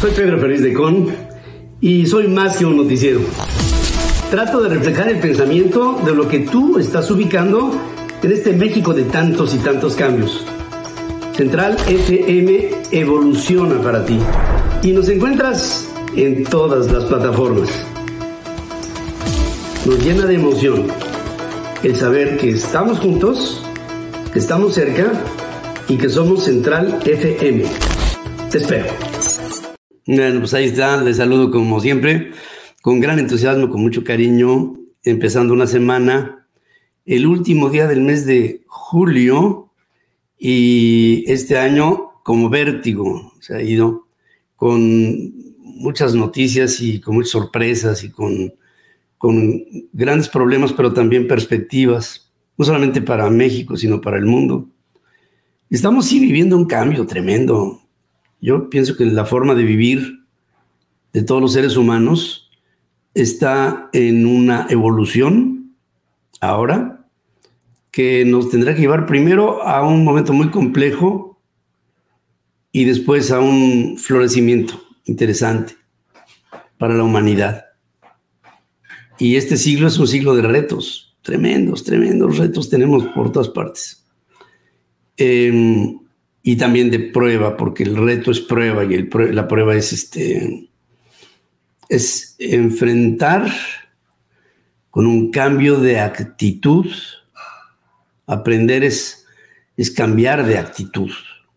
Soy 0.00 0.10
Pedro 0.12 0.38
Feliz 0.40 0.62
de 0.62 0.72
Con 0.72 1.08
y 1.80 2.06
soy 2.06 2.28
más 2.28 2.56
que 2.56 2.64
un 2.64 2.76
noticiero. 2.76 3.20
Trato 4.30 4.60
de 4.62 4.68
reflejar 4.68 5.08
el 5.08 5.20
pensamiento 5.20 6.00
de 6.04 6.14
lo 6.14 6.28
que 6.28 6.40
tú 6.40 6.78
estás 6.78 7.10
ubicando 7.10 7.72
en 8.22 8.32
este 8.32 8.52
México 8.52 8.94
de 8.94 9.04
tantos 9.04 9.54
y 9.54 9.58
tantos 9.58 9.94
cambios. 9.94 10.44
Central 11.36 11.76
FM 11.86 12.70
evoluciona 12.90 13.80
para 13.80 14.04
ti 14.04 14.18
y 14.82 14.92
nos 14.92 15.08
encuentras 15.08 15.88
en 16.16 16.44
todas 16.44 16.90
las 16.90 17.04
plataformas. 17.04 17.68
Nos 19.86 20.04
llena 20.04 20.26
de 20.26 20.34
emoción 20.34 20.86
el 21.82 21.96
saber 21.96 22.38
que 22.38 22.50
estamos 22.50 23.00
juntos, 23.00 23.64
que 24.32 24.38
estamos 24.38 24.74
cerca 24.74 25.12
y 25.88 25.96
que 25.96 26.08
somos 26.08 26.44
Central 26.44 27.00
FM. 27.04 27.64
Te 28.50 28.58
espero. 28.58 29.11
Bueno, 30.06 30.40
pues 30.40 30.52
ahí 30.54 30.64
está, 30.64 31.00
les 31.00 31.18
saludo 31.18 31.52
como 31.52 31.78
siempre, 31.78 32.32
con 32.82 32.98
gran 32.98 33.20
entusiasmo, 33.20 33.70
con 33.70 33.82
mucho 33.82 34.02
cariño, 34.02 34.74
empezando 35.04 35.54
una 35.54 35.68
semana, 35.68 36.48
el 37.06 37.24
último 37.24 37.70
día 37.70 37.86
del 37.86 38.00
mes 38.00 38.26
de 38.26 38.62
julio 38.66 39.70
y 40.36 41.24
este 41.28 41.56
año 41.56 42.14
como 42.24 42.48
vértigo, 42.48 43.32
se 43.40 43.54
ha 43.54 43.62
ido 43.62 44.08
con 44.56 45.32
muchas 45.58 46.16
noticias 46.16 46.80
y 46.80 47.00
con 47.00 47.14
muchas 47.14 47.30
sorpresas 47.30 48.02
y 48.02 48.10
con, 48.10 48.54
con 49.18 49.64
grandes 49.92 50.28
problemas, 50.28 50.72
pero 50.72 50.92
también 50.92 51.28
perspectivas, 51.28 52.32
no 52.58 52.64
solamente 52.64 53.02
para 53.02 53.30
México, 53.30 53.76
sino 53.76 54.00
para 54.00 54.18
el 54.18 54.26
mundo. 54.26 54.68
Estamos 55.70 56.06
sí 56.06 56.18
viviendo 56.18 56.56
un 56.56 56.64
cambio 56.66 57.06
tremendo. 57.06 57.81
Yo 58.42 58.68
pienso 58.68 58.96
que 58.96 59.06
la 59.06 59.24
forma 59.24 59.54
de 59.54 59.62
vivir 59.62 60.26
de 61.12 61.22
todos 61.22 61.40
los 61.40 61.52
seres 61.52 61.76
humanos 61.76 62.50
está 63.14 63.88
en 63.92 64.26
una 64.26 64.66
evolución 64.68 65.76
ahora 66.40 67.06
que 67.92 68.24
nos 68.24 68.50
tendrá 68.50 68.74
que 68.74 68.80
llevar 68.80 69.06
primero 69.06 69.62
a 69.62 69.86
un 69.86 70.02
momento 70.02 70.32
muy 70.32 70.50
complejo 70.50 71.40
y 72.72 72.84
después 72.84 73.30
a 73.30 73.38
un 73.38 73.96
florecimiento 73.96 74.82
interesante 75.04 75.76
para 76.78 76.94
la 76.94 77.04
humanidad. 77.04 77.66
Y 79.18 79.36
este 79.36 79.56
siglo 79.56 79.86
es 79.86 79.98
un 79.98 80.08
siglo 80.08 80.34
de 80.34 80.42
retos, 80.42 81.16
tremendos, 81.22 81.84
tremendos 81.84 82.38
retos 82.38 82.68
tenemos 82.68 83.04
por 83.14 83.30
todas 83.30 83.50
partes. 83.50 84.04
Eh, 85.16 85.94
y 86.42 86.56
también 86.56 86.90
de 86.90 86.98
prueba, 86.98 87.56
porque 87.56 87.84
el 87.84 87.96
reto 87.96 88.30
es 88.30 88.40
prueba 88.40 88.84
y 88.84 89.08
la 89.32 89.46
prueba 89.46 89.76
es, 89.76 89.92
este, 89.92 90.68
es 91.88 92.34
enfrentar 92.38 93.52
con 94.90 95.06
un 95.06 95.30
cambio 95.30 95.78
de 95.78 96.00
actitud. 96.00 96.86
Aprender 98.26 98.82
es, 98.82 99.24
es 99.76 99.90
cambiar 99.90 100.44
de 100.44 100.58
actitud. 100.58 101.10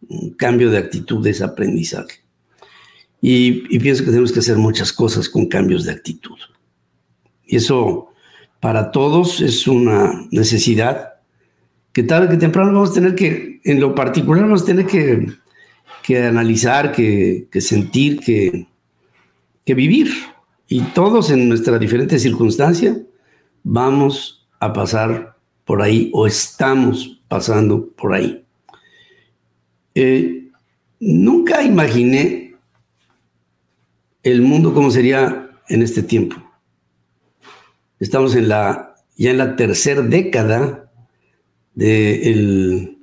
Un 0.07 0.31
cambio 0.31 0.69
de 0.69 0.77
actitud 0.77 1.25
es 1.25 1.41
aprendizaje. 1.41 2.19
Y 3.21 3.79
pienso 3.79 4.03
que 4.03 4.11
tenemos 4.11 4.31
que 4.31 4.39
hacer 4.39 4.57
muchas 4.57 4.93
cosas 4.93 5.27
con 5.27 5.47
cambios 5.47 5.83
de 5.85 5.93
actitud. 5.93 6.37
Y 7.43 7.55
eso 7.55 8.09
para 8.59 8.91
todos 8.91 9.41
es 9.41 9.67
una 9.67 10.27
necesidad 10.29 11.14
que 11.95 12.03
tarde 12.03 12.27
que 12.27 12.35
temprano 12.35 12.73
vamos 12.73 12.91
a 12.91 12.93
tener 12.95 13.15
que, 13.15 13.61
en 13.63 13.79
lo 13.79 13.95
particular, 13.95 14.43
vamos 14.43 14.63
a 14.63 14.65
tener 14.65 14.85
que, 14.85 15.31
que 16.03 16.23
analizar, 16.23 16.91
que, 16.91 17.47
que 17.49 17.61
sentir, 17.61 18.19
que, 18.19 18.67
que 19.63 19.73
vivir. 19.73 20.09
Y 20.67 20.81
todos 20.81 21.31
en 21.31 21.47
nuestra 21.47 21.79
diferente 21.79 22.19
circunstancia 22.19 23.01
vamos 23.63 24.45
a 24.59 24.73
pasar 24.73 25.37
por 25.63 25.81
ahí 25.81 26.11
o 26.13 26.27
estamos 26.27 27.21
pasando 27.29 27.87
por 27.91 28.13
ahí. 28.13 28.43
Eh, 29.93 30.49
nunca 30.99 31.63
imaginé 31.63 32.55
el 34.21 34.41
mundo 34.41 34.73
como 34.73 34.91
sería 34.91 35.49
en 35.69 35.81
este 35.81 36.03
tiempo. 36.03 36.35
Estamos 38.01 38.35
en 38.35 38.49
la, 38.49 38.95
ya 39.15 39.31
en 39.31 39.37
la 39.37 39.55
tercera 39.55 40.01
década 40.01 40.84
de 41.75 42.95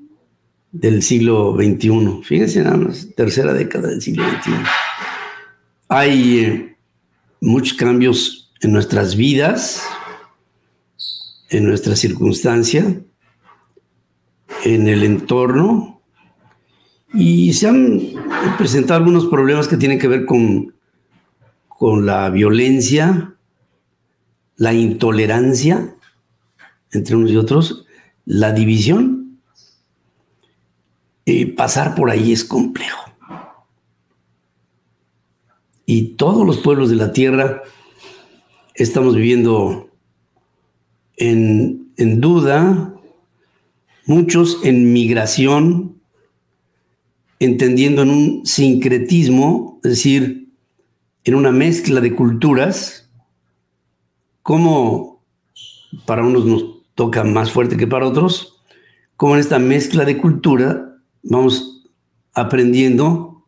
del 0.73 1.03
siglo 1.03 1.55
XXI. 1.55 2.23
Fíjense 2.25 2.63
nada 2.63 2.79
más, 2.79 3.09
tercera 3.15 3.53
década 3.53 3.89
del 3.89 4.01
siglo 4.01 4.25
XXI. 4.25 4.53
Hay 5.89 6.39
eh, 6.39 6.77
muchos 7.41 7.77
cambios 7.77 8.51
en 8.63 8.73
nuestras 8.73 9.15
vidas, 9.15 9.83
en 11.51 11.67
nuestra 11.67 11.95
circunstancia, 11.95 13.03
en 14.65 14.89
el 14.89 15.05
entorno, 15.05 16.01
y 17.13 17.53
se 17.53 17.69
han 17.69 18.01
presentado 18.57 18.99
algunos 18.99 19.27
problemas 19.27 19.69
que 19.69 19.77
tienen 19.77 19.99
que 19.99 20.09
ver 20.09 20.25
con, 20.25 20.75
con 21.69 22.07
la 22.07 22.31
violencia, 22.31 23.35
la 24.57 24.73
intolerancia 24.73 25.95
entre 26.93 27.17
unos 27.17 27.31
y 27.31 27.37
otros, 27.37 27.87
la 28.25 28.53
división, 28.53 29.41
y 31.25 31.47
pasar 31.47 31.95
por 31.95 32.11
ahí 32.11 32.33
es 32.33 32.45
complejo. 32.45 33.01
Y 35.87 36.15
todos 36.15 36.47
los 36.47 36.59
pueblos 36.59 36.91
de 36.91 36.97
la 36.97 37.13
tierra 37.13 37.63
estamos 38.75 39.15
viviendo 39.15 39.91
en, 41.17 41.93
en 41.97 42.21
duda, 42.21 42.95
muchos 44.07 44.61
en 44.65 44.93
migración, 44.93 46.01
entendiendo 47.39 48.03
en 48.03 48.11
un 48.11 48.47
sincretismo, 48.47 49.81
es 49.85 49.91
decir, 49.91 50.49
en 51.25 51.35
una 51.35 51.53
mezcla 51.53 52.01
de 52.01 52.15
culturas, 52.15 53.11
como 54.43 55.23
para 56.07 56.25
unos 56.25 56.45
nos 56.47 56.72
toca 56.95 57.25
más 57.25 57.51
fuerte 57.51 57.77
que 57.77 57.87
para 57.87 58.07
otros, 58.07 58.63
como 59.17 59.35
en 59.35 59.41
esta 59.41 59.59
mezcla 59.59 60.05
de 60.05 60.19
cultura 60.19 60.97
vamos 61.23 61.85
aprendiendo 62.35 63.47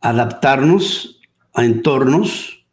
a 0.00 0.10
adaptarnos 0.10 1.20
a 1.54 1.64
entornos 1.64 2.64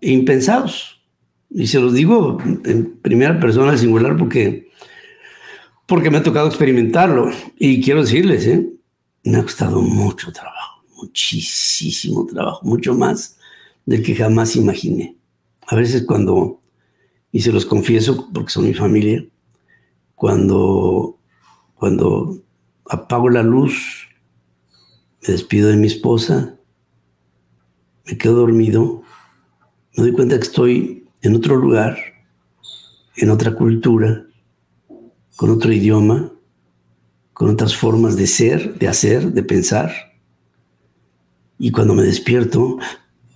impensados. 0.00 1.02
Y 1.50 1.66
se 1.66 1.80
los 1.80 1.94
digo 1.94 2.38
en 2.64 2.96
primera 3.00 3.38
persona 3.38 3.76
singular 3.76 4.16
porque, 4.16 4.70
porque 5.86 6.10
me 6.10 6.18
ha 6.18 6.22
tocado 6.22 6.48
experimentarlo. 6.48 7.30
Y 7.58 7.80
quiero 7.82 8.02
decirles, 8.02 8.46
¿eh? 8.46 8.68
me 9.24 9.38
ha 9.38 9.42
costado 9.42 9.80
mucho 9.80 10.32
trabajo, 10.32 10.82
muchísimo 10.96 12.26
trabajo, 12.26 12.60
mucho 12.64 12.94
más 12.94 13.38
del 13.86 14.02
que 14.02 14.14
jamás 14.14 14.56
imaginé. 14.56 15.16
A 15.66 15.76
veces 15.76 16.04
cuando 16.06 16.60
y 17.34 17.40
se 17.42 17.50
los 17.50 17.66
confieso 17.66 18.30
porque 18.32 18.52
son 18.52 18.64
mi 18.64 18.74
familia, 18.74 19.26
cuando, 20.14 21.18
cuando 21.74 22.38
apago 22.88 23.28
la 23.28 23.42
luz, 23.42 24.06
me 25.26 25.32
despido 25.32 25.68
de 25.68 25.76
mi 25.76 25.88
esposa 25.88 26.54
me 28.06 28.18
quedo 28.18 28.34
dormido, 28.34 29.02
me 29.96 30.04
doy 30.04 30.12
cuenta 30.12 30.36
que 30.36 30.44
estoy 30.44 31.08
en 31.22 31.34
otro 31.34 31.56
lugar, 31.56 31.96
en 33.16 33.30
otra 33.30 33.54
cultura, 33.54 34.26
con 35.36 35.50
otro 35.50 35.72
idioma, 35.72 36.32
con 37.32 37.50
otras 37.50 37.74
formas 37.74 38.16
de 38.16 38.26
ser, 38.26 38.78
de 38.78 38.88
hacer, 38.88 39.32
de 39.32 39.42
pensar. 39.42 39.90
Y 41.58 41.70
cuando 41.70 41.94
me 41.94 42.02
despierto, 42.02 42.78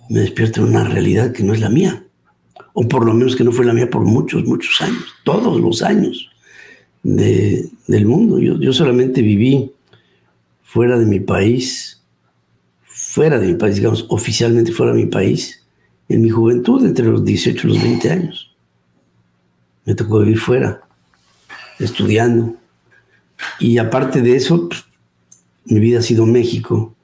me 0.09 0.19
despierto 0.19 0.61
en 0.61 0.69
una 0.69 0.83
realidad 0.83 1.31
que 1.31 1.43
no 1.43 1.53
es 1.53 1.59
la 1.59 1.69
mía, 1.69 2.07
o 2.73 2.87
por 2.87 3.05
lo 3.05 3.13
menos 3.13 3.35
que 3.35 3.43
no 3.43 3.51
fue 3.51 3.65
la 3.65 3.73
mía 3.73 3.89
por 3.89 4.03
muchos, 4.03 4.45
muchos 4.45 4.81
años, 4.81 5.03
todos 5.23 5.59
los 5.59 5.81
años 5.81 6.29
del 7.03 8.05
mundo. 8.05 8.39
Yo, 8.39 8.59
yo 8.59 8.73
solamente 8.73 9.21
viví 9.21 9.71
fuera 10.63 10.99
de 10.99 11.05
mi 11.05 11.19
país, 11.19 12.01
fuera 12.83 13.39
de 13.39 13.47
mi 13.47 13.55
país, 13.55 13.75
digamos, 13.75 14.05
oficialmente 14.09 14.71
fuera 14.71 14.93
de 14.93 15.03
mi 15.03 15.09
país, 15.09 15.65
en 16.07 16.21
mi 16.21 16.29
juventud, 16.29 16.85
entre 16.85 17.05
los 17.05 17.23
18 17.23 17.67
y 17.67 17.73
los 17.73 17.83
20 17.83 18.11
años. 18.11 18.55
Me 19.85 19.95
tocó 19.95 20.19
vivir 20.19 20.37
fuera, 20.37 20.81
estudiando. 21.79 22.55
Y 23.59 23.77
aparte 23.77 24.21
de 24.21 24.35
eso, 24.35 24.67
pues, 24.67 24.85
mi 25.65 25.79
vida 25.79 25.99
ha 25.99 26.03
sido 26.03 26.25
México, 26.25 26.95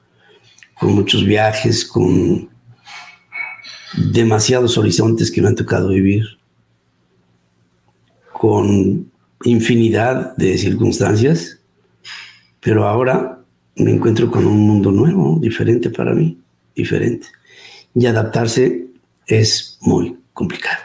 con 0.75 0.93
muchos 0.93 1.23
viajes, 1.23 1.85
con 1.85 2.49
demasiados 3.97 4.77
horizontes 4.77 5.31
que 5.31 5.41
me 5.41 5.47
han 5.47 5.55
tocado 5.55 5.89
vivir, 5.89 6.25
con 8.33 9.11
infinidad 9.43 10.35
de 10.37 10.57
circunstancias, 10.57 11.59
pero 12.59 12.87
ahora 12.87 13.39
me 13.75 13.91
encuentro 13.91 14.29
con 14.31 14.45
un 14.45 14.59
mundo 14.59 14.91
nuevo, 14.91 15.37
diferente 15.39 15.89
para 15.89 16.13
mí, 16.13 16.37
diferente. 16.75 17.27
Y 17.93 18.05
adaptarse 18.05 18.87
es 19.27 19.77
muy 19.81 20.17
complicado. 20.33 20.83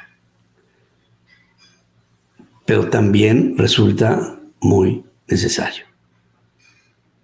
Pero 2.66 2.88
también 2.88 3.56
resulta 3.58 4.38
muy 4.60 5.02
necesario. 5.26 5.84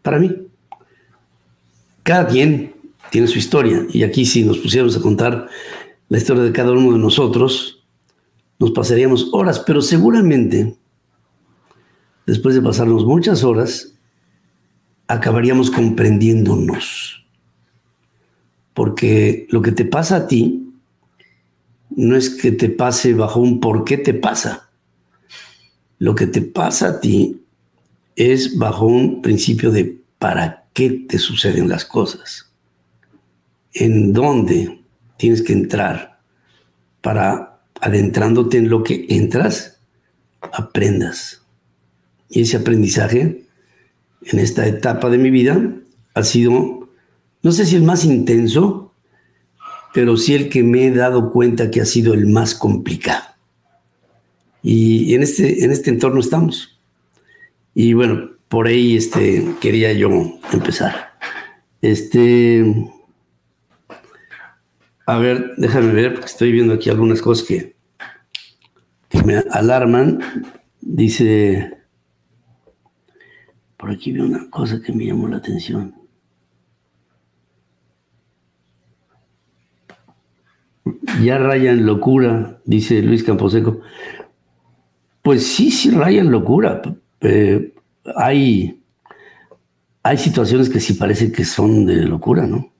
Para 0.02 0.18
mí. 0.18 0.34
Cada 2.02 2.26
quien 2.28 2.74
tiene 3.10 3.26
su 3.26 3.38
historia. 3.38 3.86
Y 3.92 4.02
aquí 4.02 4.24
si 4.24 4.44
nos 4.44 4.58
pusiéramos 4.58 4.96
a 4.96 5.00
contar 5.00 5.48
la 6.08 6.18
historia 6.18 6.42
de 6.42 6.52
cada 6.52 6.72
uno 6.72 6.92
de 6.92 6.98
nosotros, 6.98 7.84
nos 8.58 8.70
pasaríamos 8.70 9.28
horas, 9.32 9.58
pero 9.60 9.82
seguramente, 9.82 10.76
después 12.26 12.54
de 12.54 12.62
pasarnos 12.62 13.04
muchas 13.04 13.44
horas, 13.44 13.94
acabaríamos 15.08 15.70
comprendiéndonos. 15.70 17.24
Porque 18.72 19.46
lo 19.50 19.62
que 19.62 19.72
te 19.72 19.84
pasa 19.84 20.16
a 20.16 20.26
ti 20.28 20.70
no 21.90 22.16
es 22.16 22.30
que 22.30 22.52
te 22.52 22.68
pase 22.68 23.14
bajo 23.14 23.40
un 23.40 23.60
por 23.60 23.84
qué 23.84 23.96
te 23.96 24.14
pasa. 24.14 24.70
Lo 25.98 26.14
que 26.14 26.26
te 26.26 26.42
pasa 26.42 26.88
a 26.88 27.00
ti 27.00 27.42
es 28.16 28.58
bajo 28.58 28.86
un 28.86 29.22
principio 29.22 29.70
de 29.70 29.98
para 30.18 30.66
qué 30.72 30.90
te 31.08 31.18
suceden 31.18 31.68
las 31.68 31.84
cosas. 31.84 32.52
En 33.72 34.12
dónde 34.12 34.85
tienes 35.16 35.42
que 35.42 35.52
entrar 35.52 36.20
para 37.00 37.60
adentrándote 37.80 38.58
en 38.58 38.68
lo 38.68 38.82
que 38.82 39.06
entras, 39.08 39.78
aprendas. 40.40 41.42
Y 42.28 42.42
ese 42.42 42.56
aprendizaje 42.56 43.44
en 44.22 44.38
esta 44.38 44.66
etapa 44.66 45.10
de 45.10 45.18
mi 45.18 45.30
vida 45.30 45.60
ha 46.14 46.22
sido, 46.22 46.88
no 47.42 47.52
sé 47.52 47.66
si 47.66 47.76
el 47.76 47.82
más 47.82 48.04
intenso, 48.04 48.92
pero 49.94 50.16
sí 50.16 50.34
el 50.34 50.48
que 50.48 50.62
me 50.62 50.86
he 50.86 50.90
dado 50.90 51.30
cuenta 51.30 51.70
que 51.70 51.80
ha 51.80 51.86
sido 51.86 52.14
el 52.14 52.26
más 52.26 52.54
complicado. 52.54 53.24
Y 54.62 55.14
en 55.14 55.22
este, 55.22 55.64
en 55.64 55.70
este 55.70 55.90
entorno 55.90 56.20
estamos. 56.20 56.78
Y 57.74 57.92
bueno, 57.92 58.30
por 58.48 58.66
ahí 58.66 58.96
este, 58.96 59.46
quería 59.60 59.92
yo 59.92 60.10
empezar. 60.52 61.12
Este, 61.82 62.64
a 65.06 65.18
ver, 65.18 65.54
déjame 65.56 65.92
ver, 65.92 66.14
porque 66.14 66.26
estoy 66.26 66.52
viendo 66.52 66.74
aquí 66.74 66.90
algunas 66.90 67.22
cosas 67.22 67.46
que, 67.46 67.76
me 69.24 69.36
alarman. 69.50 70.20
Dice 70.80 71.76
por 73.76 73.90
aquí 73.90 74.12
veo 74.12 74.24
una 74.24 74.50
cosa 74.50 74.80
que 74.80 74.92
me 74.92 75.06
llamó 75.06 75.28
la 75.28 75.36
atención. 75.36 75.94
Ya 81.22 81.38
raya 81.38 81.72
en 81.72 81.86
locura, 81.86 82.60
dice 82.64 83.02
Luis 83.02 83.22
Camposeco. 83.22 83.80
Pues 85.22 85.46
sí, 85.46 85.70
sí 85.70 85.90
raya 85.90 86.20
en 86.20 86.30
locura. 86.30 86.82
Eh, 87.20 87.74
hay, 88.16 88.82
hay 90.02 90.18
situaciones 90.18 90.68
que 90.68 90.80
sí 90.80 90.94
parece 90.94 91.32
que 91.32 91.44
son 91.44 91.86
de 91.86 92.04
locura, 92.04 92.46
¿no? 92.46 92.72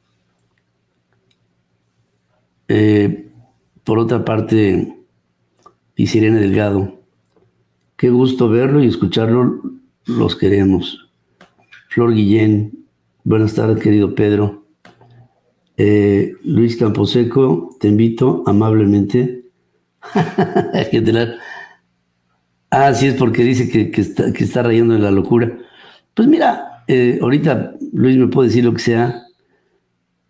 Eh, 2.69 3.29
por 3.85 3.99
otra 3.99 4.25
parte, 4.25 4.97
dice 5.97 6.19
Irene 6.19 6.41
Delgado, 6.41 7.01
qué 7.97 8.11
gusto 8.11 8.49
verlo 8.49 8.83
y 8.83 8.89
escucharlo 8.89 9.63
los 10.07 10.37
queremos. 10.37 11.09
Flor 11.89 12.15
Guillén, 12.15 12.85
buenas 13.25 13.55
tardes, 13.55 13.83
querido 13.83 14.15
Pedro. 14.15 14.67
Eh, 15.77 16.35
Luis 16.43 16.77
Camposeco, 16.77 17.77
te 17.79 17.89
invito 17.89 18.43
amablemente. 18.47 19.45
ah, 22.71 22.95
sí, 22.95 23.07
es 23.07 23.15
porque 23.15 23.45
dice 23.45 23.69
que, 23.69 23.91
está, 24.01 24.63
rayando 24.63 24.95
en 24.95 25.03
la 25.03 25.11
locura. 25.11 25.59
Pues 26.15 26.27
mira, 26.29 26.83
eh, 26.89 27.19
ahorita 27.21 27.75
Luis 27.93 28.17
me 28.17 28.29
puede 28.29 28.49
decir 28.49 28.65
lo 28.65 28.73
que 28.73 28.81
sea, 28.81 29.23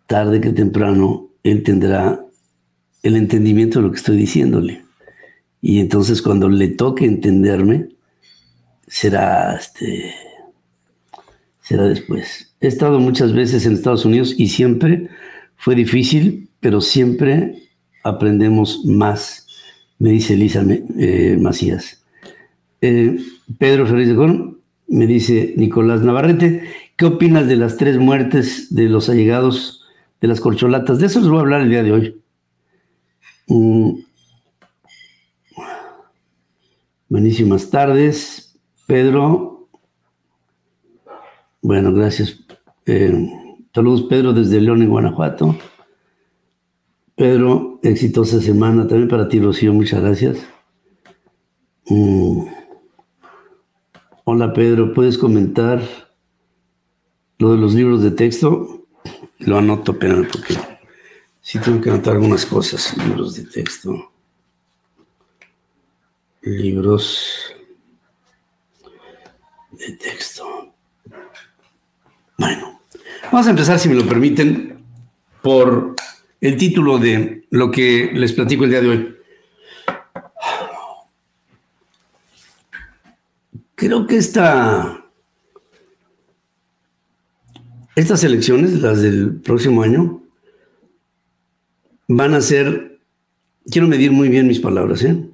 tarde 0.05 0.41
que 0.41 0.51
temprano, 0.51 1.29
él 1.43 1.63
tendrá 1.63 2.26
el 3.07 3.15
entendimiento 3.15 3.79
de 3.79 3.85
lo 3.85 3.91
que 3.91 3.97
estoy 3.97 4.17
diciéndole. 4.17 4.83
Y 5.61 5.79
entonces 5.79 6.21
cuando 6.21 6.49
le 6.49 6.67
toque 6.69 7.05
entenderme, 7.05 7.89
será, 8.87 9.55
este, 9.55 10.13
será 11.61 11.83
después. 11.85 12.53
He 12.61 12.67
estado 12.67 12.99
muchas 12.99 13.33
veces 13.33 13.65
en 13.65 13.73
Estados 13.73 14.05
Unidos 14.05 14.35
y 14.37 14.47
siempre 14.49 15.09
fue 15.57 15.75
difícil, 15.75 16.49
pero 16.59 16.81
siempre 16.81 17.63
aprendemos 18.03 18.85
más, 18.85 19.47
me 19.99 20.11
dice 20.11 20.33
Elisa 20.35 20.63
eh, 20.97 21.37
Macías. 21.39 22.03
Eh, 22.81 23.17
Pedro 23.57 23.85
Fernández 23.85 24.15
de 24.15 24.57
me 24.89 25.07
dice 25.07 25.53
Nicolás 25.57 26.01
Navarrete, 26.01 26.63
¿qué 26.95 27.05
opinas 27.05 27.47
de 27.47 27.57
las 27.57 27.77
tres 27.77 27.97
muertes 27.97 28.73
de 28.73 28.87
los 28.87 29.09
allegados 29.09 29.83
de 30.21 30.27
las 30.27 30.39
corcholatas? 30.39 30.99
De 30.99 31.07
eso 31.07 31.19
les 31.19 31.29
voy 31.29 31.39
a 31.39 31.41
hablar 31.41 31.61
el 31.61 31.69
día 31.69 31.83
de 31.83 31.91
hoy. 31.91 32.21
Mm. 33.47 34.01
Buenísimas 37.09 37.69
tardes. 37.69 38.59
Pedro, 38.85 39.69
bueno, 41.61 41.93
gracias. 41.93 42.39
Eh, 42.85 43.29
saludos, 43.73 44.03
Pedro, 44.03 44.33
desde 44.33 44.61
León, 44.61 44.81
en 44.81 44.89
Guanajuato. 44.89 45.55
Pedro, 47.15 47.79
exitosa 47.81 48.39
semana 48.41 48.87
también 48.87 49.09
para 49.09 49.27
ti, 49.27 49.39
Rocío, 49.39 49.73
muchas 49.73 50.01
gracias. 50.01 50.37
Mm. 51.89 52.45
Hola, 54.25 54.53
Pedro, 54.53 54.93
¿puedes 54.93 55.17
comentar 55.17 55.81
lo 57.39 57.51
de 57.51 57.57
los 57.57 57.73
libros 57.73 58.03
de 58.03 58.11
texto? 58.11 58.85
Lo 59.39 59.57
anoto, 59.57 59.97
pero 59.97 60.23
porque 60.31 60.55
sí 61.47 61.59
tengo 61.59 61.79
que 61.79 61.89
anotar 61.89 62.15
algunas 62.15 62.45
cosas, 62.45 62.93
libros 62.97 63.35
de 63.35 63.43
texto. 63.45 64.11
Libros 66.41 67.55
de 69.71 69.93
texto. 69.93 70.73
Bueno, 72.37 72.81
vamos 73.31 73.47
a 73.47 73.51
empezar, 73.51 73.79
si 73.79 73.87
me 73.87 73.95
lo 73.95 74.05
permiten, 74.05 74.83
por 75.41 75.95
el 76.41 76.57
título 76.57 76.97
de 76.97 77.47
lo 77.49 77.71
que 77.71 78.11
les 78.13 78.33
platico 78.33 78.65
el 78.65 78.69
día 78.69 78.81
de 78.81 78.89
hoy. 78.89 79.17
Creo 83.75 84.05
que 84.05 84.17
esta, 84.17 85.05
estas 87.95 88.25
elecciones, 88.25 88.81
las 88.81 89.01
del 89.01 89.39
próximo 89.39 89.83
año, 89.83 90.26
van 92.07 92.33
a 92.33 92.41
ser, 92.41 92.99
quiero 93.69 93.87
medir 93.87 94.11
muy 94.11 94.29
bien 94.29 94.47
mis 94.47 94.59
palabras, 94.59 95.03
¿eh? 95.03 95.29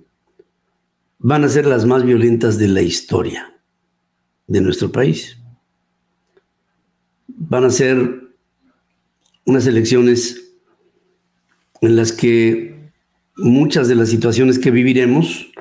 van 1.20 1.44
a 1.44 1.50
ser 1.50 1.66
las 1.66 1.86
más 1.86 2.04
violentas 2.04 2.58
de 2.58 2.68
la 2.68 2.82
historia 2.82 3.54
de 4.48 4.62
nuestro 4.62 4.92
país. 4.92 5.38
Van 7.28 7.64
a 7.64 7.70
ser 7.70 8.36
unas 9.46 9.66
elecciones 9.68 10.54
en 11.82 11.96
las 11.96 12.12
que 12.12 12.92
muchas 13.38 13.88
de 13.88 13.96
las 13.96 14.10
situaciones 14.10 14.60
que 14.60 14.72
viviremos 14.72 15.52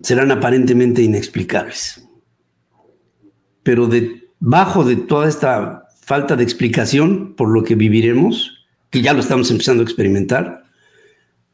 serán 0.00 0.30
aparentemente 0.30 1.02
inexplicables. 1.02 2.06
Pero 3.62 3.88
debajo 3.88 4.84
de 4.84 4.96
toda 4.96 5.28
esta 5.28 5.88
falta 6.02 6.36
de 6.36 6.44
explicación 6.44 7.34
por 7.34 7.48
lo 7.48 7.64
que 7.64 7.74
viviremos, 7.74 8.53
que 8.94 9.02
ya 9.02 9.12
lo 9.12 9.18
estamos 9.18 9.50
empezando 9.50 9.82
a 9.82 9.86
experimentar, 9.86 10.62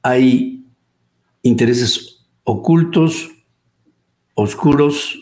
hay 0.02 0.66
intereses 1.40 2.26
ocultos, 2.44 3.30
oscuros, 4.35 5.18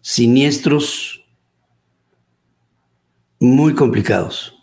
siniestros, 0.00 1.24
muy 3.40 3.74
complicados. 3.74 4.54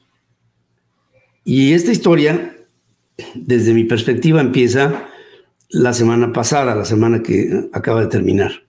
Y 1.43 1.73
esta 1.73 1.91
historia, 1.91 2.55
desde 3.35 3.73
mi 3.73 3.83
perspectiva, 3.83 4.39
empieza 4.39 5.09
la 5.67 5.91
semana 5.91 6.31
pasada, 6.31 6.73
la 6.73 6.85
semana 6.85 7.21
que 7.21 7.67
acaba 7.73 7.99
de 7.99 8.07
terminar. 8.07 8.63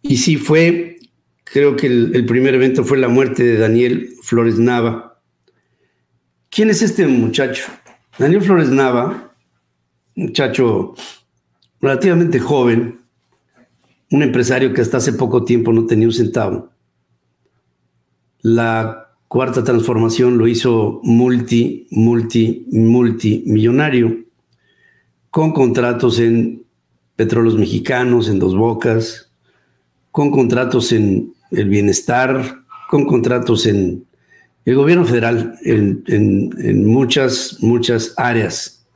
Y 0.00 0.16
sí 0.16 0.38
fue, 0.38 0.96
creo 1.44 1.76
que 1.76 1.88
el, 1.88 2.24
primer 2.24 2.54
evento 2.54 2.84
fue 2.84 2.96
la 2.96 3.08
muerte 3.08 3.42
de 3.42 3.58
Daniel 3.58 4.14
Flores 4.22 4.58
Nava. 4.58 5.07
¿Quién 6.50 6.70
es 6.70 6.82
este 6.82 7.06
muchacho? 7.06 7.64
Daniel 8.18 8.42
Flores 8.42 8.70
Nava, 8.70 9.32
muchacho 10.14 10.94
relativamente 11.80 12.40
joven, 12.40 13.00
un 14.10 14.22
empresario 14.22 14.72
que 14.72 14.80
hasta 14.80 14.96
hace 14.96 15.12
poco 15.12 15.44
tiempo 15.44 15.72
no 15.72 15.86
tenía 15.86 16.08
un 16.08 16.12
centavo. 16.12 16.70
La 18.40 19.10
cuarta 19.28 19.62
transformación 19.62 20.38
lo 20.38 20.48
hizo 20.48 21.00
multi, 21.04 21.86
multi, 21.90 22.66
multimillonario 22.72 24.24
con 25.30 25.52
contratos 25.52 26.18
en 26.18 26.64
petróleos 27.14 27.56
mexicanos, 27.56 28.28
en 28.28 28.38
Dos 28.38 28.56
Bocas, 28.56 29.30
con 30.10 30.30
contratos 30.30 30.92
en 30.92 31.34
el 31.50 31.68
bienestar, 31.68 32.64
con 32.88 33.04
contratos 33.04 33.66
en 33.66 34.07
el 34.64 34.74
gobierno 34.74 35.04
federal, 35.04 35.58
en, 35.64 36.86
muchas, 36.86 37.58
muchas 37.60 38.14
áreas. 38.16 38.86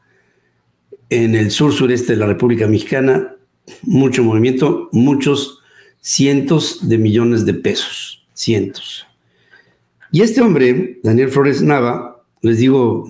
En 1.08 1.34
el 1.34 1.50
sur 1.50 1.72
sureste 1.72 2.12
de 2.12 2.18
la 2.18 2.26
República 2.26 2.66
Mexicana, 2.66 3.36
mucho 3.82 4.22
movimiento, 4.22 4.88
muchos 4.92 5.60
cientos 6.00 6.88
de 6.88 6.98
millones 6.98 7.46
de 7.46 7.54
pesos, 7.54 8.26
cientos. 8.34 9.06
Y 10.10 10.20
este 10.20 10.42
hombre, 10.42 11.00
Daniel 11.02 11.30
Flores 11.30 11.62
Nava, 11.62 12.22
les 12.42 12.58
digo, 12.58 13.08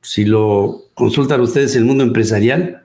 si 0.00 0.24
lo 0.24 0.84
consultan 0.94 1.40
ustedes 1.40 1.74
el 1.74 1.84
mundo 1.84 2.04
empresarial, 2.04 2.84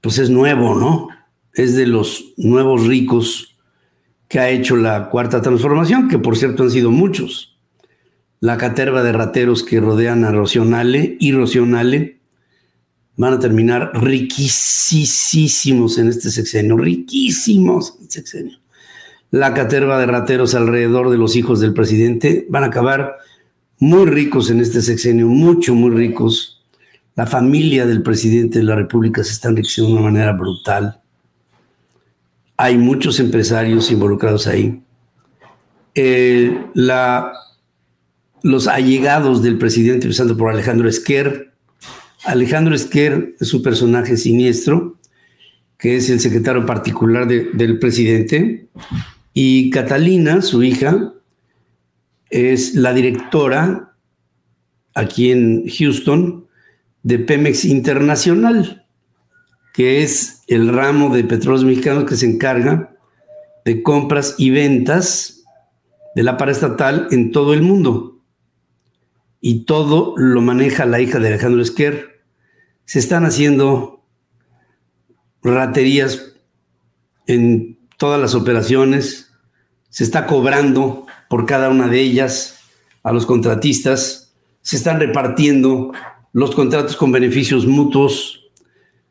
pues 0.00 0.18
es 0.18 0.30
nuevo, 0.30 0.74
¿no? 0.74 1.08
Es 1.52 1.74
de 1.74 1.86
los 1.86 2.32
nuevos 2.36 2.86
ricos 2.86 3.56
que 4.28 4.38
ha 4.38 4.50
hecho 4.50 4.76
la 4.76 5.10
cuarta 5.10 5.42
transformación, 5.42 6.08
que 6.08 6.18
por 6.18 6.36
cierto 6.36 6.62
han 6.62 6.70
sido 6.70 6.92
muchos. 6.92 7.58
La 8.40 8.56
caterva 8.56 9.02
de 9.02 9.12
rateros 9.12 9.62
que 9.62 9.80
rodean 9.80 10.24
a 10.24 10.32
Rocionale 10.32 11.16
y 11.20 11.32
Rocionale 11.32 12.18
van 13.16 13.34
a 13.34 13.38
terminar 13.38 13.92
riquísimos 13.94 15.98
en 15.98 16.08
este 16.08 16.30
sexenio, 16.30 16.76
riquísimos 16.76 17.96
en 17.98 18.04
este 18.04 18.20
sexenio. 18.20 18.58
La 19.30 19.54
caterva 19.54 19.98
de 19.98 20.06
rateros 20.06 20.54
alrededor 20.54 21.10
de 21.10 21.18
los 21.18 21.36
hijos 21.36 21.60
del 21.60 21.74
presidente 21.74 22.46
van 22.48 22.64
a 22.64 22.68
acabar 22.68 23.18
muy 23.78 24.06
ricos 24.06 24.50
en 24.50 24.60
este 24.60 24.82
sexenio, 24.82 25.26
mucho, 25.26 25.74
muy 25.74 25.90
ricos 25.90 26.60
la 27.20 27.26
familia 27.26 27.86
del 27.86 28.02
presidente 28.02 28.60
de 28.60 28.64
la 28.64 28.74
República 28.74 29.22
se 29.22 29.32
está 29.32 29.50
enriqueciendo 29.50 29.92
de 29.92 29.98
una 29.98 30.10
manera 30.10 30.32
brutal. 30.32 31.02
Hay 32.56 32.78
muchos 32.78 33.20
empresarios 33.20 33.90
involucrados 33.90 34.46
ahí. 34.46 34.82
Eh, 35.94 36.64
los 38.42 38.66
allegados 38.66 39.42
del 39.42 39.58
presidente, 39.58 40.06
empezando 40.06 40.36
por 40.36 40.50
Alejandro 40.50 40.88
Esquer. 40.88 41.52
Alejandro 42.24 42.74
Esquer 42.74 43.34
es 43.40 43.52
un 43.54 43.62
personaje 43.62 44.16
siniestro, 44.16 44.98
que 45.78 45.96
es 45.96 46.10
el 46.10 46.20
secretario 46.20 46.66
particular 46.66 47.26
del 47.26 47.78
presidente. 47.78 48.68
Y 49.32 49.70
Catalina, 49.70 50.42
su 50.42 50.62
hija, 50.62 51.14
es 52.28 52.74
la 52.74 52.92
directora 52.92 53.94
aquí 54.94 55.30
en 55.30 55.68
Houston 55.68 56.46
de 57.02 57.18
Pemex 57.18 57.64
Internacional, 57.64 58.86
que 59.72 60.02
es 60.02 60.42
el 60.46 60.68
ramo 60.68 61.14
de 61.14 61.24
petróleos 61.24 61.64
mexicanos 61.64 62.04
que 62.04 62.16
se 62.16 62.26
encarga 62.26 62.94
de 63.64 63.82
compras 63.82 64.34
y 64.38 64.50
ventas 64.50 65.44
de 66.14 66.22
la 66.22 66.36
paraestatal 66.36 67.08
en 67.10 67.32
todo 67.32 67.54
el 67.54 67.62
mundo. 67.62 68.19
Y 69.40 69.64
todo 69.64 70.14
lo 70.16 70.40
maneja 70.42 70.84
la 70.86 71.00
hija 71.00 71.18
de 71.18 71.28
Alejandro 71.28 71.62
Esquer. 71.62 72.22
Se 72.84 72.98
están 72.98 73.24
haciendo 73.24 74.04
raterías 75.42 76.34
en 77.26 77.78
todas 77.96 78.20
las 78.20 78.34
operaciones. 78.34 79.32
Se 79.88 80.04
está 80.04 80.26
cobrando 80.26 81.06
por 81.28 81.46
cada 81.46 81.68
una 81.68 81.88
de 81.88 82.00
ellas 82.00 82.60
a 83.02 83.12
los 83.12 83.26
contratistas. 83.26 84.34
Se 84.62 84.76
están 84.76 85.00
repartiendo 85.00 85.92
los 86.32 86.54
contratos 86.54 86.96
con 86.96 87.12
beneficios 87.12 87.66
mutuos. 87.66 88.50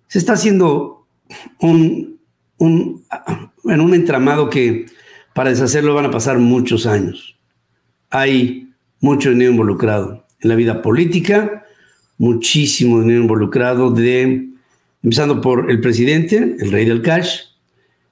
Se 0.08 0.20
está 0.20 0.34
haciendo 0.34 1.08
un, 1.60 2.20
un, 2.58 3.06
en 3.66 3.82
un 3.82 3.94
entramado 3.94 4.50
que 4.50 4.86
para 5.34 5.50
deshacerlo 5.50 5.94
van 5.94 6.06
a 6.06 6.12
pasar 6.12 6.38
muchos 6.40 6.86
años. 6.86 7.38
Hay 8.10 8.69
mucho 9.02 9.30
dinero 9.30 9.52
involucrado 9.52 10.26
en 10.40 10.50
la 10.50 10.56
vida 10.56 10.82
política, 10.82 11.66
muchísimo 12.18 13.02
dinero 13.02 13.22
involucrado 13.22 13.92
de, 13.92 14.50
empezando 15.04 15.42
por 15.42 15.70
el 15.70 15.82
presidente, 15.82 16.56
el 16.60 16.72
rey 16.72 16.86
del 16.86 17.02
cash, 17.02 17.42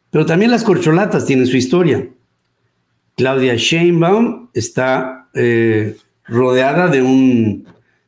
pero 0.10 0.26
también 0.26 0.52
las 0.52 0.64
corcholatas 0.64 1.26
tienen 1.26 1.48
su 1.48 1.58
historia. 1.58 2.08
Claudia 3.16 3.56
Sheinbaum 3.56 4.50
está 4.54 5.30
eh, 5.34 5.98
rodeada 6.26 6.88
de 6.88 7.02
un 7.02 7.68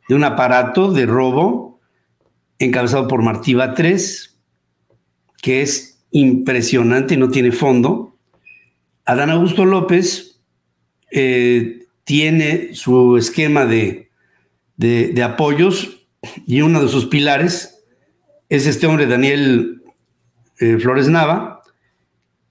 de 0.09 0.15
un 0.15 0.23
aparato 0.23 0.91
de 0.91 1.05
robo 1.05 1.79
encabezado 2.57 3.07
por 3.07 3.21
Martiva 3.21 3.75
3, 3.75 4.37
que 5.41 5.61
es 5.61 6.03
impresionante 6.11 7.13
y 7.13 7.17
no 7.17 7.29
tiene 7.29 7.51
fondo. 7.51 8.17
Adán 9.05 9.29
Augusto 9.29 9.65
López 9.65 10.41
eh, 11.11 11.78
tiene 12.09 12.73
su 12.73 13.17
esquema 13.17 13.67
de, 13.67 14.09
de, 14.77 15.21
apoyos 15.21 16.07
y 16.47 16.61
uno 16.61 16.81
de 16.81 16.87
sus 16.87 17.05
pilares 17.05 17.83
es 18.49 18.65
este 18.65 18.87
hombre, 18.87 19.05
Daniel 19.05 19.83
eh, 20.59 20.79
Flores 20.79 21.07
Nava, 21.07 21.61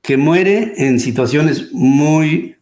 que 0.01 0.17
muere 0.17 0.75
en 0.77 1.01
situaciones 1.01 1.73
muy... 1.73 2.55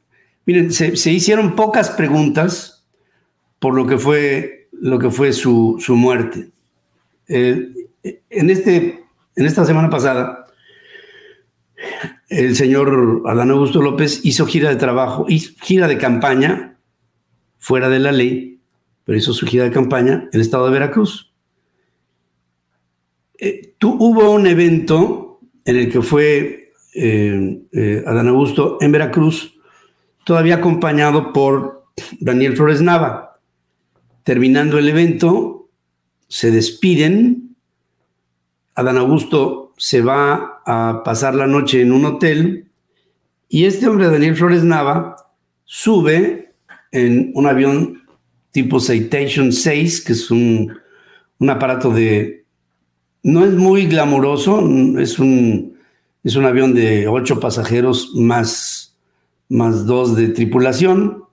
Miren, 0.46 0.72
se, 0.72 1.12
hicieron 1.12 1.54
pocas 1.54 1.90
preguntas 1.90 2.86
por 3.58 3.74
lo 3.74 3.86
que 3.86 3.98
fue 3.98 4.70
lo 4.72 4.98
que 4.98 5.10
fue 5.10 5.34
su, 5.34 5.78
muerte. 5.90 6.48
Eh, 7.28 7.72
en, 8.30 8.48
este, 8.48 9.04
en 9.36 9.44
esta 9.44 9.66
semana 9.66 9.90
pasada, 9.90 10.46
el 12.30 12.56
señor 12.56 13.22
Adán 13.26 13.50
Augusto 13.50 13.82
López 13.82 14.20
hizo 14.24 14.46
gira 14.46 14.70
de 14.70 14.76
trabajo, 14.76 15.26
y 15.28 15.40
gira 15.40 15.88
de 15.88 15.98
campaña 15.98 16.72
fuera 17.66 17.88
de 17.88 17.98
la 17.98 18.12
ley, 18.12 18.60
pero 19.02 19.18
hizo 19.18 19.32
su 19.32 19.44
gira 19.44 19.64
de 19.64 19.72
campaña 19.72 20.12
en 20.12 20.28
el 20.34 20.40
estado 20.40 20.66
de 20.66 20.70
Veracruz. 20.70 21.32
Eh, 23.40 23.74
hubo 23.82 24.30
un 24.30 24.46
evento 24.46 25.40
en 25.64 25.74
el 25.74 25.90
que 25.90 26.00
fue 26.00 26.70
eh, 26.94 28.04
Adán 28.06 28.28
Augusto 28.28 28.78
en 28.80 28.92
Veracruz, 28.92 29.58
todavía 30.22 30.54
acompañado 30.54 31.32
por 31.32 31.86
Daniel 32.20 32.56
Flores 32.56 32.80
Nava, 32.80 33.40
Terminando 34.22 34.78
el 34.78 34.88
evento, 34.88 35.68
se 36.28 36.52
despiden. 36.52 37.56
Adán 38.76 38.96
Augusto 38.96 39.72
se 39.76 40.02
va 40.02 40.62
a 40.64 41.02
pasar 41.04 41.34
la 41.34 41.48
noche 41.48 41.82
en 41.82 41.90
un 41.90 42.04
hotel 42.04 42.68
y 43.48 43.64
este 43.64 43.88
hombre, 43.88 44.08
Daniel 44.08 44.36
Flores 44.36 44.62
Nava, 44.62 45.16
sube 45.64 46.45
en 46.96 47.32
un 47.34 47.46
avión 47.46 48.02
tipo 48.50 48.80
Citation 48.80 49.52
6, 49.52 50.00
que 50.02 50.12
es 50.12 50.30
un, 50.30 50.72
aparato 51.48 51.90
de... 51.90 52.44
No 53.22 53.44
es 53.44 53.52
muy 53.52 53.86
glamuroso, 53.86 54.60
es 54.98 55.18
un, 55.18 55.76
es 56.22 56.36
un 56.36 56.44
avión 56.44 56.74
de 56.74 57.08
ocho 57.08 57.40
pasajeros 57.40 58.12
más, 58.14 58.96
más 59.48 59.84
dos 59.86 60.16
de 60.16 60.28
tripulación 60.28 61.26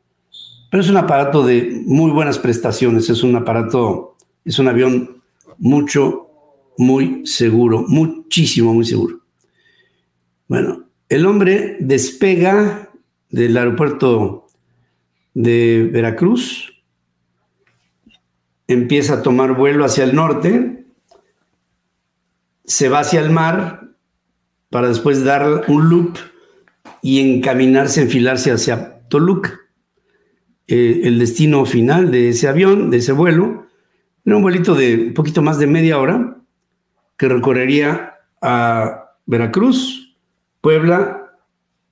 pero 0.74 0.82
es 0.82 0.90
un 0.90 0.98
aparato 0.98 1.46
de 1.46 1.84
muy 1.86 2.10
buenas 2.10 2.40
prestaciones, 2.40 3.08
es 3.08 3.22
un 3.22 3.36
aparato, 3.36 4.16
es 4.44 4.58
un 4.58 4.68
avión 4.68 5.22
mucho, 5.60 6.32
muy 6.80 7.28
seguro, 7.28 7.86
muchísimo, 7.88 8.74
muy 8.74 8.84
seguro. 8.84 9.20
Bueno, 10.48 10.86
el 11.10 11.28
hombre 11.28 11.78
despega 11.80 12.90
del 13.30 13.56
aeropuerto 13.56 14.43
de 15.34 15.90
Veracruz, 15.92 16.84
empieza 18.68 19.16
a 19.16 19.22
tomar 19.24 19.56
vuelo 19.56 19.86
hacia 19.86 20.04
el 20.04 20.16
norte, 20.16 20.86
se 22.66 22.90
va 22.90 23.00
hacia 23.00 23.20
el 23.20 23.30
mar 23.30 23.90
para 24.70 24.88
después 24.88 25.24
dar 25.24 25.66
un 25.68 25.90
loop 25.90 26.18
y 27.02 27.20
encaminarse, 27.20 28.02
enfilarse 28.02 28.52
hacia 28.52 29.02
Toluca. 29.10 29.60
Eh, 30.68 31.02
el 31.04 31.20
destino 31.20 31.66
final 31.66 32.10
de 32.10 32.30
ese 32.30 32.48
avión, 32.48 32.90
de 32.90 32.98
ese 32.98 33.12
vuelo, 33.12 33.68
era 34.26 34.38
un 34.38 34.42
vuelito 34.42 34.74
de 34.76 35.08
un 35.08 35.14
poquito 35.14 35.42
más 35.42 35.60
de 35.60 35.68
media 35.68 36.00
hora 36.00 36.38
que 37.18 37.28
recorrería 37.28 38.16
a 38.42 39.12
Veracruz, 39.26 40.18
Puebla, 40.62 41.23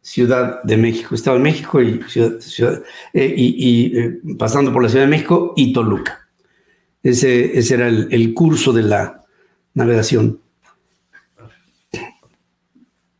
Ciudad 0.01 0.63
de 0.63 0.77
México, 0.77 1.13
Estado 1.13 1.37
de 1.37 1.43
México 1.43 1.81
y, 1.81 2.01
ciudad, 2.03 2.83
eh, 3.13 3.33
y, 3.37 3.97
eh, 3.97 4.19
pasando 4.37 4.73
por 4.73 4.83
la 4.83 4.89
Ciudad 4.89 5.05
de 5.05 5.11
México 5.11 5.53
y 5.55 5.73
Toluca. 5.73 6.27
Ese, 7.03 7.57
ese 7.57 7.75
era 7.75 7.87
el 7.87 8.33
curso 8.33 8.73
de 8.73 8.83
la 8.83 9.23
navegación. 9.73 10.39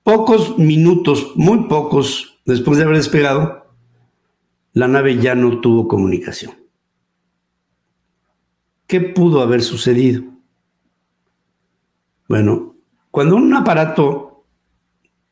Pocos 0.04 0.58
minutos, 0.58 1.34
muy 1.36 1.66
pocos, 1.68 2.42
después 2.46 2.78
de 2.78 2.86
haber 2.86 2.98
despegado, 2.98 3.68
la 4.74 4.88
nave 4.88 5.18
ya 5.18 5.36
no 5.36 5.62
tuvo 5.62 5.88
comunicación. 5.88 6.54
¿Qué 8.88 9.00
pudo 9.00 9.42
haber 9.42 9.62
sucedido? 9.62 10.24
Bueno, 12.28 12.76
cuando 13.12 13.36
un 13.36 13.54
aparato 13.54 14.31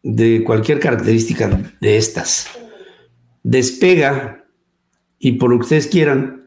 de 0.04 0.44
cualquier 0.44 0.80
característica 0.80 1.74
de 1.80 1.98
estas 1.98 2.48
despega 3.44 4.46
y 5.18 5.34
por 5.34 5.50
lo 5.50 5.58
que 5.58 5.64
ustedes 5.64 5.88
quieran, 5.88 6.46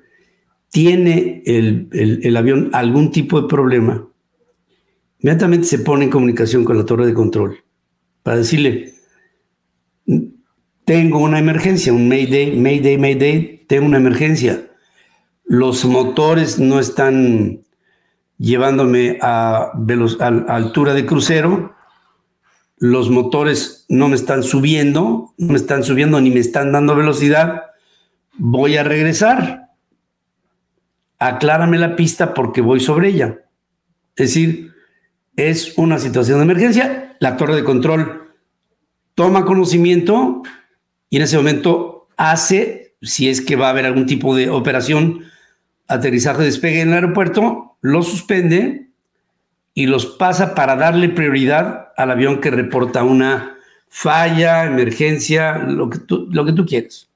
tiene 0.70 1.42
el, 1.44 1.88
el 1.92 2.36
avión 2.36 2.70
algún 2.72 3.10
tipo 3.10 3.40
de 3.40 3.48
problema, 3.48 4.08
inmediatamente 5.18 5.66
se 5.66 5.78
pone 5.78 6.04
en 6.04 6.10
comunicación 6.10 6.64
con 6.64 6.78
la 6.78 6.86
torre 6.86 7.06
de 7.06 7.14
control 7.14 7.62
para 8.22 8.38
decirle, 8.38 8.94
tengo 10.84 11.18
una 11.18 11.38
emergencia, 11.38 11.92
un 11.92 12.08
Mayday, 12.08 12.56
Mayday, 12.56 12.98
Mayday, 12.98 13.64
tengo 13.66 13.86
una 13.86 13.98
emergencia. 13.98 14.70
Los 15.44 15.84
motores 15.84 16.58
no 16.58 16.80
están 16.80 17.62
llevándome 18.38 19.18
a, 19.20 19.72
a, 19.72 20.26
altura 20.54 20.94
de 20.94 21.06
crucero, 21.06 21.74
los 22.82 23.10
motores 23.10 23.86
no 23.88 24.08
me 24.08 24.16
están 24.16 24.42
subiendo, 24.42 25.32
no 25.38 25.52
me 25.52 25.56
están 25.56 25.84
subiendo 25.84 26.20
ni 26.20 26.32
me 26.32 26.40
están 26.40 26.72
dando 26.72 26.96
velocidad, 26.96 27.66
voy 28.36 28.76
a 28.76 28.82
regresar. 28.82 29.68
Aclárame 31.20 31.78
la 31.78 31.94
pista 31.94 32.34
porque 32.34 32.60
voy 32.60 32.80
sobre 32.80 33.10
ella. 33.10 33.38
Es 34.16 34.30
decir, 34.30 34.72
es 35.36 35.78
una 35.78 36.00
situación 36.00 36.38
de 36.38 36.42
emergencia, 36.42 37.16
la 37.20 37.36
torre 37.36 37.54
de 37.54 37.62
control 37.62 38.32
toma 39.14 39.44
conocimiento 39.44 40.42
y 41.08 41.18
en 41.18 41.22
ese 41.22 41.36
momento 41.36 42.08
hace, 42.16 42.96
si 43.00 43.28
es 43.28 43.40
que 43.40 43.54
va 43.54 43.68
a 43.68 43.70
haber 43.70 43.86
algún 43.86 44.06
tipo 44.06 44.34
de 44.34 44.50
operación, 44.50 45.22
aterrizaje, 45.86 46.42
despegue 46.42 46.80
en 46.80 46.88
el 46.88 46.94
aeropuerto, 46.94 47.78
lo 47.80 48.02
suspende 48.02 48.90
y 49.74 49.86
los 49.86 50.06
pasa 50.06 50.54
para 50.54 50.76
darle 50.76 51.08
prioridad 51.08 51.92
al 51.96 52.10
avión 52.10 52.40
que 52.40 52.50
reporta 52.50 53.04
una 53.04 53.56
falla, 53.88 54.64
emergencia, 54.64 55.58
lo 55.58 55.88
que 55.90 55.98
tú, 55.98 56.28
lo 56.30 56.44
que 56.44 56.52
tú 56.52 56.66
quieras. 56.66 57.08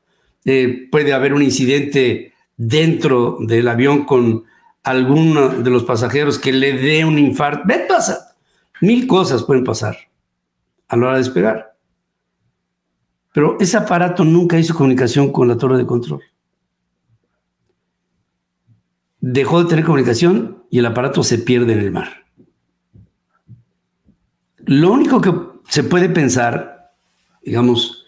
Eh, 0.45 0.88
puede 0.90 1.12
haber 1.12 1.33
un 1.33 1.42
incidente 1.42 2.33
dentro 2.57 3.38
del 3.40 3.69
avión 3.69 4.05
con 4.05 4.45
alguno 4.83 5.49
de 5.49 5.71
los 5.71 5.85
pasajeros 5.85 6.38
que 6.38 6.53
le 6.53 6.75
dé 6.75 7.05
un 7.05 7.19
infarto. 7.19 7.64
¿Qué 7.69 7.81
pasa? 7.88 8.37
Mil 8.81 9.07
cosas 9.07 9.42
pueden 9.42 9.64
pasar 9.64 9.97
a 10.88 10.97
la 10.97 11.07
hora 11.07 11.16
de 11.16 11.25
despegar. 11.25 11.75
Pero 13.33 13.57
ese 13.61 13.77
aparato 13.77 14.25
nunca 14.25 14.59
hizo 14.59 14.75
comunicación 14.75 15.33
con 15.33 15.49
la 15.49 15.59
torre 15.59 15.77
de 15.77 15.87
control. 15.87 16.23
Dejó 19.21 19.62
de 19.62 19.69
tener 19.69 19.85
comunicación 19.85 20.64
y 20.71 20.79
el 20.79 20.87
aparato 20.87 21.23
se 21.23 21.38
pierde 21.38 21.73
en 21.73 21.81
el 21.81 21.90
mar. 21.90 22.25
Lo 24.66 24.92
único 24.92 25.20
que 25.20 25.33
se 25.68 25.83
puede 25.83 26.09
pensar, 26.09 26.92
digamos, 27.42 28.05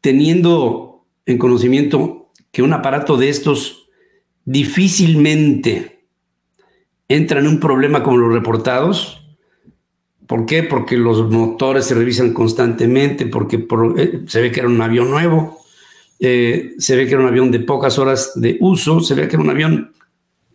teniendo 0.00 1.04
en 1.26 1.38
conocimiento 1.38 2.30
que 2.52 2.62
un 2.62 2.72
aparato 2.72 3.16
de 3.16 3.30
estos 3.30 3.86
difícilmente 4.44 6.04
entra 7.08 7.40
en 7.40 7.48
un 7.48 7.60
problema 7.60 8.02
como 8.02 8.18
los 8.18 8.32
reportados, 8.32 9.24
¿Por 10.26 10.46
qué? 10.46 10.62
Porque 10.62 10.96
los 10.96 11.30
motores 11.30 11.84
se 11.84 11.94
revisan 11.94 12.32
constantemente, 12.32 13.26
porque 13.26 13.66
eh, 13.96 14.22
se 14.26 14.40
ve 14.40 14.50
que 14.50 14.60
era 14.60 14.68
un 14.68 14.80
avión 14.80 15.10
nuevo, 15.10 15.58
eh, 16.18 16.74
se 16.78 16.96
ve 16.96 17.06
que 17.06 17.12
era 17.12 17.22
un 17.22 17.28
avión 17.28 17.50
de 17.50 17.60
pocas 17.60 17.98
horas 17.98 18.32
de 18.34 18.56
uso, 18.60 19.00
se 19.00 19.14
ve 19.14 19.28
que 19.28 19.36
era 19.36 19.42
un 19.42 19.50
avión 19.50 19.92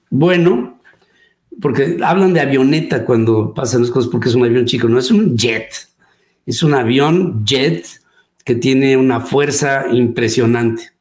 bueno, 0.10 0.79
porque 1.62 1.98
hablan 2.04 2.34
de 2.34 2.42
avioneta 2.42 3.06
cuando 3.06 3.54
pasan 3.54 3.82
las 3.82 3.92
cosas 3.92 4.10
porque 4.12 4.30
es 4.30 4.36
un 4.36 4.46
avión 4.46 4.66
chico, 4.66 4.88
no 4.88 5.00
es 5.00 5.12
un 5.12 5.38
jet, 5.38 5.72
es 6.46 6.64
un 6.64 6.74
avión 6.74 7.46
jet 7.46 7.86
que 8.44 8.56
tiene 8.56 8.98
una 8.98 9.20
fuerza 9.22 9.86
impresionante. 9.92 10.92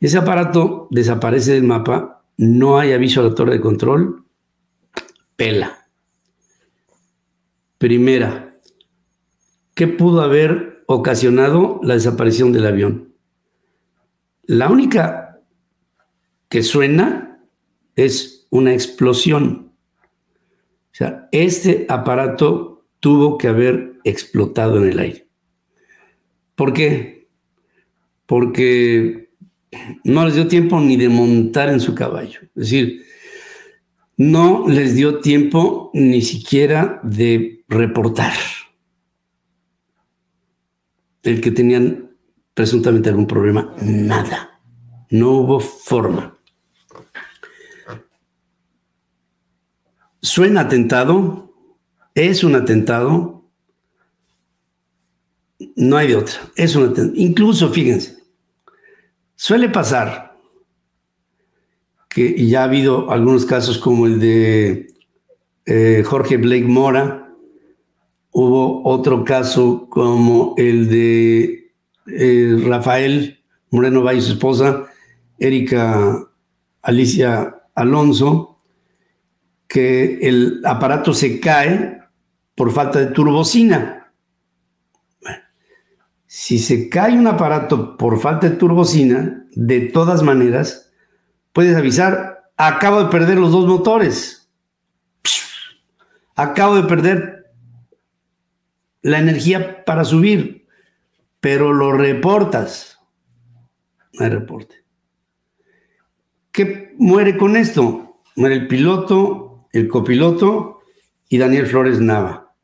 Ese 0.00 0.18
aparato 0.18 0.88
desaparece 0.90 1.52
del 1.52 1.64
mapa, 1.64 2.24
no 2.36 2.78
hay 2.78 2.92
aviso 2.92 3.20
a 3.20 3.24
la 3.24 3.34
torre 3.34 3.54
de 3.54 3.60
control, 3.60 4.24
pela. 5.36 5.86
Primera, 7.78 8.56
¿qué 9.74 9.86
pudo 9.86 10.22
haber 10.22 10.84
ocasionado 10.86 11.80
la 11.82 11.94
desaparición 11.94 12.52
del 12.52 12.66
avión? 12.66 13.14
La 14.44 14.68
única 14.68 15.40
que 16.48 16.62
suena 16.62 17.40
es 17.94 18.41
una 18.52 18.74
explosión. 18.74 19.72
O 20.92 20.94
sea, 20.94 21.28
este 21.32 21.86
aparato 21.88 22.84
tuvo 23.00 23.38
que 23.38 23.48
haber 23.48 23.94
explotado 24.04 24.76
en 24.76 24.90
el 24.92 24.98
aire. 24.98 25.26
¿Por 26.54 26.74
qué? 26.74 27.28
Porque 28.26 29.30
no 30.04 30.26
les 30.26 30.34
dio 30.34 30.48
tiempo 30.48 30.78
ni 30.80 30.96
de 30.96 31.08
montar 31.08 31.70
en 31.70 31.80
su 31.80 31.94
caballo. 31.94 32.40
Es 32.42 32.70
decir, 32.70 33.06
no 34.18 34.68
les 34.68 34.94
dio 34.94 35.20
tiempo 35.20 35.90
ni 35.94 36.20
siquiera 36.20 37.00
de 37.02 37.64
reportar 37.68 38.34
el 41.22 41.40
que 41.40 41.50
tenían 41.52 42.10
presuntamente 42.52 43.08
algún 43.08 43.26
problema. 43.26 43.74
Nada. 43.80 44.60
No 45.08 45.30
hubo 45.30 45.58
forma. 45.58 46.36
Suena 50.22 50.60
atentado, 50.62 51.52
es 52.14 52.44
un 52.44 52.54
atentado, 52.54 53.42
no 55.74 55.96
hay 55.96 56.08
de 56.08 56.16
otra, 56.16 56.34
es 56.54 56.76
un 56.76 56.84
atentado. 56.84 57.12
Incluso, 57.16 57.70
fíjense, 57.70 58.18
suele 59.34 59.68
pasar 59.68 60.38
que 62.08 62.46
ya 62.46 62.60
ha 62.60 62.64
habido 62.64 63.10
algunos 63.10 63.44
casos 63.44 63.78
como 63.78 64.06
el 64.06 64.20
de 64.20 64.94
eh, 65.66 66.04
Jorge 66.06 66.36
Blake 66.36 66.66
Mora, 66.66 67.34
hubo 68.30 68.84
otro 68.84 69.24
caso 69.24 69.88
como 69.88 70.54
el 70.56 70.88
de 70.88 71.72
eh, 72.06 72.62
Rafael 72.64 73.42
Moreno 73.70 74.04
Valle, 74.04 74.20
su 74.20 74.34
esposa, 74.34 74.84
Erika 75.40 76.28
Alicia 76.82 77.56
Alonso, 77.74 78.51
que 79.72 80.18
el 80.20 80.60
aparato 80.66 81.14
se 81.14 81.40
cae 81.40 81.98
por 82.54 82.70
falta 82.70 82.98
de 82.98 83.06
turbocina. 83.06 84.12
si 86.26 86.58
se 86.58 86.90
cae 86.90 87.16
un 87.16 87.26
aparato 87.26 87.96
por 87.96 88.20
falta 88.20 88.50
de 88.50 88.56
turbocina, 88.56 89.46
de 89.54 89.80
todas 89.80 90.22
maneras, 90.22 90.92
puedes 91.54 91.74
avisar, 91.74 92.50
acabo 92.58 93.02
de 93.02 93.10
perder 93.10 93.38
los 93.38 93.52
dos 93.52 93.66
motores. 93.66 94.50
Acabo 96.34 96.76
de 96.76 96.82
perder 96.82 97.52
la 99.00 99.20
energía 99.20 99.86
para 99.86 100.04
subir, 100.04 100.66
pero 101.40 101.72
lo 101.72 101.92
reportas. 101.92 102.98
No 104.12 104.26
hay 104.26 104.30
reporte. 104.30 104.82
¿qué 106.50 106.94
muere 106.98 107.38
con 107.38 107.56
esto? 107.56 108.20
Muere 108.36 108.56
el 108.56 108.68
piloto, 108.68 109.51
el 109.72 109.88
copiloto 109.88 110.80
y 111.28 111.38
Daniel 111.38 111.66
Flores 111.66 112.00
Nava. 112.00 112.54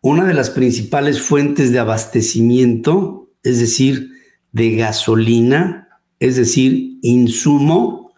Una 0.00 0.26
de 0.26 0.34
las 0.34 0.50
principales 0.50 1.22
fuentes 1.22 1.70
de 1.70 1.78
abastecimiento, 1.78 3.30
es 3.44 3.60
decir, 3.60 4.10
de 4.50 4.74
gasolina, 4.74 6.00
es 6.18 6.36
decir, 6.36 6.98
insumo, 7.02 8.12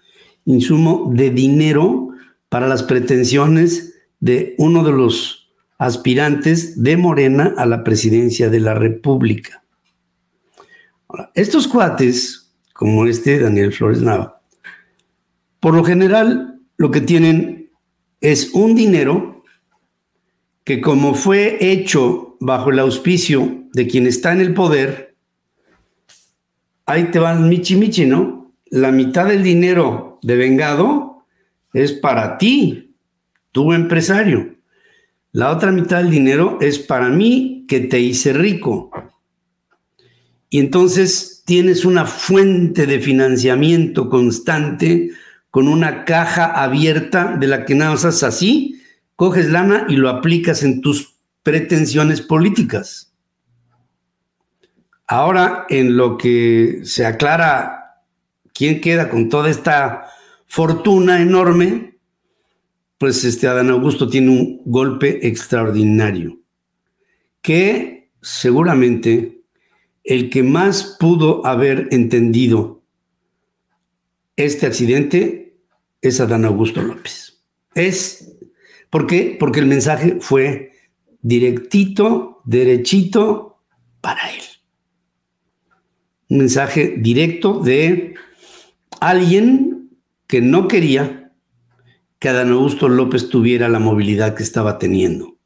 insumo 0.47 1.11
de 1.15 1.31
dinero 1.31 2.09
para 2.49 2.67
las 2.67 2.83
pretensiones 2.83 3.95
de 4.21 4.55
uno 4.57 4.83
de 4.83 4.93
los 4.93 5.53
aspirantes 5.79 6.83
de 6.83 6.97
Morena 6.97 7.55
a 7.59 7.67
la 7.67 7.85
presidencia 7.85 8.49
de 8.49 8.61
la 8.61 8.75
República. 8.75 9.63
estos 11.35 11.69
cuates, 11.69 12.53
como 12.73 13.07
este 13.07 13.39
Daniel 13.39 13.73
Flores 13.73 14.01
Nava, 14.01 14.41
por 15.61 15.75
lo 15.75 15.85
general 15.85 16.54
lo 16.77 16.91
que 16.91 17.01
tienen 17.01 17.71
es 18.21 18.53
un 18.55 18.75
dinero 18.75 19.45
que 20.65 20.81
como 20.81 21.15
fue 21.15 21.59
hecho 21.61 22.37
bajo 22.41 22.71
el 22.71 22.79
auspicio 22.79 23.65
de 23.73 23.87
quien 23.87 24.07
está 24.07 24.33
en 24.33 24.41
el 24.41 24.55
poder, 24.55 25.15
ahí 26.87 27.11
te 27.11 27.19
van 27.19 27.49
michi 27.49 27.77
michi, 27.77 28.07
¿no? 28.07 28.53
La 28.67 28.91
mitad 28.91 29.27
del 29.27 29.43
dinero 29.43 30.19
de 30.23 30.37
vengado 30.37 31.27
es 31.73 31.93
para 31.93 32.39
ti, 32.39 32.95
tu 33.53 33.73
empresario. 33.73 34.55
La 35.33 35.51
otra 35.51 35.71
mitad 35.71 35.99
del 35.99 36.11
dinero 36.11 36.59
es 36.61 36.79
para 36.79 37.09
mí 37.09 37.67
que 37.69 37.81
te 37.81 38.01
hice 38.01 38.33
rico. 38.33 38.91
Y 40.49 40.61
entonces 40.61 41.43
tienes 41.45 41.85
una 41.85 42.07
fuente 42.07 42.87
de 42.87 43.01
financiamiento 43.01 44.09
constante 44.09 45.11
con 45.55 45.69
una 45.69 46.05
caja 46.05 46.47
abierta 46.47 47.37
de 47.39 47.47
la 47.47 47.65
que 47.65 47.77
nada 47.77 47.93
más 47.93 48.25
así, 48.25 48.83
coges 49.15 49.49
lana 49.49 49.87
y 49.89 49.95
lo 49.95 50.09
aplicas 50.09 50.65
en 50.65 50.81
tus 50.81 51.15
pretensiones 51.45 52.21
políticas. 52.21 53.15
Ahora, 55.07 55.65
en 55.69 55.97
lo 55.97 56.19
que 56.19 56.81
se 56.83 57.07
aclara 57.07 58.03
quién 58.53 58.81
queda 58.81 59.09
con 59.09 59.29
toda 59.29 59.49
esta 59.49 60.07
fortuna 60.45 61.23
enorme, 61.23 62.01
pues 62.99 63.23
este 63.23 63.47
Adán 63.47 63.71
Augusto 63.71 64.09
tiene 64.09 64.31
un 64.31 64.61
golpe 64.65 65.25
extraordinario, 65.25 66.37
que 67.43 68.11
seguramente 68.21 69.45
el 70.03 70.31
que 70.31 70.43
más 70.43 70.97
pudo 70.99 71.47
haber 71.47 71.87
entendido 71.93 72.83
este 74.35 74.67
accidente 74.67 75.44
es 76.09 76.21
Adán 76.21 76.45
Augusto 76.45 76.83
López. 76.83 77.43
Es, 77.75 78.37
¿por 78.91 79.07
qué? 79.07 79.37
Porque 79.39 79.61
el 79.61 79.67
mensaje 79.67 80.19
fue 80.21 80.73
directito, 81.21 82.43
derechito 82.45 83.59
para 84.01 84.31
él 84.31 84.43
un 86.29 86.39
mensaje 86.39 86.95
directo 86.99 87.61
de 87.61 88.15
alguien 89.01 89.91
que 90.27 90.41
no 90.41 90.69
quería 90.69 91.33
que 92.19 92.29
Adán 92.29 92.53
Augusto 92.53 92.89
López 92.89 93.29
tuviera 93.29 93.69
la 93.69 93.79
movilidad 93.79 94.35
que 94.35 94.43
estaba 94.43 94.79
teniendo, 94.79 95.37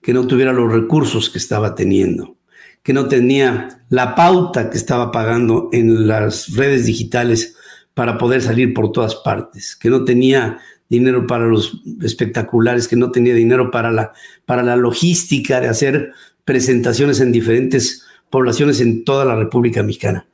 que 0.00 0.14
no 0.14 0.26
tuviera 0.26 0.52
los 0.52 0.72
recursos 0.72 1.28
que 1.28 1.38
estaba 1.38 1.74
teniendo, 1.74 2.38
que 2.82 2.92
no 2.92 3.08
tenía 3.08 3.84
la 3.90 4.14
pauta 4.14 4.70
que 4.70 4.78
estaba 4.78 5.12
pagando 5.12 5.68
en 5.72 6.06
las 6.06 6.54
redes 6.54 6.86
digitales 6.86 7.56
para 7.94 8.18
poder 8.18 8.42
salir 8.42 8.74
por 8.74 8.92
todas 8.92 9.14
partes, 9.14 9.76
que 9.76 9.88
no 9.88 10.04
tenía 10.04 10.58
dinero 10.88 11.26
para 11.26 11.46
los 11.46 11.80
espectaculares, 12.02 12.88
que 12.88 12.96
no 12.96 13.10
tenía 13.10 13.34
dinero 13.34 13.70
para 13.70 13.90
la, 13.90 14.12
para 14.44 14.62
la 14.62 14.76
logística 14.76 15.60
de 15.60 15.68
hacer 15.68 16.12
presentaciones 16.44 17.20
en 17.20 17.32
diferentes 17.32 18.04
poblaciones 18.30 18.80
en 18.80 19.04
toda 19.04 19.24
la 19.24 19.36
República 19.36 19.82
Mexicana. 19.82 20.26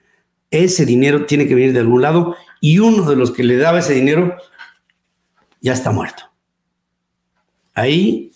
Ese 0.50 0.84
dinero 0.84 1.26
tiene 1.26 1.46
que 1.46 1.54
venir 1.54 1.72
de 1.72 1.80
algún 1.80 2.02
lado 2.02 2.34
y 2.60 2.78
uno 2.78 3.08
de 3.08 3.16
los 3.16 3.30
que 3.30 3.44
le 3.44 3.56
daba 3.56 3.78
ese 3.78 3.94
dinero 3.94 4.36
ya 5.60 5.74
está 5.74 5.92
muerto. 5.92 6.24
Ahí, 7.74 8.32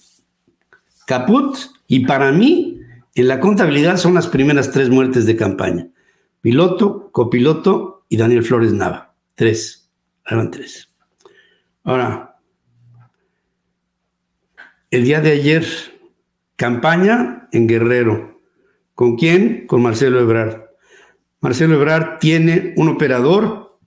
caput, 1.07 1.57
y 1.89 2.07
para 2.07 2.31
mí, 2.31 2.79
en 3.15 3.29
la 3.29 3.41
contabilidad 3.41 3.97
son 3.97 4.15
las 4.15 4.27
primeras 4.27 4.71
tres 4.71 4.91
muertes 4.91 5.27
de 5.27 5.37
campaña. 5.37 5.89
Piloto, 6.41 7.11
copiloto 7.11 8.05
y 8.09 8.17
Daniel 8.17 8.45
Flores 8.45 8.73
Nava. 8.73 9.13
Tres. 9.35 9.90
Eran 10.27 10.51
tres. 10.51 10.88
Ahora, 11.83 12.37
el 14.90 15.05
día 15.05 15.20
de 15.20 15.33
ayer, 15.33 15.66
campaña 16.57 17.49
en 17.53 17.66
Guerrero. 17.66 18.40
¿Con 18.94 19.16
quién? 19.16 19.66
Con 19.66 19.83
Marcelo 19.83 20.20
Ebrard. 20.20 20.62
Marcelo 21.40 21.75
Ebrard 21.75 22.18
tiene 22.20 22.75
un 22.77 22.88
operador 22.88 23.79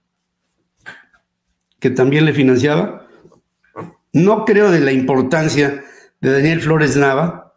que 1.80 1.90
también 1.90 2.26
le 2.26 2.34
financiaba. 2.34 3.08
No 4.14 4.46
creo 4.46 4.70
de 4.70 4.82
la 4.82 4.92
importancia 4.92 5.84
de 6.20 6.32
Daniel 6.32 6.62
Flores 6.62 6.98
Nava 6.98 7.54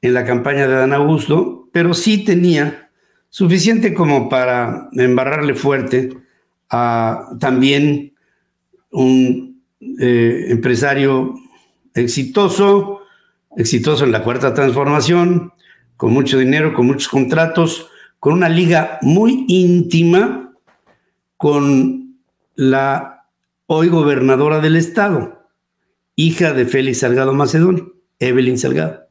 en 0.00 0.14
la 0.14 0.24
campaña 0.24 0.66
de 0.66 0.74
Dan 0.74 0.92
Augusto, 0.92 1.68
pero 1.72 1.94
sí 1.94 2.24
tenía 2.24 2.90
suficiente 3.28 3.94
como 3.94 4.28
para 4.28 4.88
embarrarle 4.92 5.54
fuerte 5.54 6.10
también 7.38 8.14
un 8.90 9.62
eh, 10.00 10.46
empresario 10.48 11.34
exitoso, 11.94 13.00
exitoso 13.56 14.04
en 14.04 14.12
la 14.12 14.22
cuarta 14.22 14.54
transformación, 14.54 15.52
con 15.96 16.12
mucho 16.12 16.38
dinero, 16.38 16.72
con 16.72 16.86
muchos 16.86 17.08
contratos, 17.08 17.88
con 18.18 18.32
una 18.32 18.48
liga 18.48 18.98
muy 19.02 19.44
íntima 19.48 20.54
con 21.36 22.16
la 22.54 23.26
hoy 23.66 23.88
gobernadora 23.88 24.60
del 24.60 24.76
estado, 24.76 25.48
hija 26.16 26.54
de 26.54 26.64
Félix 26.64 27.00
Salgado 27.00 27.34
Macedonio, 27.34 27.94
Evelyn 28.18 28.58
Salgado. 28.58 29.08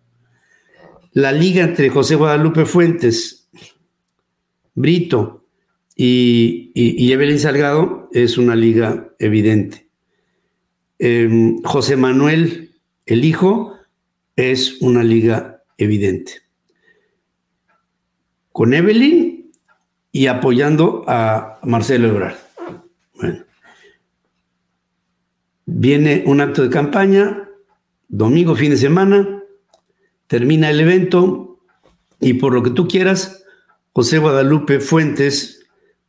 La 1.12 1.32
liga 1.32 1.64
entre 1.64 1.90
José 1.90 2.16
Guadalupe 2.16 2.66
Fuentes, 2.66 3.50
Brito 4.74 5.41
y, 6.04 7.12
Evelyn 7.12 7.40
Salgado 7.40 8.10
es 8.12 8.38
una 8.38 8.56
liga 8.56 9.14
evidente. 9.20 9.90
Em, 11.00 11.62
José 11.64 11.96
Manuel, 11.96 12.76
el 13.06 13.26
hijo, 13.26 13.76
es 14.36 14.82
una 14.82 15.04
liga 15.04 15.64
evidente 15.78 16.42
con 18.52 18.74
Evelyn 18.74 19.52
y 20.12 20.28
apoyando 20.28 21.04
a 21.08 21.60
Marcelo 21.64 22.10
Ebrard. 22.10 22.36
Bueno. 23.16 23.46
Viene 25.66 26.24
un 26.26 26.42
acto 26.42 26.64
de 26.64 26.70
campaña, 26.70 27.50
domingo, 28.08 28.56
fin 28.56 28.72
de 28.72 28.78
semana, 28.78 29.44
termina 30.28 30.70
el 30.70 30.82
evento 30.82 31.60
y 32.20 32.34
por 32.34 32.54
lo 32.54 32.62
que 32.62 32.72
tú 32.72 32.88
quieras, 32.88 33.46
José 33.94 34.18
Guadalupe 34.18 34.80
Fuentes, 34.80 35.61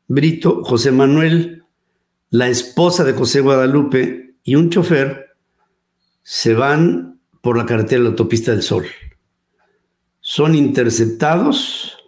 Brito, 0.08 0.62
José 0.64 0.92
Manuel, 0.92 1.64
la 2.30 2.48
esposa 2.48 3.04
de 3.04 3.12
José 3.12 3.40
Guadalupe 3.40 4.34
y 4.42 4.54
un 4.54 4.70
chofer 4.70 5.36
se 6.22 6.54
van 6.54 7.20
por 7.40 7.56
la 7.56 7.66
carretera 7.66 7.98
de 7.98 8.04
la 8.04 8.10
autopista 8.10 8.52
del 8.52 8.62
Sol. 8.62 8.86
Son 10.20 10.54
interceptados 10.54 11.98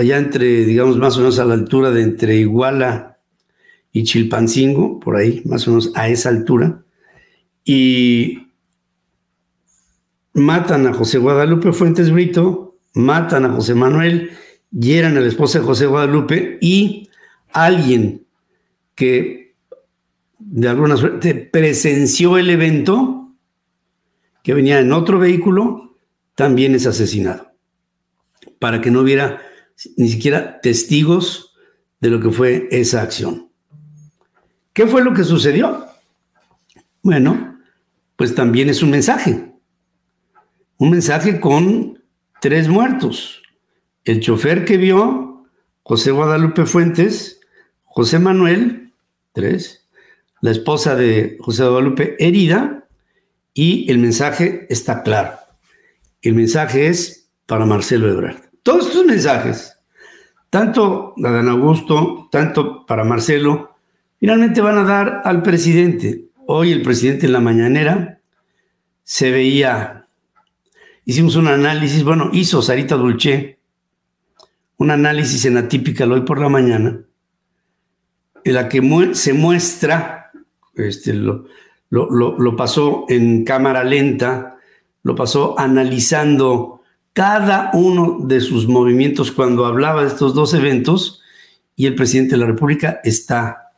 allá 0.00 0.18
entre, 0.18 0.64
digamos, 0.64 0.96
más 0.96 1.16
o 1.16 1.20
menos 1.20 1.38
a 1.38 1.44
la 1.44 1.54
altura 1.54 1.90
de 1.90 2.02
entre 2.02 2.36
Iguala 2.36 3.18
y 3.92 4.04
Chilpancingo, 4.04 5.00
por 5.00 5.16
ahí, 5.16 5.42
más 5.44 5.66
o 5.66 5.70
menos 5.70 5.92
a 5.94 6.08
esa 6.08 6.28
altura, 6.28 6.82
y 7.64 8.46
matan 10.34 10.86
a 10.86 10.94
José 10.94 11.18
Guadalupe 11.18 11.72
Fuentes 11.72 12.10
Brito, 12.12 12.78
matan 12.94 13.44
a 13.44 13.50
José 13.50 13.74
Manuel, 13.74 14.30
hieran 14.70 15.16
a 15.16 15.20
la 15.20 15.28
esposa 15.28 15.58
de 15.58 15.64
José 15.64 15.86
Guadalupe 15.86 16.58
y 16.60 17.08
alguien 17.52 18.26
que 18.94 19.54
de 20.38 20.68
alguna 20.68 20.96
suerte 20.96 21.34
presenció 21.34 22.38
el 22.38 22.50
evento, 22.50 23.32
que 24.42 24.54
venía 24.54 24.80
en 24.80 24.92
otro 24.92 25.18
vehículo, 25.18 25.96
también 26.34 26.74
es 26.74 26.86
asesinado, 26.86 27.52
para 28.58 28.80
que 28.80 28.90
no 28.90 29.00
hubiera 29.00 29.42
ni 29.96 30.08
siquiera 30.08 30.60
testigos 30.60 31.54
de 32.00 32.10
lo 32.10 32.20
que 32.20 32.30
fue 32.30 32.68
esa 32.70 33.02
acción. 33.02 33.48
¿Qué 34.72 34.86
fue 34.86 35.02
lo 35.02 35.12
que 35.12 35.24
sucedió? 35.24 35.86
Bueno, 37.02 37.58
pues 38.16 38.34
también 38.34 38.68
es 38.68 38.82
un 38.82 38.90
mensaje. 38.90 39.52
Un 40.76 40.90
mensaje 40.90 41.40
con 41.40 42.00
tres 42.40 42.68
muertos. 42.68 43.42
El 44.08 44.20
chofer 44.20 44.64
que 44.64 44.78
vio, 44.78 45.44
José 45.82 46.12
Guadalupe 46.12 46.64
Fuentes, 46.64 47.40
José 47.84 48.18
Manuel, 48.18 48.94
tres, 49.34 49.86
la 50.40 50.50
esposa 50.50 50.96
de 50.96 51.36
José 51.40 51.64
Guadalupe 51.64 52.16
herida, 52.18 52.88
y 53.52 53.84
el 53.90 53.98
mensaje 53.98 54.66
está 54.70 55.02
claro. 55.02 55.32
El 56.22 56.36
mensaje 56.36 56.86
es 56.86 57.28
para 57.44 57.66
Marcelo 57.66 58.10
Ebrard. 58.10 58.38
Todos 58.62 58.86
estos 58.86 59.04
mensajes, 59.04 59.76
tanto 60.48 61.12
a 61.22 61.30
Dan 61.30 61.50
Augusto, 61.50 62.30
tanto 62.32 62.86
para 62.86 63.04
Marcelo, 63.04 63.76
finalmente 64.18 64.62
van 64.62 64.78
a 64.78 64.84
dar 64.84 65.20
al 65.26 65.42
presidente. 65.42 66.30
Hoy 66.46 66.72
el 66.72 66.80
presidente 66.80 67.26
en 67.26 67.34
la 67.34 67.40
mañanera 67.40 68.22
se 69.04 69.30
veía, 69.30 70.06
hicimos 71.04 71.36
un 71.36 71.48
análisis, 71.48 72.02
bueno, 72.04 72.30
hizo 72.32 72.62
Sarita 72.62 72.94
Dulce 72.94 73.57
un 74.78 74.90
análisis 74.90 75.44
en 75.44 75.56
Atípica 75.56 76.06
hoy 76.06 76.22
por 76.22 76.40
la 76.40 76.48
mañana, 76.48 77.00
en 78.44 78.54
la 78.54 78.68
que 78.68 78.80
se 79.12 79.32
muestra, 79.32 80.30
este, 80.74 81.12
lo, 81.12 81.46
lo, 81.90 82.56
pasó 82.56 83.04
en 83.08 83.44
cámara 83.44 83.82
lenta, 83.82 84.56
lo 85.02 85.14
pasó 85.14 85.58
analizando 85.58 86.82
cada 87.12 87.70
uno 87.74 88.18
de 88.20 88.40
sus 88.40 88.68
movimientos 88.68 89.32
cuando 89.32 89.66
hablaba 89.66 90.02
de 90.02 90.08
estos 90.08 90.34
dos 90.34 90.54
eventos 90.54 91.22
y 91.74 91.86
el 91.86 91.96
presidente 91.96 92.32
de 92.32 92.38
la 92.38 92.46
República 92.46 93.00
está 93.02 93.72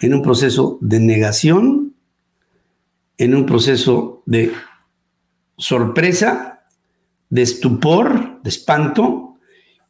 en 0.00 0.14
un 0.14 0.22
proceso 0.22 0.78
de 0.80 1.00
negación, 1.00 1.94
en 3.18 3.34
un 3.34 3.44
proceso 3.44 4.22
de 4.26 4.52
sorpresa, 5.56 6.64
de 7.28 7.42
estupor, 7.42 8.40
de 8.42 8.50
espanto 8.50 9.31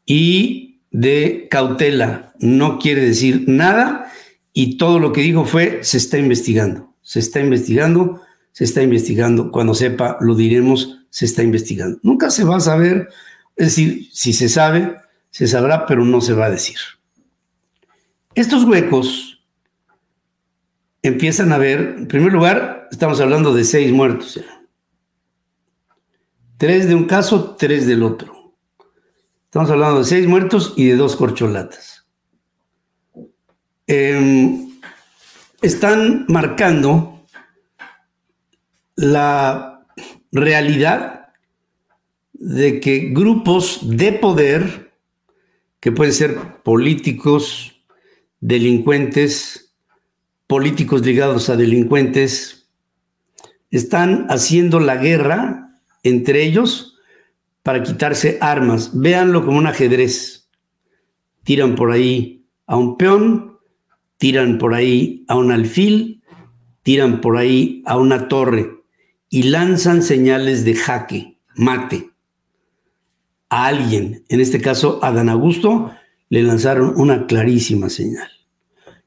y 0.06 0.80
de 0.90 1.48
cautela. 1.50 2.34
No 2.38 2.78
quiere 2.78 3.02
decir 3.02 3.44
nada 3.46 4.12
y 4.52 4.76
todo 4.76 4.98
lo 4.98 5.12
que 5.12 5.22
dijo 5.22 5.44
fue 5.44 5.80
se 5.82 5.96
está 5.96 6.18
investigando 6.18 6.92
se 7.02 7.18
está 7.18 7.40
investigando, 7.40 8.22
se 8.52 8.64
está 8.64 8.82
investigando, 8.82 9.50
cuando 9.50 9.74
sepa 9.74 10.16
lo 10.20 10.34
diremos, 10.34 11.00
se 11.10 11.26
está 11.26 11.42
investigando. 11.42 11.98
Nunca 12.02 12.30
se 12.30 12.44
va 12.44 12.56
a 12.56 12.60
saber, 12.60 13.08
es 13.56 13.66
decir, 13.66 14.08
si 14.12 14.32
se 14.32 14.48
sabe, 14.48 14.96
se 15.30 15.46
sabrá, 15.46 15.84
pero 15.86 16.04
no 16.04 16.20
se 16.20 16.32
va 16.32 16.46
a 16.46 16.50
decir. 16.50 16.78
Estos 18.34 18.64
huecos 18.64 19.44
empiezan 21.02 21.52
a 21.52 21.58
ver, 21.58 21.96
en 21.98 22.08
primer 22.08 22.32
lugar, 22.32 22.88
estamos 22.90 23.20
hablando 23.20 23.52
de 23.52 23.64
seis 23.64 23.92
muertos. 23.92 24.40
Tres 26.56 26.86
de 26.86 26.94
un 26.94 27.04
caso, 27.04 27.56
tres 27.58 27.86
del 27.86 28.04
otro. 28.04 28.41
Estamos 29.52 29.70
hablando 29.70 29.98
de 29.98 30.04
seis 30.06 30.26
muertos 30.26 30.72
y 30.78 30.86
de 30.86 30.96
dos 30.96 31.14
corcholatas. 31.14 32.06
Eh, 33.86 34.66
están 35.60 36.24
marcando 36.26 37.26
la 38.96 39.84
realidad 40.32 41.34
de 42.32 42.80
que 42.80 43.10
grupos 43.12 43.80
de 43.82 44.14
poder, 44.14 44.94
que 45.80 45.92
pueden 45.92 46.14
ser 46.14 46.62
políticos, 46.62 47.84
delincuentes, 48.40 49.74
políticos 50.46 51.04
ligados 51.04 51.50
a 51.50 51.56
delincuentes, 51.56 52.70
están 53.70 54.28
haciendo 54.30 54.80
la 54.80 54.96
guerra 54.96 55.78
entre 56.02 56.42
ellos 56.42 56.91
para 57.62 57.82
quitarse 57.82 58.38
armas. 58.40 58.90
Véanlo 58.94 59.44
como 59.44 59.58
un 59.58 59.66
ajedrez. 59.66 60.48
Tiran 61.44 61.74
por 61.74 61.90
ahí 61.90 62.46
a 62.66 62.76
un 62.76 62.96
peón, 62.96 63.58
tiran 64.18 64.58
por 64.58 64.74
ahí 64.74 65.24
a 65.28 65.36
un 65.36 65.50
alfil, 65.50 66.22
tiran 66.82 67.20
por 67.20 67.36
ahí 67.36 67.82
a 67.86 67.96
una 67.96 68.28
torre 68.28 68.82
y 69.28 69.44
lanzan 69.44 70.02
señales 70.02 70.64
de 70.64 70.74
jaque, 70.74 71.38
mate. 71.56 72.10
A 73.48 73.66
alguien, 73.66 74.24
en 74.28 74.40
este 74.40 74.60
caso 74.60 74.98
a 75.02 75.12
Dan 75.12 75.28
Augusto, 75.28 75.90
le 76.28 76.42
lanzaron 76.42 76.94
una 76.96 77.26
clarísima 77.26 77.88
señal. 77.88 78.28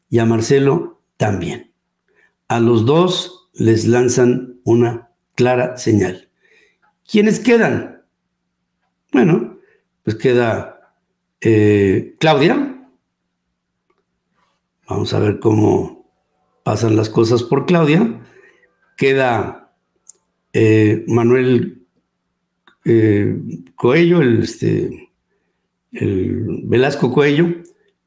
Y 0.10 0.20
a 0.20 0.26
Marcelo 0.26 1.02
también. 1.18 1.72
A 2.48 2.60
los 2.60 2.86
dos 2.86 3.50
les 3.54 3.88
lanzan 3.88 4.60
una 4.64 5.10
clara 5.36 5.78
señal. 5.78 6.30
¿Quiénes 7.10 7.40
quedan? 7.40 7.95
Bueno, 9.16 9.60
pues 10.04 10.18
queda 10.18 10.92
eh, 11.40 12.18
Claudia, 12.20 12.86
Vamos 14.90 15.14
a 15.14 15.20
ver 15.20 15.40
cómo 15.40 16.12
pasan 16.64 16.98
las 16.98 17.10
cosas 17.10 17.42
por 17.42 17.66
Claudia. 17.66 18.22
Queda 18.98 19.74
eh, 20.52 21.06
Manuel 21.08 21.88
eh, 22.84 23.40
Coello, 23.76 24.20
el, 24.20 24.44
este, 24.44 25.10
el 25.94 26.64
Velasco 26.66 27.14
Coello, 27.14 27.48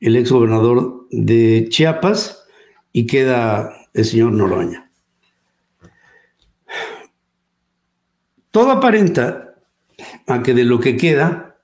el 0.01 0.15
ex 0.15 0.31
gobernador 0.31 1.07
de 1.11 1.69
Chiapas, 1.71 2.45
y 2.93 3.07
queda 3.07 3.73
el 3.95 4.05
señor 4.05 4.33
Noroña. 4.33 4.91
Todo 8.51 8.73
aparenta 8.73 9.48
a 10.27 10.43
que 10.43 10.55
de 10.55 10.65
lo 10.65 10.81
que 10.81 10.97
queda, 10.97 11.57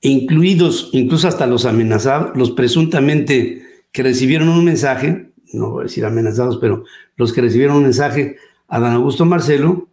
incluidos 0.00 0.90
incluso 0.92 1.28
hasta 1.28 1.46
los 1.46 1.64
amenazados, 1.64 2.36
los 2.36 2.50
presuntamente 2.52 3.62
que 3.92 4.02
recibieron 4.02 4.48
un 4.48 4.64
mensaje, 4.64 5.32
no 5.52 5.70
voy 5.70 5.82
a 5.82 5.84
decir 5.84 6.04
amenazados, 6.04 6.58
pero 6.58 6.84
los 7.16 7.32
que 7.32 7.40
recibieron 7.40 7.76
un 7.76 7.82
mensaje 7.84 8.36
a 8.68 8.78
Dan 8.80 8.94
Augusto 8.94 9.24
Marcelo, 9.24 9.88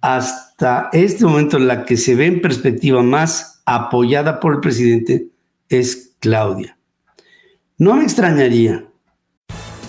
hasta 0.00 0.88
este 0.92 1.24
momento 1.24 1.58
la 1.58 1.84
que 1.84 1.96
se 1.96 2.14
ve 2.14 2.26
en 2.26 2.40
perspectiva 2.40 3.02
más 3.02 3.62
apoyada 3.66 4.40
por 4.40 4.54
el 4.54 4.60
presidente 4.60 5.28
es 5.68 6.14
Claudia. 6.18 6.78
No 7.76 7.94
me 7.94 8.04
extrañaría 8.04 8.89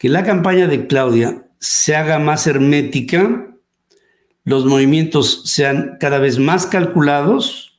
Que 0.00 0.08
la 0.08 0.24
campaña 0.24 0.66
de 0.66 0.86
Claudia 0.86 1.46
se 1.58 1.94
haga 1.94 2.18
más 2.18 2.46
hermética, 2.46 3.48
los 4.44 4.64
movimientos 4.64 5.42
sean 5.44 5.98
cada 6.00 6.18
vez 6.18 6.38
más 6.38 6.64
calculados, 6.64 7.78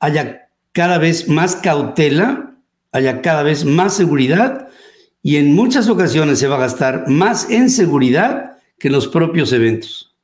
haya 0.00 0.48
cada 0.72 0.96
vez 0.96 1.28
más 1.28 1.54
cautela, 1.56 2.56
haya 2.92 3.20
cada 3.20 3.42
vez 3.42 3.66
más 3.66 3.92
seguridad 3.92 4.70
y 5.22 5.36
en 5.36 5.54
muchas 5.54 5.90
ocasiones 5.90 6.38
se 6.38 6.48
va 6.48 6.56
a 6.56 6.60
gastar 6.60 7.10
más 7.10 7.50
en 7.50 7.68
seguridad 7.68 8.56
que 8.78 8.88
en 8.88 8.94
los 8.94 9.06
propios 9.06 9.52
eventos. 9.52 10.16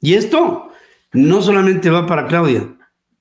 Y 0.00 0.14
esto 0.14 0.70
no 1.12 1.42
solamente 1.42 1.90
va 1.90 2.06
para 2.06 2.28
Claudia, 2.28 2.66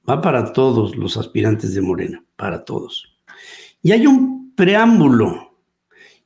va 0.10 0.22
para 0.22 0.54
todos 0.54 0.96
los 0.96 1.18
aspirantes 1.18 1.74
de 1.74 1.82
Morena, 1.82 2.24
para 2.38 2.64
todos. 2.64 3.14
Y 3.84 3.92
hay 3.92 4.08
un 4.08 4.54
preámbulo 4.56 5.51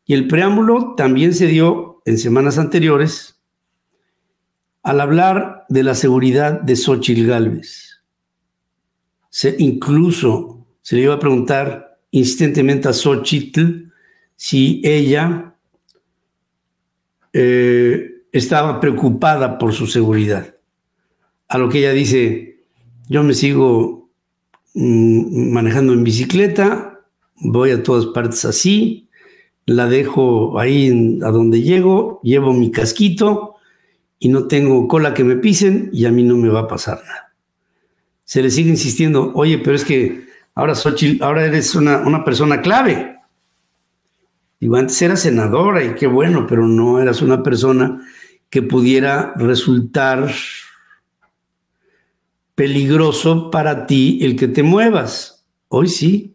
y 0.06 0.14
el 0.14 0.28
preámbulo 0.28 0.94
también 0.96 1.34
se 1.34 1.48
dio 1.48 2.02
en 2.06 2.18
semanas 2.18 2.58
anteriores 2.58 3.42
al 4.84 5.02
hablar 5.02 5.66
de 5.68 5.82
la 5.82 5.96
seguridad 5.96 6.62
de 6.62 6.76
Xochitl 6.76 7.26
Galvez. 7.26 8.04
Se, 9.32 9.56
incluso 9.58 10.68
se 10.82 10.96
le 10.96 11.02
iba 11.02 11.16
a 11.16 11.20
preguntar 11.20 11.98
insistentemente 12.12 12.88
a 12.88 12.94
Xochitl 12.94 13.92
si 14.36 14.82
ella 14.84 15.56
eh, 17.34 18.26
estaba 18.32 18.80
preocupada 18.80 19.58
por 19.58 19.74
su 19.74 19.88
seguridad. 19.88 20.56
A 21.48 21.58
lo 21.58 21.68
que 21.68 21.80
ella 21.80 21.94
dice, 21.94 22.64
yo 23.10 23.24
me 23.24 23.34
sigo 23.34 24.12
mm, 24.76 25.52
manejando 25.52 25.94
en 25.94 26.04
bicicleta, 26.04 27.02
voy 27.38 27.72
a 27.72 27.82
todas 27.82 28.06
partes 28.08 28.46
así, 28.46 29.05
la 29.66 29.88
dejo 29.88 30.60
ahí 30.60 31.20
a 31.24 31.30
donde 31.32 31.62
llego, 31.62 32.20
llevo 32.24 32.54
mi 32.54 32.72
casquito 32.72 33.56
y 34.20 34.30
no 34.30 34.48
tengo 34.48 34.88
cola 34.88 35.14
que 35.14 35.24
me 35.24 35.36
pisen 35.36 35.90
y 35.92 36.06
a 36.06 36.12
mí 36.12 36.24
no 36.24 36.38
me 36.38 36.50
va 36.50 36.62
a 36.62 36.68
pasar 36.68 37.02
nada. 37.04 37.34
Se 38.24 38.42
le 38.42 38.50
sigue 38.50 38.70
insistiendo, 38.70 39.32
oye, 39.36 39.58
pero 39.58 39.76
es 39.76 39.84
que 39.84 40.26
ahora, 40.54 40.74
ahora 41.22 41.46
eres 41.46 41.76
una, 41.76 42.00
una 42.00 42.24
persona 42.24 42.62
clave. 42.62 43.18
Digo, 44.60 44.76
antes 44.78 45.02
era 45.02 45.16
senadora 45.16 45.84
y 45.84 45.96
qué 45.96 46.08
bueno, 46.08 46.46
pero 46.48 46.68
no 46.68 47.00
eras 47.00 47.22
una 47.22 47.44
persona 47.44 48.02
que 48.50 48.62
pudiera 48.62 49.34
resultar 49.36 50.32
peligroso 52.56 53.52
para 53.52 53.86
ti 53.86 54.20
el 54.22 54.36
que 54.36 54.48
te 54.48 54.64
muevas. 54.64 55.46
Hoy 55.68 55.90
sí. 55.90 56.35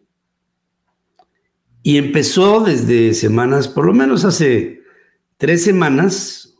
Y 1.83 1.97
empezó 1.97 2.61
desde 2.61 3.13
semanas, 3.13 3.67
por 3.67 3.85
lo 3.85 3.93
menos 3.93 4.23
hace 4.23 4.81
tres 5.37 5.63
semanas, 5.63 6.55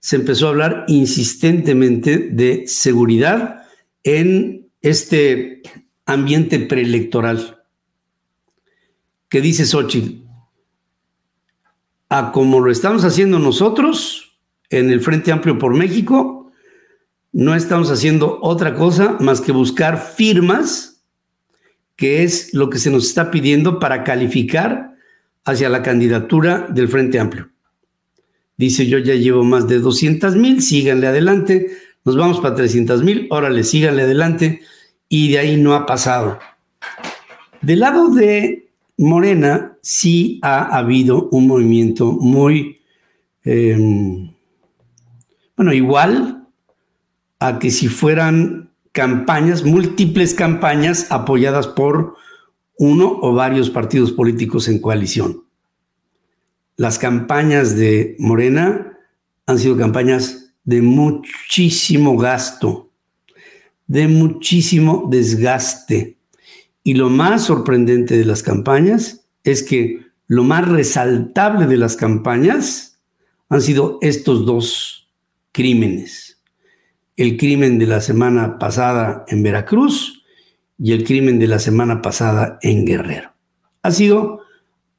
se 0.00 0.16
empezó 0.16 0.46
a 0.46 0.50
hablar 0.50 0.84
insistentemente 0.88 2.18
de 2.18 2.66
seguridad 2.66 3.62
en 4.02 4.68
este 4.80 5.62
ambiente 6.06 6.58
preelectoral. 6.58 7.62
¿Qué 9.28 9.40
dice 9.40 9.66
Xochitl? 9.66 10.26
A 12.08 12.32
como 12.32 12.60
lo 12.60 12.70
estamos 12.70 13.04
haciendo 13.04 13.38
nosotros 13.38 14.38
en 14.70 14.90
el 14.90 15.00
Frente 15.00 15.30
Amplio 15.30 15.58
por 15.58 15.74
México, 15.74 16.50
no 17.32 17.54
estamos 17.54 17.90
haciendo 17.90 18.38
otra 18.40 18.74
cosa 18.74 19.18
más 19.20 19.40
que 19.40 19.52
buscar 19.52 19.98
firmas, 19.98 20.97
que 21.98 22.22
es 22.22 22.54
lo 22.54 22.70
que 22.70 22.78
se 22.78 22.92
nos 22.92 23.08
está 23.08 23.28
pidiendo 23.28 23.80
para 23.80 24.04
calificar 24.04 24.94
hacia 25.44 25.68
la 25.68 25.82
candidatura 25.82 26.68
del 26.70 26.88
Frente 26.88 27.18
Amplio. 27.18 27.50
Dice, 28.56 28.86
yo 28.86 28.98
ya 28.98 29.14
llevo 29.14 29.42
más 29.42 29.66
de 29.66 29.80
200 29.80 30.36
mil, 30.36 30.62
síganle 30.62 31.08
adelante, 31.08 31.72
nos 32.04 32.16
vamos 32.16 32.38
para 32.38 32.54
300 32.54 33.02
mil, 33.02 33.26
órale, 33.30 33.64
síganle 33.64 34.02
adelante, 34.02 34.60
y 35.08 35.32
de 35.32 35.40
ahí 35.40 35.56
no 35.56 35.74
ha 35.74 35.86
pasado. 35.86 36.38
Del 37.62 37.80
lado 37.80 38.10
de 38.10 38.70
Morena 38.96 39.76
sí 39.82 40.38
ha 40.42 40.76
habido 40.78 41.28
un 41.30 41.48
movimiento 41.48 42.12
muy, 42.12 42.78
em, 43.42 44.30
bueno, 45.56 45.72
igual 45.72 46.46
a 47.40 47.58
que 47.58 47.72
si 47.72 47.88
fueran 47.88 48.67
campañas, 48.98 49.62
múltiples 49.62 50.34
campañas 50.34 51.06
apoyadas 51.10 51.68
por 51.68 52.16
uno 52.78 53.16
o 53.22 53.32
varios 53.32 53.70
partidos 53.70 54.10
políticos 54.10 54.66
en 54.66 54.80
coalición. 54.80 55.44
Las 56.76 56.98
campañas 56.98 57.76
de 57.76 58.16
Morena 58.18 58.98
han 59.46 59.58
sido 59.60 59.76
campañas 59.76 60.52
de 60.64 60.82
muchísimo 60.82 62.16
gasto, 62.16 62.90
de 63.86 64.08
muchísimo 64.08 65.06
desgaste. 65.08 66.16
Y 66.82 66.94
lo 66.94 67.08
más 67.08 67.44
sorprendente 67.44 68.18
de 68.18 68.24
las 68.24 68.42
campañas 68.42 69.28
es 69.44 69.62
que 69.62 70.06
lo 70.26 70.42
más 70.42 70.66
resaltable 70.66 71.68
de 71.68 71.76
las 71.76 71.94
campañas 71.94 72.98
han 73.48 73.62
sido 73.62 74.00
estos 74.02 74.44
dos 74.44 75.08
crímenes. 75.52 76.27
El 77.18 77.36
crimen 77.36 77.80
de 77.80 77.88
la 77.88 78.00
semana 78.00 78.60
pasada 78.60 79.24
en 79.26 79.42
Veracruz 79.42 80.22
y 80.78 80.92
el 80.92 81.02
crimen 81.02 81.40
de 81.40 81.48
la 81.48 81.58
semana 81.58 82.00
pasada 82.00 82.60
en 82.62 82.86
Guerrero. 82.86 83.32
Ha 83.82 83.90
sido 83.90 84.42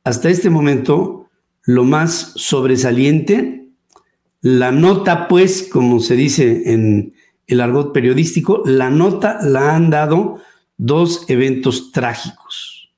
hasta 0.04 0.30
este 0.30 0.50
momento 0.50 1.30
lo 1.64 1.86
más 1.86 2.34
sobresaliente. 2.36 3.70
La 4.42 4.74
nota, 4.74 5.30
pues, 5.30 5.64
como 5.64 6.02
se 6.02 6.18
dice 6.18 6.74
en 6.74 7.14
el 7.48 7.62
argot 7.62 7.94
periodístico, 7.94 8.64
la 8.66 8.90
nota 8.90 9.40
la 9.42 9.74
han 9.74 9.90
dado 9.90 10.42
dos 10.76 11.24
eventos 11.30 11.94
trágicos. 11.94 12.92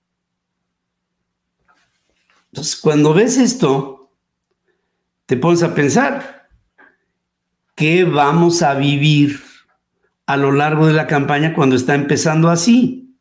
Entonces, 2.52 2.76
cuando 2.76 3.14
ves 3.14 3.38
esto, 3.38 4.10
te 5.28 5.38
pones 5.38 5.62
a 5.62 5.76
pensar, 5.76 6.41
¿qué 7.82 8.04
vamos 8.04 8.62
a 8.62 8.76
vivir 8.76 9.40
a 10.28 10.38
lo 10.38 10.52
largo 10.52 10.86
de 10.86 10.94
la 10.94 11.08
campaña 11.08 11.56
cuando 11.56 11.76
está 11.76 11.96
empezando 11.96 12.50
así? 12.50 13.18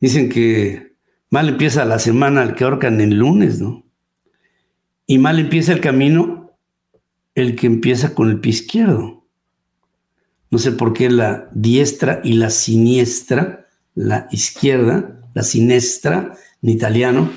Dicen 0.00 0.30
que 0.30 0.94
mal 1.28 1.50
empieza 1.50 1.84
la 1.84 1.98
semana 1.98 2.40
al 2.40 2.54
que 2.54 2.64
ahorcan 2.64 3.02
el 3.02 3.18
lunes, 3.18 3.60
¿no? 3.60 3.84
Y 5.06 5.18
mal 5.18 5.38
empieza 5.38 5.74
el 5.74 5.82
camino 5.82 6.56
el 7.34 7.54
que 7.54 7.66
empieza 7.66 8.14
con 8.14 8.30
el 8.30 8.40
pie 8.40 8.52
izquierdo. 8.52 9.26
No 10.50 10.56
sé 10.56 10.72
por 10.72 10.94
qué 10.94 11.10
la 11.10 11.50
diestra 11.52 12.22
y 12.24 12.32
la 12.32 12.48
siniestra, 12.48 13.68
la 13.94 14.26
izquierda, 14.30 15.20
la 15.34 15.42
sinestra 15.42 16.32
en 16.62 16.70
italiano, 16.70 17.30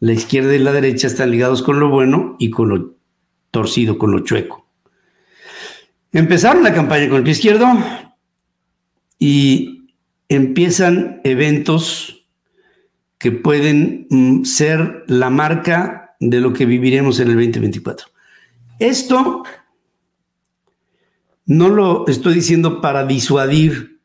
la 0.00 0.12
izquierda 0.12 0.56
y 0.56 0.58
la 0.58 0.72
derecha 0.72 1.06
están 1.06 1.30
ligados 1.30 1.62
con 1.62 1.78
lo 1.78 1.88
bueno 1.88 2.34
y 2.40 2.50
con 2.50 2.68
lo 2.68 2.96
torcido, 3.52 3.96
con 3.96 4.10
lo 4.10 4.24
chueco. 4.24 4.67
Empezaron 6.12 6.62
la 6.62 6.74
campaña 6.74 7.08
con 7.08 7.18
el 7.18 7.22
pie 7.22 7.32
izquierdo 7.32 7.66
y 9.18 9.94
empiezan 10.28 11.20
eventos 11.24 12.26
que 13.18 13.32
pueden 13.32 14.06
mm, 14.10 14.44
ser 14.44 15.04
la 15.08 15.30
marca 15.30 16.16
de 16.20 16.40
lo 16.40 16.52
que 16.52 16.66
viviremos 16.66 17.20
en 17.20 17.28
el 17.28 17.34
2024. 17.34 18.06
Esto 18.78 19.42
no 21.46 21.68
lo 21.68 22.06
estoy 22.06 22.34
diciendo 22.34 22.80
para 22.80 23.06
disuadir 23.06 24.00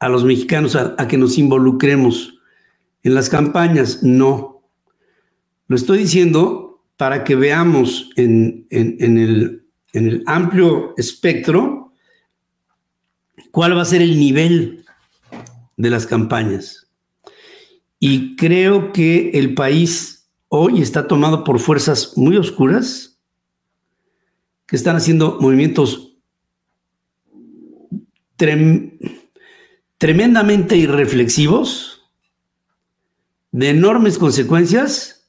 a 0.00 0.08
los 0.08 0.24
mexicanos 0.24 0.76
a, 0.76 0.96
que 1.06 1.18
nos 1.18 1.38
involucremos 1.38 2.38
en 3.02 3.14
las 3.14 3.28
campañas, 3.28 4.02
no. 4.02 4.62
Lo 5.68 5.76
estoy 5.76 5.98
diciendo 5.98 6.82
para 6.96 7.22
que 7.22 7.36
veamos 7.36 8.10
en, 8.16 8.66
el, 8.70 9.66
en 9.92 10.06
el 10.06 10.22
amplio 10.26 10.94
espectro 10.96 11.92
cuál 13.50 13.76
va 13.76 13.82
a 13.82 13.86
ser 13.86 14.02
el 14.02 14.18
nivel 14.18 14.84
de 15.76 15.90
las 15.90 16.06
campañas. 16.06 16.88
Y 17.98 18.36
creo 18.36 18.92
que 18.92 19.30
el 19.34 19.54
país 19.54 20.28
hoy 20.48 20.80
está 20.80 21.06
tomado 21.06 21.44
por 21.44 21.58
fuerzas 21.58 22.14
muy 22.16 22.36
oscuras 22.36 23.18
que 24.66 24.76
están 24.76 24.96
haciendo 24.96 25.38
movimientos 25.40 26.16
tremendamente 29.98 30.76
irreflexivos, 30.76 32.00
de 33.52 33.70
enormes 33.70 34.16
consecuencias 34.16 35.28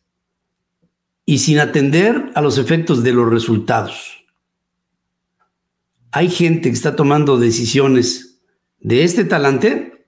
y 1.25 1.39
sin 1.39 1.59
atender 1.59 2.31
a 2.35 2.41
los 2.41 2.57
efectos 2.57 3.03
de 3.03 3.13
los 3.13 3.29
resultados. 3.29 4.20
Hay 6.11 6.29
gente 6.29 6.69
que 6.69 6.75
está 6.75 6.95
tomando 6.95 7.37
decisiones 7.37 8.41
de 8.79 9.03
este 9.03 9.23
talante 9.23 10.07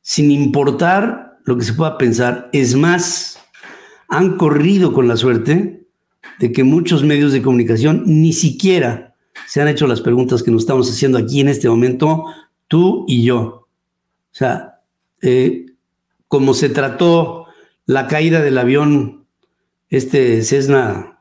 sin 0.00 0.30
importar 0.30 1.38
lo 1.44 1.56
que 1.56 1.64
se 1.64 1.74
pueda 1.74 1.98
pensar. 1.98 2.50
Es 2.52 2.74
más, 2.74 3.38
han 4.08 4.36
corrido 4.36 4.92
con 4.92 5.06
la 5.06 5.16
suerte 5.16 5.86
de 6.38 6.52
que 6.52 6.64
muchos 6.64 7.04
medios 7.04 7.32
de 7.32 7.42
comunicación 7.42 8.02
ni 8.06 8.32
siquiera 8.32 9.14
se 9.46 9.60
han 9.60 9.68
hecho 9.68 9.86
las 9.86 10.00
preguntas 10.00 10.42
que 10.42 10.50
nos 10.50 10.62
estamos 10.62 10.90
haciendo 10.90 11.18
aquí 11.18 11.40
en 11.40 11.48
este 11.48 11.68
momento, 11.68 12.24
tú 12.68 13.04
y 13.06 13.24
yo. 13.24 13.68
O 14.32 14.34
sea, 14.34 14.80
eh, 15.20 15.66
como 16.26 16.54
se 16.54 16.68
trató 16.68 17.46
la 17.86 18.08
caída 18.08 18.40
del 18.40 18.58
avión, 18.58 19.26
este 19.88 20.42
Cessna 20.42 21.20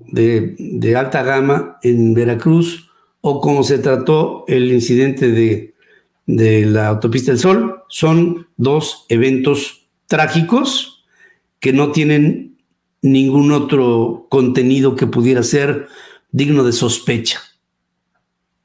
de, 0.00 0.94
alta 0.96 1.22
gama 1.22 1.78
en 1.82 2.14
Veracruz, 2.14 2.85
o 3.28 3.40
como 3.40 3.64
se 3.64 3.80
trató 3.80 4.44
el 4.46 4.70
incidente 4.70 5.32
de, 5.32 5.74
de 6.26 6.64
la 6.64 6.86
autopista 6.86 7.32
del 7.32 7.40
Sol, 7.40 7.82
son 7.88 8.46
dos 8.56 9.04
eventos 9.08 9.88
trágicos 10.06 11.04
que 11.58 11.72
no 11.72 11.90
tienen 11.90 12.56
ningún 13.02 13.50
otro 13.50 14.28
contenido 14.30 14.94
que 14.94 15.08
pudiera 15.08 15.42
ser 15.42 15.88
digno 16.30 16.62
de 16.62 16.72
sospecha 16.72 17.40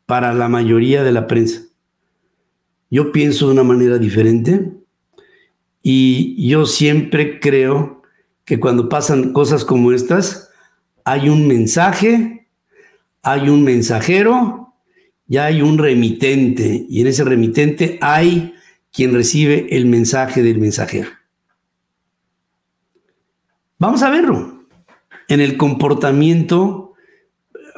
para 0.05 0.32
la 0.36 0.47
mayoría 0.47 1.01
de 1.01 1.12
la 1.12 1.26
prensa. 1.26 1.64
Yo 2.91 3.12
pienso 3.12 3.47
de 3.47 3.53
una 3.53 3.64
manera 3.64 3.97
diferente 3.97 4.74
Y 5.82 6.47
yo 6.47 6.68
siempre 6.68 7.39
creo 7.39 8.03
que 8.45 8.59
cuando 8.59 8.89
pasan 8.89 9.34
cosas 9.34 9.66
como 9.66 9.91
estas, 9.91 10.51
hay 11.03 11.30
un 11.30 11.47
mensaje, 11.47 12.41
hay 13.24 13.49
un 13.49 13.63
mensajero 13.63 14.74
y 15.28 15.38
hay 15.38 15.61
un 15.61 15.78
remitente. 15.78 16.86
Y 16.89 17.01
en 17.01 17.07
ese 17.07 17.24
remitente 17.24 17.97
hay 18.01 18.53
quien 18.91 19.13
recibe 19.13 19.67
el 19.76 19.86
mensaje 19.86 20.43
del 20.43 20.57
mensajero. 20.57 21.09
Vamos 23.78 24.03
a 24.03 24.09
verlo 24.09 24.65
en 25.28 25.39
el 25.39 25.57
comportamiento, 25.57 26.93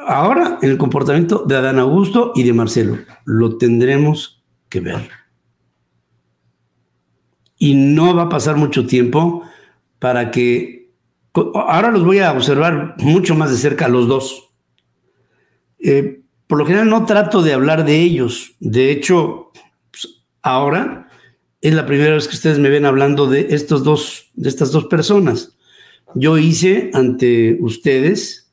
ahora 0.06 0.58
en 0.60 0.70
el 0.70 0.76
comportamiento 0.76 1.44
de 1.46 1.56
Adán 1.56 1.78
Augusto 1.78 2.32
y 2.34 2.42
de 2.42 2.52
Marcelo. 2.52 2.98
Lo 3.24 3.56
tendremos 3.56 4.44
que 4.68 4.80
ver. 4.80 5.08
Y 7.56 7.74
no 7.74 8.14
va 8.14 8.24
a 8.24 8.28
pasar 8.28 8.56
mucho 8.56 8.86
tiempo 8.86 9.44
para 9.98 10.30
que... 10.30 10.92
Ahora 11.32 11.90
los 11.90 12.04
voy 12.04 12.18
a 12.18 12.32
observar 12.32 12.96
mucho 12.98 13.34
más 13.34 13.50
de 13.50 13.56
cerca 13.56 13.88
los 13.88 14.06
dos. 14.08 14.43
Eh, 15.84 16.22
por 16.46 16.58
lo 16.58 16.64
general 16.64 16.88
no 16.88 17.04
trato 17.04 17.42
de 17.42 17.52
hablar 17.52 17.84
de 17.84 18.00
ellos. 18.00 18.54
De 18.58 18.90
hecho, 18.90 19.52
pues, 19.90 20.24
ahora 20.42 21.10
es 21.60 21.74
la 21.74 21.84
primera 21.84 22.14
vez 22.14 22.26
que 22.26 22.36
ustedes 22.36 22.58
me 22.58 22.70
ven 22.70 22.86
hablando 22.86 23.26
de 23.26 23.48
estos 23.50 23.84
dos, 23.84 24.30
de 24.34 24.48
estas 24.48 24.72
dos 24.72 24.86
personas. 24.86 25.56
Yo 26.14 26.38
hice 26.38 26.90
ante 26.94 27.58
ustedes 27.60 28.50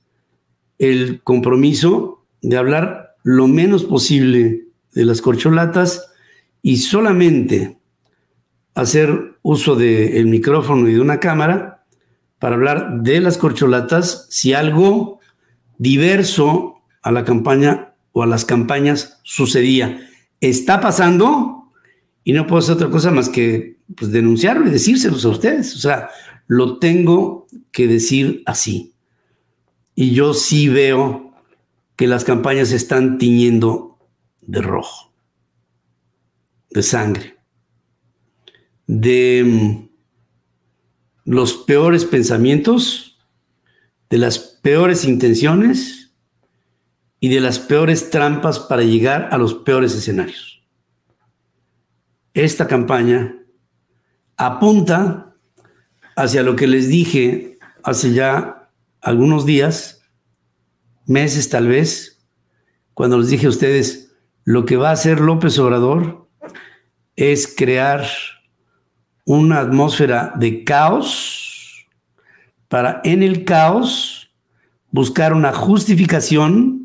el 0.78 1.22
compromiso 1.24 2.26
de 2.42 2.58
hablar 2.58 3.16
lo 3.24 3.48
menos 3.48 3.86
posible 3.86 4.66
de 4.94 5.06
las 5.06 5.22
corcholatas 5.22 6.12
y 6.62 6.78
solamente 6.78 7.78
hacer 8.74 9.38
uso 9.42 9.76
del 9.76 10.26
micrófono 10.28 10.90
y 10.90 10.94
de 10.94 11.00
una 11.00 11.20
cámara 11.20 11.86
para 12.40 12.56
hablar 12.56 13.04
de 13.04 13.22
las 13.22 13.38
corcholatas 13.38 14.28
si 14.30 14.54
algo 14.54 15.20
diverso 15.78 16.81
a 17.02 17.12
la 17.12 17.24
campaña 17.24 17.94
o 18.12 18.24
a 18.24 18.28
las 18.28 18.46
campañas 18.46 19.20
sucedía. 19.24 20.10
¿Está 20.40 20.82
pasando? 20.82 21.72
Y 22.24 22.34
no 22.34 22.48
puedo 22.48 22.60
hacer 22.60 22.76
otra 22.76 22.90
cosa 22.90 23.12
más 23.12 23.30
que 23.30 23.78
pues, 23.96 24.12
denunciarlo 24.12 24.68
y 24.68 24.72
decírselos 24.72 25.26
a 25.26 25.30
ustedes. 25.30 25.76
O 25.76 25.80
sea, 25.80 26.10
lo 26.48 26.78
tengo 26.80 27.48
que 27.72 27.88
decir 27.88 28.44
así. 28.46 28.94
Y 29.96 30.12
yo 30.12 30.34
sí 30.34 30.70
veo 30.70 31.34
que 31.96 32.08
las 32.08 32.24
campañas 32.24 32.72
están 32.72 33.18
tiñendo 33.18 34.00
de 34.42 34.62
rojo, 34.62 35.14
de 36.72 36.84
sangre, 36.84 37.38
de 38.88 39.44
mm, 39.46 39.90
los 41.26 41.54
peores 41.54 42.06
pensamientos, 42.06 43.20
de 44.10 44.18
las 44.18 44.40
peores 44.40 45.06
intenciones 45.06 46.01
y 47.24 47.30
de 47.30 47.40
las 47.40 47.60
peores 47.60 48.10
trampas 48.10 48.60
para 48.60 48.82
llegar 48.82 49.30
a 49.32 49.38
los 49.38 49.54
peores 49.54 49.94
escenarios. 49.96 50.64
Esta 52.34 52.68
campaña 52.68 53.38
apunta 54.36 55.36
hacia 56.16 56.42
lo 56.42 56.56
que 56.56 56.66
les 56.66 56.88
dije 56.90 57.60
hace 57.84 58.12
ya 58.14 58.70
algunos 59.02 59.46
días, 59.46 60.02
meses 61.06 61.48
tal 61.50 61.68
vez, 61.68 62.26
cuando 62.96 63.20
les 63.20 63.30
dije 63.30 63.46
a 63.46 63.50
ustedes, 63.50 64.14
lo 64.44 64.66
que 64.66 64.78
va 64.78 64.90
a 64.90 64.94
hacer 64.94 65.20
López 65.20 65.60
Obrador 65.60 66.28
es 67.16 67.54
crear 67.56 68.04
una 69.26 69.60
atmósfera 69.60 70.34
de 70.38 70.64
caos 70.64 71.86
para 72.68 73.00
en 73.04 73.22
el 73.22 73.46
caos 73.46 74.32
buscar 74.90 75.34
una 75.34 75.54
justificación 75.54 76.81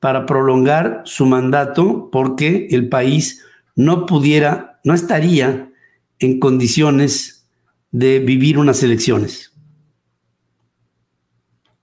para 0.00 0.26
prolongar 0.26 1.02
su 1.04 1.26
mandato 1.26 2.08
porque 2.10 2.68
el 2.70 2.88
país 2.88 3.44
no 3.74 4.06
pudiera, 4.06 4.80
no 4.84 4.94
estaría 4.94 5.70
en 6.18 6.40
condiciones 6.40 7.48
de 7.90 8.18
vivir 8.18 8.58
unas 8.58 8.82
elecciones. 8.82 9.52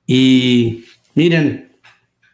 Y 0.07 0.86
miren, 1.16 1.72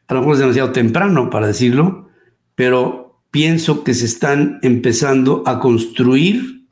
a 0.07 0.13
lo 0.13 0.19
mejor 0.19 0.33
es 0.33 0.39
demasiado 0.39 0.71
temprano 0.71 1.29
para 1.29 1.47
decirlo, 1.47 2.09
pero 2.55 3.23
pienso 3.31 3.83
que 3.83 3.93
se 3.93 4.05
están 4.05 4.59
empezando 4.61 5.43
a 5.45 5.59
construir 5.59 6.65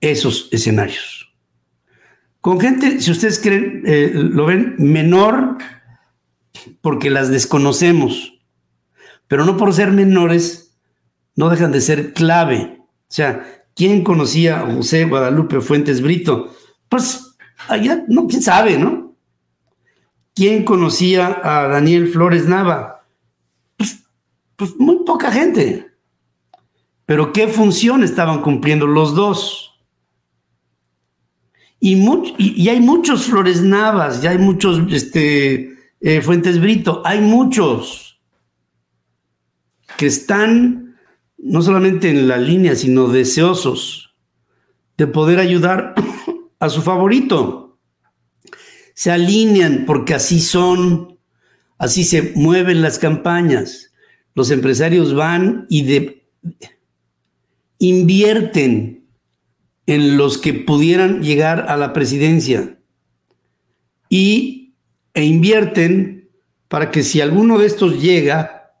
esos 0.00 0.48
escenarios. 0.52 1.32
Con 2.40 2.60
gente, 2.60 3.00
si 3.00 3.10
ustedes 3.10 3.38
creen, 3.38 3.82
eh, 3.86 4.12
lo 4.14 4.46
ven 4.46 4.74
menor 4.78 5.58
porque 6.80 7.10
las 7.10 7.30
desconocemos, 7.30 8.40
pero 9.28 9.44
no 9.44 9.56
por 9.56 9.72
ser 9.72 9.92
menores, 9.92 10.76
no 11.34 11.48
dejan 11.50 11.72
de 11.72 11.80
ser 11.80 12.12
clave. 12.12 12.80
O 12.80 13.12
sea, 13.12 13.64
¿quién 13.74 14.02
conocía 14.02 14.60
a 14.60 14.74
José 14.74 15.04
Guadalupe 15.04 15.60
Fuentes 15.60 16.00
Brito? 16.00 16.54
Pues 16.88 17.36
allá, 17.68 18.04
no, 18.08 18.26
quién 18.26 18.42
sabe, 18.42 18.78
¿no? 18.78 19.16
¿Quién 20.34 20.64
conocía 20.64 21.40
a 21.42 21.68
Daniel 21.68 22.08
Flores 22.08 22.46
Nava? 22.46 23.06
Pues, 23.76 24.04
pues 24.56 24.76
muy 24.76 25.04
poca 25.04 25.30
gente. 25.32 25.90
Pero 27.06 27.32
¿qué 27.32 27.48
función 27.48 28.02
estaban 28.02 28.42
cumpliendo 28.42 28.86
los 28.86 29.14
dos? 29.14 29.66
Y, 31.78 32.68
hay 32.68 32.80
muchos 32.80 33.26
Flores 33.26 33.62
Navas, 33.62 34.20
ya 34.20 34.30
hay 34.30 34.38
muchos 34.38 34.80
este, 34.92 35.75
eh, 36.06 36.22
Fuentes 36.22 36.60
Brito, 36.60 37.02
hay 37.04 37.20
muchos 37.20 38.20
que 39.96 40.06
están 40.06 40.96
no 41.36 41.62
solamente 41.62 42.08
en 42.10 42.28
la 42.28 42.36
línea, 42.36 42.76
sino 42.76 43.08
deseosos 43.08 44.14
de 44.96 45.08
poder 45.08 45.40
ayudar 45.40 45.96
a 46.60 46.68
su 46.68 46.80
favorito. 46.82 47.80
Se 48.94 49.10
alinean 49.10 49.82
porque 49.84 50.14
así 50.14 50.38
son, 50.38 51.18
así 51.76 52.04
se 52.04 52.32
mueven 52.36 52.82
las 52.82 53.00
campañas. 53.00 53.92
Los 54.36 54.52
empresarios 54.52 55.12
van 55.12 55.66
y 55.68 56.22
invierten 57.78 59.08
en 59.86 60.16
los 60.16 60.38
que 60.38 60.54
pudieran 60.54 61.24
llegar 61.24 61.66
a 61.68 61.76
la 61.76 61.92
presidencia 61.92 62.78
y, 64.08 64.65
e 65.16 65.24
invierten 65.24 66.28
para 66.68 66.90
que 66.90 67.02
si 67.02 67.22
alguno 67.22 67.58
de 67.58 67.66
estos 67.66 68.02
llega, 68.02 68.74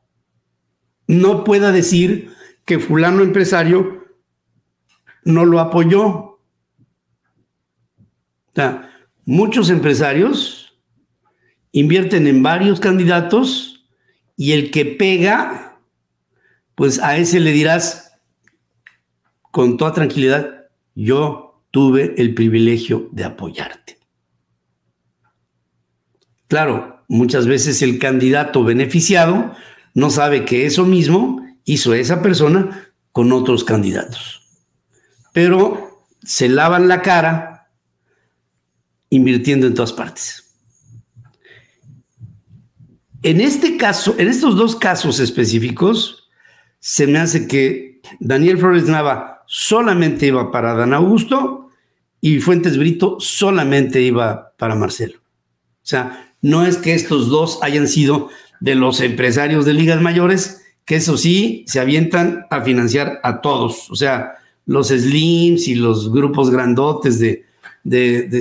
no 1.08 1.44
pueda 1.44 1.72
decir 1.72 2.30
que 2.66 2.78
fulano 2.78 3.22
empresario 3.22 4.04
no 5.24 5.46
lo 5.46 5.60
apoyó. 5.60 6.04
O 6.04 6.40
sea, 8.54 8.90
muchos 9.24 9.70
empresarios 9.70 10.78
invierten 11.72 12.26
en 12.26 12.42
varios 12.42 12.80
candidatos 12.80 13.88
y 14.36 14.52
el 14.52 14.70
que 14.70 14.84
pega, 14.84 15.80
pues 16.74 16.98
a 16.98 17.16
ese 17.16 17.40
le 17.40 17.52
dirás 17.52 18.12
con 19.50 19.78
toda 19.78 19.94
tranquilidad, 19.94 20.68
yo 20.94 21.62
tuve 21.70 22.14
el 22.18 22.34
privilegio 22.34 23.08
de 23.12 23.24
apoyarte. 23.24 23.95
Claro, 26.48 27.02
muchas 27.08 27.46
veces 27.46 27.82
el 27.82 27.98
candidato 27.98 28.64
beneficiado 28.64 29.52
no 29.94 30.10
sabe 30.10 30.44
que 30.44 30.66
eso 30.66 30.84
mismo 30.84 31.44
hizo 31.64 31.94
esa 31.94 32.22
persona 32.22 32.92
con 33.12 33.32
otros 33.32 33.64
candidatos. 33.64 34.42
Pero 35.32 36.04
se 36.22 36.48
lavan 36.48 36.88
la 36.88 37.02
cara 37.02 37.68
invirtiendo 39.10 39.66
en 39.66 39.74
todas 39.74 39.92
partes. 39.92 40.42
En 43.22 43.40
este 43.40 43.76
caso, 43.76 44.14
en 44.18 44.28
estos 44.28 44.56
dos 44.56 44.76
casos 44.76 45.18
específicos, 45.18 46.28
se 46.78 47.06
me 47.06 47.18
hace 47.18 47.48
que 47.48 48.00
Daniel 48.20 48.58
Flores 48.58 48.84
Nava 48.84 49.42
solamente 49.46 50.26
iba 50.26 50.52
para 50.52 50.74
Dan 50.74 50.94
Augusto 50.94 51.70
y 52.20 52.38
Fuentes 52.40 52.76
Brito 52.76 53.16
solamente 53.18 54.00
iba 54.00 54.52
para 54.56 54.74
Marcelo. 54.74 55.18
O 55.18 55.88
sea, 55.88 56.25
no 56.42 56.66
es 56.66 56.76
que 56.76 56.94
estos 56.94 57.28
dos 57.28 57.58
hayan 57.62 57.88
sido 57.88 58.28
de 58.60 58.74
los 58.74 59.00
empresarios 59.00 59.64
de 59.64 59.74
ligas 59.74 60.00
mayores, 60.00 60.62
que 60.84 60.96
eso 60.96 61.16
sí, 61.16 61.64
se 61.66 61.80
avientan 61.80 62.46
a 62.50 62.62
financiar 62.62 63.20
a 63.22 63.40
todos. 63.40 63.90
O 63.90 63.96
sea, 63.96 64.34
los 64.64 64.88
slims 64.88 65.68
y 65.68 65.74
los 65.74 66.12
grupos 66.12 66.50
grandotes 66.50 67.18
de, 67.18 67.44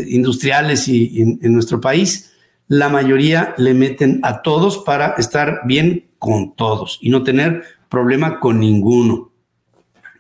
industriales 0.09 0.87
y, 0.87 1.21
en 1.21 1.53
nuestro 1.53 1.81
país, 1.81 2.31
la 2.67 2.89
mayoría 2.89 3.53
le 3.57 3.73
meten 3.73 4.19
a 4.23 4.41
todos 4.41 4.79
para 4.79 5.15
estar 5.17 5.61
bien 5.65 6.07
con 6.17 6.55
todos 6.55 6.97
y 7.01 7.09
no 7.09 7.23
tener 7.23 7.63
problema 7.89 8.39
con 8.39 8.59
ninguno 8.59 9.31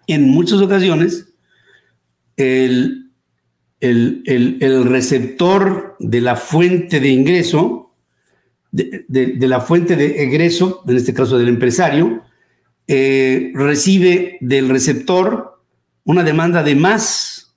en 0.07 0.29
muchas 0.29 0.61
ocasiones 0.61 1.33
el, 2.37 3.04
el, 3.85 4.85
receptor 4.85 5.95
de 5.99 6.21
la 6.21 6.35
fuente 6.35 6.99
de 6.99 7.09
ingreso, 7.09 7.93
de, 8.71 9.35
la 9.39 9.61
fuente 9.61 9.95
de 9.95 10.23
egreso, 10.23 10.83
en 10.87 10.97
este 10.97 11.13
caso 11.13 11.37
del 11.37 11.47
empresario, 11.47 12.23
eh, 12.87 13.51
recibe 13.53 14.37
del 14.41 14.69
receptor 14.69 15.61
una 16.03 16.23
demanda 16.23 16.63
de 16.63 16.75
más. 16.75 17.55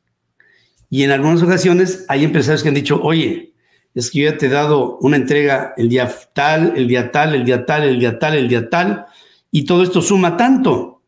Y 0.91 1.03
en 1.03 1.11
algunas 1.11 1.43
ocasiones 1.43 2.05
hay 2.09 2.25
empresarios 2.25 2.63
que 2.63 2.69
han 2.69 2.75
dicho, 2.75 3.01
oye, 3.03 3.53
es 3.95 4.11
que 4.11 4.21
yo 4.21 4.31
ya 4.31 4.39
te 4.39 4.47
he 4.47 4.51
dado 4.51 4.99
una 4.99 5.17
entrega 5.17 5.75
el 5.77 5.89
día 5.89 6.09
tal, 6.33 6.75
el 6.77 6.89
día 6.89 7.11
tal, 7.11 7.35
el 7.35 7.45
día 7.45 7.67
tal, 7.67 7.83
el 7.85 7.99
día 7.99 8.19
tal, 8.19 8.37
el 8.37 8.49
día 8.49 8.71
tal, 8.71 9.07
y 9.51 9.65
todo 9.65 9.83
esto 9.83 10.01
suma 10.01 10.37
tanto. 10.37 11.03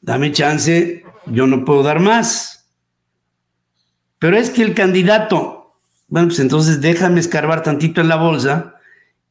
Dame 0.00 0.32
chance, 0.32 1.02
yo 1.26 1.46
no 1.46 1.64
puedo 1.64 1.82
dar 1.82 2.00
más. 2.00 2.57
Pero 4.18 4.36
es 4.36 4.50
que 4.50 4.62
el 4.62 4.74
candidato, 4.74 5.74
bueno, 6.08 6.28
pues 6.28 6.40
entonces 6.40 6.80
déjame 6.80 7.20
escarbar 7.20 7.62
tantito 7.62 8.00
en 8.00 8.08
la 8.08 8.16
bolsa 8.16 8.74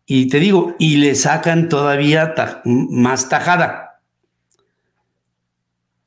y 0.06 0.30
te 0.30 0.40
digo, 0.40 0.76
y 0.80 0.98
le 0.98 1.16
sacan 1.16 1.68
todavía 1.68 2.34
más 2.64 3.28
tajada. 3.28 4.00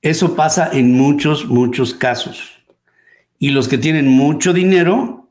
Eso 0.00 0.34
pasa 0.34 0.70
en 0.72 0.92
muchos, 0.92 1.46
muchos 1.46 1.92
casos. 1.92 2.62
Y 3.38 3.50
los 3.50 3.68
que 3.68 3.76
tienen 3.76 4.08
mucho 4.08 4.54
dinero, 4.54 5.28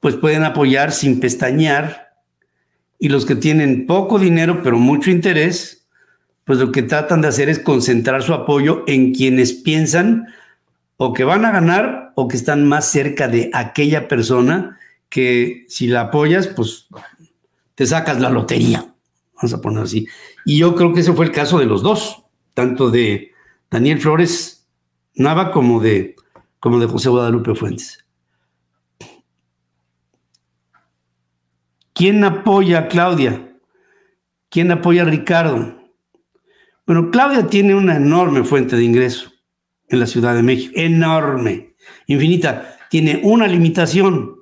pues 0.00 0.16
pueden 0.16 0.44
apoyar 0.44 0.92
sin 0.92 1.20
pestañear. 1.20 2.14
Y 2.98 3.10
los 3.10 3.26
que 3.26 3.34
tienen 3.34 3.86
poco 3.86 4.18
dinero, 4.18 4.62
pero 4.62 4.78
mucho 4.78 5.10
interés, 5.10 5.86
pues 6.44 6.58
lo 6.58 6.72
que 6.72 6.82
tratan 6.82 7.20
de 7.20 7.28
hacer 7.28 7.50
es 7.50 7.58
concentrar 7.58 8.22
su 8.22 8.32
apoyo 8.32 8.84
en 8.86 9.12
quienes 9.12 9.52
piensan 9.52 10.26
o 10.96 11.12
que 11.12 11.24
van 11.24 11.44
a 11.44 11.50
ganar 11.50 12.03
o 12.14 12.28
que 12.28 12.36
están 12.36 12.66
más 12.66 12.90
cerca 12.90 13.28
de 13.28 13.50
aquella 13.52 14.08
persona 14.08 14.78
que 15.08 15.64
si 15.68 15.86
la 15.86 16.02
apoyas, 16.02 16.48
pues 16.48 16.88
te 17.74 17.86
sacas 17.86 18.20
la 18.20 18.30
lotería. 18.30 18.94
Vamos 19.36 19.52
a 19.52 19.60
poner 19.60 19.84
así. 19.84 20.06
Y 20.44 20.58
yo 20.58 20.74
creo 20.74 20.92
que 20.92 21.00
ese 21.00 21.12
fue 21.12 21.26
el 21.26 21.32
caso 21.32 21.58
de 21.58 21.66
los 21.66 21.82
dos, 21.82 22.24
tanto 22.54 22.90
de 22.90 23.32
Daniel 23.70 24.00
Flores 24.00 24.66
Nava 25.16 25.52
como 25.52 25.80
de, 25.80 26.16
como 26.58 26.80
de 26.80 26.86
José 26.86 27.08
Guadalupe 27.08 27.54
Fuentes. 27.54 28.04
¿Quién 31.92 32.24
apoya 32.24 32.80
a 32.80 32.88
Claudia? 32.88 33.56
¿Quién 34.48 34.72
apoya 34.72 35.02
a 35.02 35.04
Ricardo? 35.04 35.76
Bueno, 36.86 37.10
Claudia 37.12 37.46
tiene 37.46 37.76
una 37.76 37.96
enorme 37.96 38.42
fuente 38.42 38.74
de 38.76 38.82
ingreso 38.82 39.33
en 39.88 40.00
la 40.00 40.06
Ciudad 40.06 40.34
de 40.34 40.42
México, 40.42 40.72
enorme, 40.76 41.74
infinita. 42.06 42.78
Tiene 42.90 43.20
una 43.22 43.46
limitación. 43.46 44.36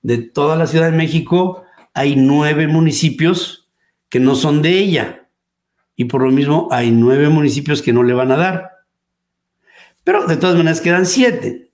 De 0.00 0.18
toda 0.18 0.56
la 0.56 0.66
Ciudad 0.66 0.90
de 0.90 0.96
México 0.96 1.64
hay 1.92 2.14
nueve 2.16 2.68
municipios 2.68 3.68
que 4.08 4.20
no 4.20 4.34
son 4.34 4.62
de 4.62 4.78
ella. 4.78 5.28
Y 5.96 6.04
por 6.04 6.22
lo 6.22 6.30
mismo 6.30 6.68
hay 6.70 6.90
nueve 6.92 7.28
municipios 7.28 7.82
que 7.82 7.92
no 7.92 8.02
le 8.02 8.14
van 8.14 8.30
a 8.30 8.36
dar. 8.36 8.70
Pero 10.04 10.26
de 10.26 10.36
todas 10.36 10.56
maneras 10.56 10.80
quedan 10.80 11.06
siete. 11.06 11.72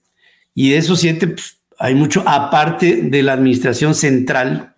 Y 0.55 0.71
de 0.71 0.79
esos 0.79 1.01
siete 1.01 1.29
pues, 1.29 1.61
hay 1.79 1.95
mucho, 1.95 2.23
aparte 2.27 3.03
de 3.03 3.23
la 3.23 3.35
administración 3.35 3.95
central 3.95 4.75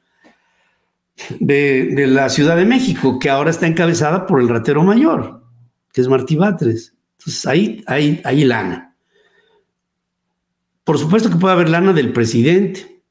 de, 1.40 2.06
la 2.08 2.28
Ciudad 2.28 2.56
de 2.56 2.64
México, 2.64 3.18
que 3.18 3.30
ahora 3.30 3.50
está 3.50 3.66
encabezada 3.66 4.26
por 4.26 4.40
el 4.40 4.48
ratero 4.48 4.82
mayor, 4.82 5.42
que 5.92 6.00
es 6.00 6.08
Martí 6.08 6.36
Batres. 6.36 6.95
Entonces 7.26 7.46
ahí 7.46 7.82
hay, 7.86 8.44
lana. 8.44 8.96
Por 10.84 10.98
supuesto 10.98 11.28
que 11.28 11.36
puede 11.36 11.54
haber 11.54 11.68
lana 11.68 11.92
del 11.92 12.12
presidente, 12.12 13.02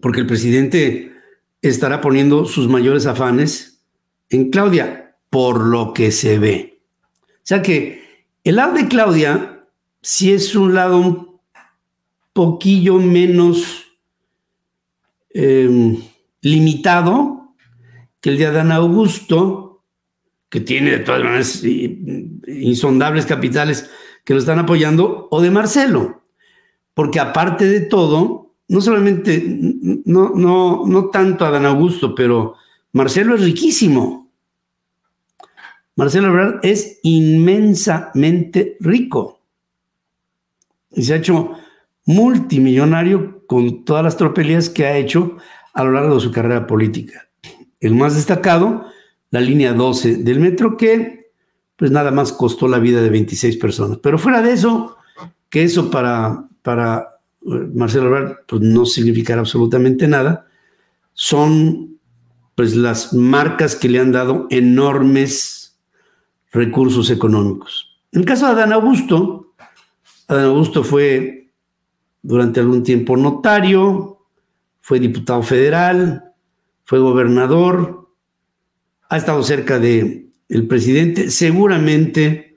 porque 0.00 0.20
el 0.20 0.26
presidente 0.26 1.12
estará 1.60 2.00
poniendo 2.00 2.46
sus 2.46 2.68
mayores 2.68 3.06
afanes 3.06 3.84
en 4.30 4.50
Claudia, 4.50 5.16
por 5.30 5.60
lo 5.60 5.92
que 5.92 6.10
se 6.10 6.38
ve. 6.38 6.80
O 7.28 7.42
sea 7.42 7.60
que 7.62 8.26
el 8.42 8.56
lado 8.56 8.74
de 8.74 8.88
Claudia 8.88 9.66
sí 10.00 10.32
es 10.32 10.54
un 10.54 10.74
lado 10.74 10.98
un 10.98 11.40
poquillo 12.32 12.98
menos... 12.98 13.82
Em, 15.36 16.00
limitado 16.44 17.54
que 18.20 18.30
el 18.30 18.38
de 18.38 18.46
Adán 18.46 18.70
Augusto, 18.70 19.63
que 20.54 20.60
tiene 20.60 20.92
de 20.92 20.98
todas 21.00 21.24
maneras 21.24 21.64
insondables 22.46 23.26
capitales 23.26 23.90
que 24.22 24.34
lo 24.34 24.38
están 24.38 24.60
apoyando, 24.60 25.26
o 25.32 25.42
de 25.42 25.50
Marcelo, 25.50 26.22
porque 26.94 27.18
aparte 27.18 27.64
de 27.64 27.80
todo, 27.80 28.52
no 28.68 28.80
solamente, 28.80 29.42
no, 29.48 30.30
no, 30.30 30.86
no 30.86 31.06
tanto 31.10 31.44
Adán 31.44 31.66
Augusto, 31.66 32.14
pero 32.14 32.54
Marcelo 32.92 33.34
es 33.34 33.42
riquísimo. 33.42 34.30
Marcelo 35.96 36.28
Ebrard 36.28 36.60
es 36.62 37.00
inmensamente 37.02 38.76
rico 38.78 39.40
y 40.92 41.02
se 41.02 41.14
ha 41.14 41.16
hecho 41.16 41.50
multimillonario 42.06 43.44
con 43.48 43.84
todas 43.84 44.04
las 44.04 44.16
tropelías 44.16 44.70
que 44.70 44.86
ha 44.86 44.96
hecho 44.96 45.36
a 45.72 45.82
lo 45.82 45.90
largo 45.90 46.14
de 46.14 46.20
su 46.20 46.30
carrera 46.30 46.68
política. 46.68 47.28
El 47.80 47.96
más 47.96 48.14
destacado, 48.14 48.93
la 49.30 49.40
línea 49.40 49.72
12 49.72 50.18
del 50.18 50.40
metro, 50.40 50.76
que 50.76 51.30
pues 51.76 51.90
nada 51.90 52.10
más 52.10 52.32
costó 52.32 52.68
la 52.68 52.78
vida 52.78 53.02
de 53.02 53.10
26 53.10 53.56
personas. 53.56 53.98
Pero 54.02 54.18
fuera 54.18 54.42
de 54.42 54.52
eso, 54.52 54.96
que 55.48 55.64
eso 55.64 55.90
para, 55.90 56.48
para 56.62 57.18
eh, 57.42 57.68
Marcelo 57.74 58.06
Ebrard 58.06 58.36
pues 58.46 58.62
no 58.62 58.86
significará 58.86 59.40
absolutamente 59.40 60.06
nada, 60.08 60.46
son 61.12 61.98
pues 62.54 62.76
las 62.76 63.12
marcas 63.12 63.74
que 63.74 63.88
le 63.88 63.98
han 63.98 64.12
dado 64.12 64.46
enormes 64.50 65.76
recursos 66.52 67.10
económicos. 67.10 67.98
En 68.12 68.20
el 68.20 68.26
caso 68.26 68.46
de 68.46 68.52
Adán 68.52 68.72
Augusto, 68.72 69.54
Adán 70.28 70.46
Augusto 70.46 70.84
fue 70.84 71.50
durante 72.22 72.60
algún 72.60 72.82
tiempo 72.82 73.16
notario, 73.16 74.26
fue 74.80 75.00
diputado 75.00 75.42
federal, 75.42 76.32
fue 76.84 76.98
gobernador, 77.00 78.03
ha 79.08 79.16
estado 79.16 79.42
cerca 79.42 79.78
del 79.78 80.30
el 80.48 80.66
presidente. 80.66 81.30
Seguramente, 81.30 82.56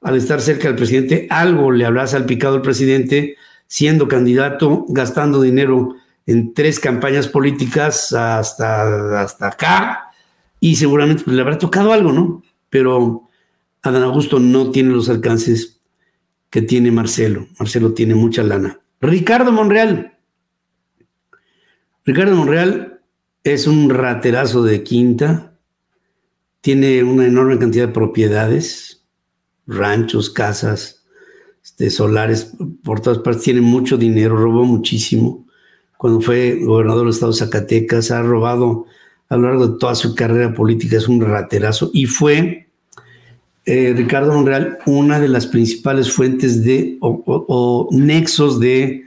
al 0.00 0.16
estar 0.16 0.40
cerca 0.40 0.68
del 0.68 0.76
presidente, 0.76 1.26
algo 1.30 1.70
le 1.70 1.84
habrá 1.86 2.06
salpicado 2.06 2.56
al 2.56 2.62
presidente 2.62 3.36
siendo 3.66 4.06
candidato, 4.06 4.84
gastando 4.88 5.40
dinero 5.40 5.96
en 6.26 6.54
tres 6.54 6.78
campañas 6.80 7.28
políticas 7.28 8.12
hasta, 8.12 9.20
hasta 9.20 9.48
acá, 9.48 10.10
y 10.60 10.76
seguramente 10.76 11.24
pues, 11.24 11.36
le 11.36 11.42
habrá 11.42 11.58
tocado 11.58 11.92
algo, 11.92 12.12
¿no? 12.12 12.42
Pero 12.70 13.28
Adán 13.82 14.02
Augusto 14.02 14.40
no 14.40 14.70
tiene 14.70 14.90
los 14.90 15.08
alcances 15.08 15.80
que 16.50 16.62
tiene 16.62 16.90
Marcelo. 16.90 17.48
Marcelo 17.58 17.92
tiene 17.92 18.14
mucha 18.14 18.42
lana. 18.42 18.78
Ricardo 19.00 19.52
Monreal, 19.52 20.16
Ricardo 22.04 22.36
Monreal 22.36 23.00
es 23.42 23.66
un 23.66 23.90
raterazo 23.90 24.62
de 24.62 24.82
quinta, 24.82 25.53
tiene 26.64 27.04
una 27.04 27.26
enorme 27.26 27.58
cantidad 27.58 27.88
de 27.88 27.92
propiedades, 27.92 29.02
ranchos, 29.66 30.30
casas, 30.30 31.04
este, 31.62 31.90
solares 31.90 32.54
por 32.82 33.00
todas 33.00 33.18
partes, 33.18 33.42
tiene 33.42 33.60
mucho 33.60 33.98
dinero, 33.98 34.34
robó 34.34 34.64
muchísimo. 34.64 35.44
Cuando 35.98 36.22
fue 36.22 36.60
gobernador 36.64 37.02
del 37.02 37.10
estado 37.10 37.32
de 37.32 37.38
Zacatecas, 37.38 38.10
ha 38.10 38.22
robado 38.22 38.86
a 39.28 39.36
lo 39.36 39.48
largo 39.48 39.68
de 39.68 39.78
toda 39.78 39.94
su 39.94 40.14
carrera 40.14 40.54
política, 40.54 40.96
es 40.96 41.06
un 41.06 41.20
raterazo 41.20 41.90
y 41.92 42.06
fue 42.06 42.66
eh, 43.66 43.92
Ricardo 43.94 44.32
Monreal 44.32 44.78
una 44.86 45.20
de 45.20 45.28
las 45.28 45.46
principales 45.46 46.10
fuentes 46.10 46.64
de 46.64 46.96
o, 47.00 47.90
nexos 47.92 48.58
de, 48.58 49.04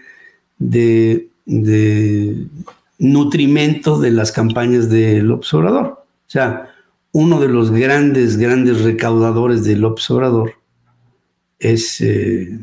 de, 0.59 1.27
nutrimento 2.99 3.99
de 3.99 4.11
las 4.11 4.31
campañas 4.31 4.91
del 4.91 5.31
observador. 5.31 5.85
O 5.87 6.29
sea, 6.29 6.75
uno 7.17 7.39
de 7.39 7.47
los 7.47 7.71
grandes, 7.71 8.37
grandes 8.37 8.83
recaudadores 8.83 9.63
del 9.63 9.83
observador 9.85 10.53
es, 11.57 11.99
eh, 11.99 12.59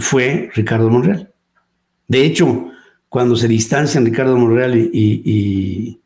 fue 0.00 0.50
Ricardo 0.54 0.90
Monreal. 0.90 1.32
De 2.08 2.24
hecho, 2.24 2.72
cuando 3.08 3.36
se 3.36 3.46
distancian 3.46 4.04
Ricardo 4.04 4.36
Monreal 4.36 4.76
y, 4.76 6.00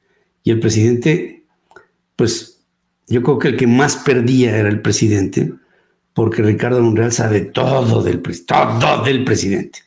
el 0.44 0.60
presidente, 0.60 1.44
pues 2.16 2.60
yo 3.06 3.22
creo 3.22 3.38
que 3.38 3.48
el 3.48 3.56
que 3.56 3.66
más 3.66 3.96
perdía 3.96 4.58
era 4.58 4.68
el 4.68 4.82
presidente, 4.82 5.50
porque 6.12 6.42
Ricardo 6.42 6.82
Monreal 6.82 7.12
sabe 7.12 7.40
todo 7.40 8.02
del, 8.02 8.20
todo 8.20 9.02
del 9.04 9.24
presidente. 9.24 9.78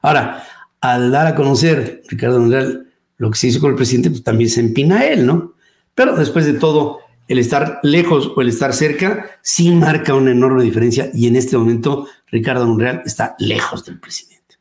Ahora, 0.00 0.42
al 0.80 1.10
dar 1.10 1.26
a 1.26 1.34
conocer 1.34 2.02
Ricardo 2.08 2.40
Monreal 2.40 2.86
lo 3.18 3.30
que 3.30 3.38
se 3.38 3.48
hizo 3.48 3.60
con 3.60 3.72
el 3.72 3.76
presidente, 3.76 4.08
pues 4.08 4.22
también 4.22 4.48
se 4.48 4.60
empina 4.60 5.04
él, 5.04 5.26
¿no? 5.26 5.52
Pero 5.94 6.16
después 6.16 6.46
de 6.46 6.54
todo, 6.54 7.02
el 7.32 7.38
estar 7.38 7.80
lejos 7.82 8.30
o 8.36 8.42
el 8.42 8.50
estar 8.50 8.74
cerca 8.74 9.38
sí 9.40 9.70
marca 9.70 10.14
una 10.14 10.32
enorme 10.32 10.62
diferencia 10.62 11.10
y 11.14 11.26
en 11.26 11.36
este 11.36 11.56
momento 11.56 12.06
Ricardo 12.26 12.66
Monreal 12.66 13.02
está 13.06 13.34
lejos 13.38 13.86
del 13.86 13.98
presidente. 13.98 14.56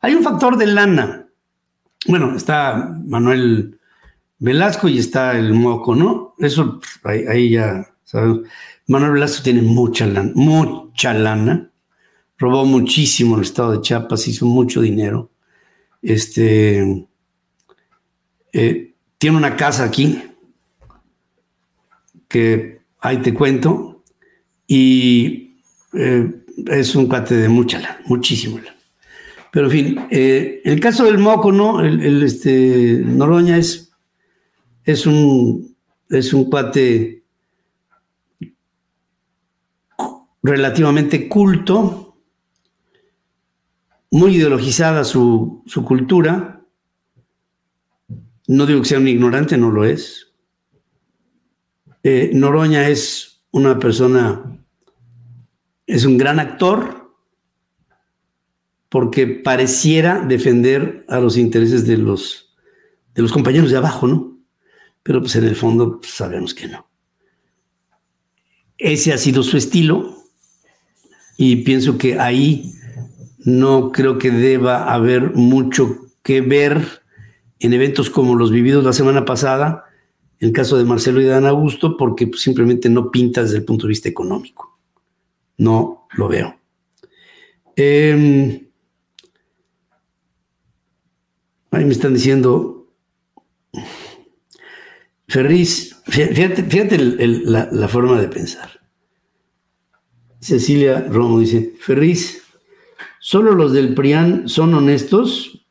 Hay 0.00 0.14
un 0.14 0.24
factor 0.24 0.56
de 0.56 0.66
lana. 0.66 1.28
Bueno, 2.08 2.36
está 2.36 2.92
Manuel 3.06 3.78
Velasco 4.40 4.88
y 4.88 4.98
está 4.98 5.38
el 5.38 5.54
Moco, 5.54 5.94
¿no? 5.94 6.34
Eso 6.38 6.80
ahí, 7.04 7.50
ya 7.50 7.86
sabemos. 8.02 8.48
Manuel 8.88 9.12
Velasco 9.12 9.44
tiene 9.44 9.62
mucha 9.62 10.04
lana, 10.04 10.32
mucha 10.34 11.14
lana. 11.14 11.70
Robó 12.36 12.64
muchísimo 12.64 13.36
el 13.36 13.42
estado 13.42 13.72
de 13.72 13.80
Chiapas, 13.80 14.26
hizo 14.26 14.44
mucho 14.46 14.80
dinero. 14.80 15.30
Este 16.02 17.06
eh, 18.52 18.94
tiene 19.18 19.36
una 19.36 19.54
casa 19.54 19.84
aquí 19.84 20.20
que 22.32 22.80
ahí 23.00 23.18
te 23.18 23.34
cuento 23.34 24.02
y 24.66 25.58
eh, 25.92 26.30
es 26.66 26.94
un 26.94 27.06
cuate 27.06 27.34
de 27.34 27.48
mucha 27.48 27.78
lana, 27.78 28.00
muchísimo. 28.06 28.58
Pero 29.52 29.66
en 29.66 29.72
fin, 29.72 30.00
eh, 30.10 30.62
el 30.64 30.80
caso 30.80 31.04
del 31.04 31.18
Moco, 31.18 31.52
¿no? 31.52 31.80
El, 31.80 32.22
este, 32.22 33.02
Noroña 33.04 33.58
es 33.58 33.92
es 34.84 35.06
un, 35.06 35.76
es 36.08 36.32
un 36.32 36.50
cuate 36.50 37.22
relativamente 40.42 41.28
culto, 41.28 42.16
muy 44.10 44.36
ideologizada 44.36 45.04
su, 45.04 45.62
cultura. 45.86 46.60
No 48.48 48.66
digo 48.66 48.82
que 48.82 48.88
sea 48.88 48.98
un 48.98 49.08
ignorante, 49.08 49.56
no 49.56 49.70
lo 49.70 49.84
es. 49.84 50.31
Eh, 52.02 52.30
Noroña 52.32 52.88
es 52.88 53.42
una 53.50 53.78
persona, 53.78 54.58
es 55.86 56.04
un 56.04 56.18
gran 56.18 56.40
actor 56.40 57.14
porque 58.88 59.26
pareciera 59.26 60.20
defender 60.20 61.04
a 61.08 61.18
los 61.20 61.36
intereses 61.36 61.86
de 61.86 61.96
los, 61.96 62.54
de 63.14 63.22
los 63.22 63.32
compañeros 63.32 63.70
de 63.70 63.78
abajo, 63.78 64.06
¿no? 64.06 64.32
pero 65.02 65.20
pues 65.20 65.36
en 65.36 65.44
el 65.44 65.56
fondo 65.56 66.00
pues, 66.00 66.12
sabemos 66.12 66.54
que 66.54 66.68
no. 66.68 66.86
Ese 68.78 69.12
ha 69.12 69.18
sido 69.18 69.42
su 69.42 69.56
estilo 69.56 70.16
y 71.36 71.56
pienso 71.56 71.98
que 71.98 72.18
ahí 72.18 72.74
no 73.38 73.92
creo 73.92 74.18
que 74.18 74.30
deba 74.30 74.92
haber 74.92 75.34
mucho 75.34 76.06
que 76.22 76.40
ver 76.40 77.02
en 77.58 77.72
eventos 77.72 78.10
como 78.10 78.34
los 78.34 78.50
vividos 78.50 78.84
la 78.84 78.92
semana 78.92 79.24
pasada, 79.24 79.84
el 80.42 80.52
caso 80.52 80.76
de 80.76 80.82
Marcelo 80.82 81.20
y 81.20 81.24
de 81.24 81.34
Ana 81.34 81.50
Augusto, 81.50 81.96
porque 81.96 82.28
simplemente 82.34 82.90
no 82.90 83.12
pinta 83.12 83.42
desde 83.42 83.58
el 83.58 83.64
punto 83.64 83.86
de 83.86 83.90
vista 83.90 84.08
económico. 84.08 84.76
No 85.58 86.08
lo 86.14 86.26
veo. 86.26 86.58
Em, 87.76 88.66
ahí 91.70 91.84
me 91.84 91.92
están 91.92 92.14
diciendo, 92.14 92.88
Ferris, 95.28 96.02
fíjate, 96.06 96.98
la, 96.98 97.86
forma 97.86 98.20
de 98.20 98.26
pensar. 98.26 98.80
Cecilia 100.40 101.06
Romo 101.08 101.38
dice, 101.38 101.72
Ferris, 101.78 102.42
¿solo 103.20 103.54
los 103.54 103.72
del 103.72 103.94
PRIAN 103.94 104.48
son 104.48 104.74
honestos? 104.74 105.64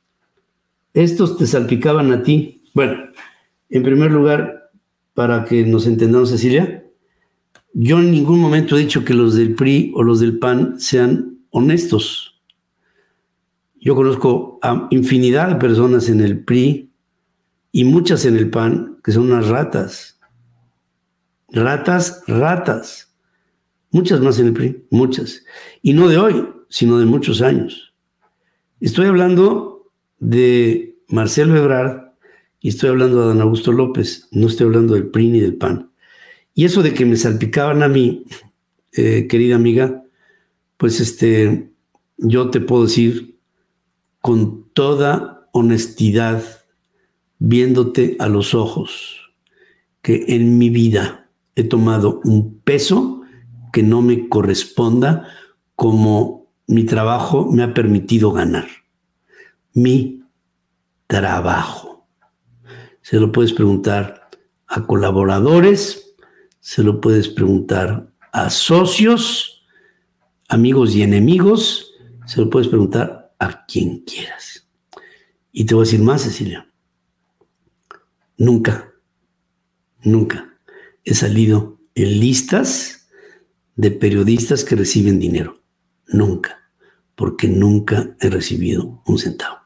Estos 0.94 1.38
te 1.38 1.46
salpicaban 1.46 2.14
a 2.14 2.24
ti. 2.24 2.64
Bueno, 2.74 3.12
en 3.70 3.84
primer 3.84 4.12
lugar, 4.12 4.61
para 5.14 5.46
que 5.46 5.66
nos 5.66 5.88
entendamos, 5.88 6.30
Cecilia, 6.30 6.86
yo 7.74 8.00
en 8.00 8.12
ningún 8.12 8.40
momento 8.40 8.76
he 8.76 8.82
dicho 8.82 9.06
que 9.06 9.14
los 9.14 9.36
del 9.36 9.56
PRI 9.56 9.94
o 9.96 10.04
los 10.04 10.20
del 10.20 10.40
PAN 10.40 10.80
sean 10.80 11.40
honestos. 11.52 12.42
Yo 13.80 13.96
conozco 13.96 14.60
a 14.62 14.88
infinidad 14.92 15.50
de 15.50 15.56
personas 15.56 16.10
en 16.10 16.22
el 16.22 16.44
PRI 16.44 16.92
y 17.72 17.84
muchas 17.84 18.26
en 18.26 18.38
el 18.38 18.50
PAN 18.50 19.00
que 19.04 19.12
son 19.12 19.32
unas 19.32 19.48
ratas. 19.48 20.20
Ratas, 21.50 22.24
ratas. 22.28 23.14
Muchas 23.92 24.22
más 24.22 24.40
en 24.40 24.48
el 24.48 24.54
PRI, 24.54 24.86
muchas. 24.90 25.44
Y 25.82 25.94
no 25.94 26.08
de 26.08 26.18
hoy, 26.18 26.48
sino 26.70 26.98
de 27.00 27.06
muchos 27.06 27.42
años. 27.42 27.94
Estoy 28.80 29.08
hablando 29.08 29.92
de 30.20 30.98
Marcelo 31.08 31.56
Ebrard 31.58 32.01
y 32.62 32.70
estoy 32.70 32.90
hablando 32.90 33.20
de 33.20 33.28
Don 33.28 33.42
Augusto 33.42 33.72
López, 33.72 34.28
no 34.32 34.48
estoy 34.48 34.68
hablando 34.68 34.94
del 34.94 35.08
PRI 35.08 35.30
ni 35.32 35.40
del 35.40 35.56
PAN. 35.56 35.92
Y 36.54 36.66
eso 36.66 36.84
de 36.84 36.94
que 36.94 37.06
me 37.06 37.18
salpicaban 37.18 37.82
a 37.82 37.88
mí, 37.88 38.26
eh, 38.94 39.28
querida 39.28 39.56
amiga, 39.56 40.04
pues 40.78 41.00
este, 41.00 41.72
yo 42.18 42.52
te 42.52 42.60
puedo 42.60 42.84
decir 42.84 43.40
con 44.20 44.70
toda 44.74 45.50
honestidad, 45.52 46.44
viéndote 47.40 48.16
a 48.20 48.30
los 48.30 48.54
ojos, 48.54 49.32
que 50.04 50.26
en 50.28 50.60
mi 50.60 50.70
vida 50.70 51.30
he 51.56 51.64
tomado 51.64 52.22
un 52.24 52.60
peso 52.60 53.24
que 53.74 53.82
no 53.82 54.04
me 54.04 54.30
corresponda 54.30 55.28
como 55.76 56.52
mi 56.68 56.84
trabajo 56.84 57.52
me 57.52 57.64
ha 57.64 57.74
permitido 57.74 58.32
ganar. 58.32 58.68
Mi 59.74 60.24
trabajo. 61.08 61.91
Se 63.12 63.20
lo 63.20 63.30
puedes 63.34 63.52
preguntar 63.52 64.30
a 64.68 64.88
colaboradores, 64.88 66.16
se 66.62 66.82
lo 66.82 67.02
puedes 67.02 67.28
preguntar 67.28 68.10
a 68.32 68.50
socios, 68.50 69.66
amigos 70.48 70.96
y 70.96 71.02
enemigos, 71.02 71.92
se 72.26 72.40
lo 72.40 72.50
puedes 72.50 72.70
preguntar 72.70 73.36
a 73.38 73.66
quien 73.66 74.06
quieras. 74.06 74.66
Y 75.52 75.66
te 75.66 75.76
voy 75.76 75.82
a 75.82 75.88
decir 75.88 76.00
más, 76.00 76.22
Cecilia. 76.22 76.72
Nunca, 78.38 78.94
nunca 80.04 80.58
he 81.04 81.14
salido 81.14 81.82
en 81.96 82.18
listas 82.18 83.10
de 83.76 83.92
periodistas 83.92 84.64
que 84.64 84.78
reciben 84.78 85.20
dinero. 85.20 85.62
Nunca, 86.08 86.72
porque 87.16 87.50
nunca 87.50 88.16
he 88.22 88.30
recibido 88.30 89.04
un 89.06 89.18
centavo. 89.18 89.58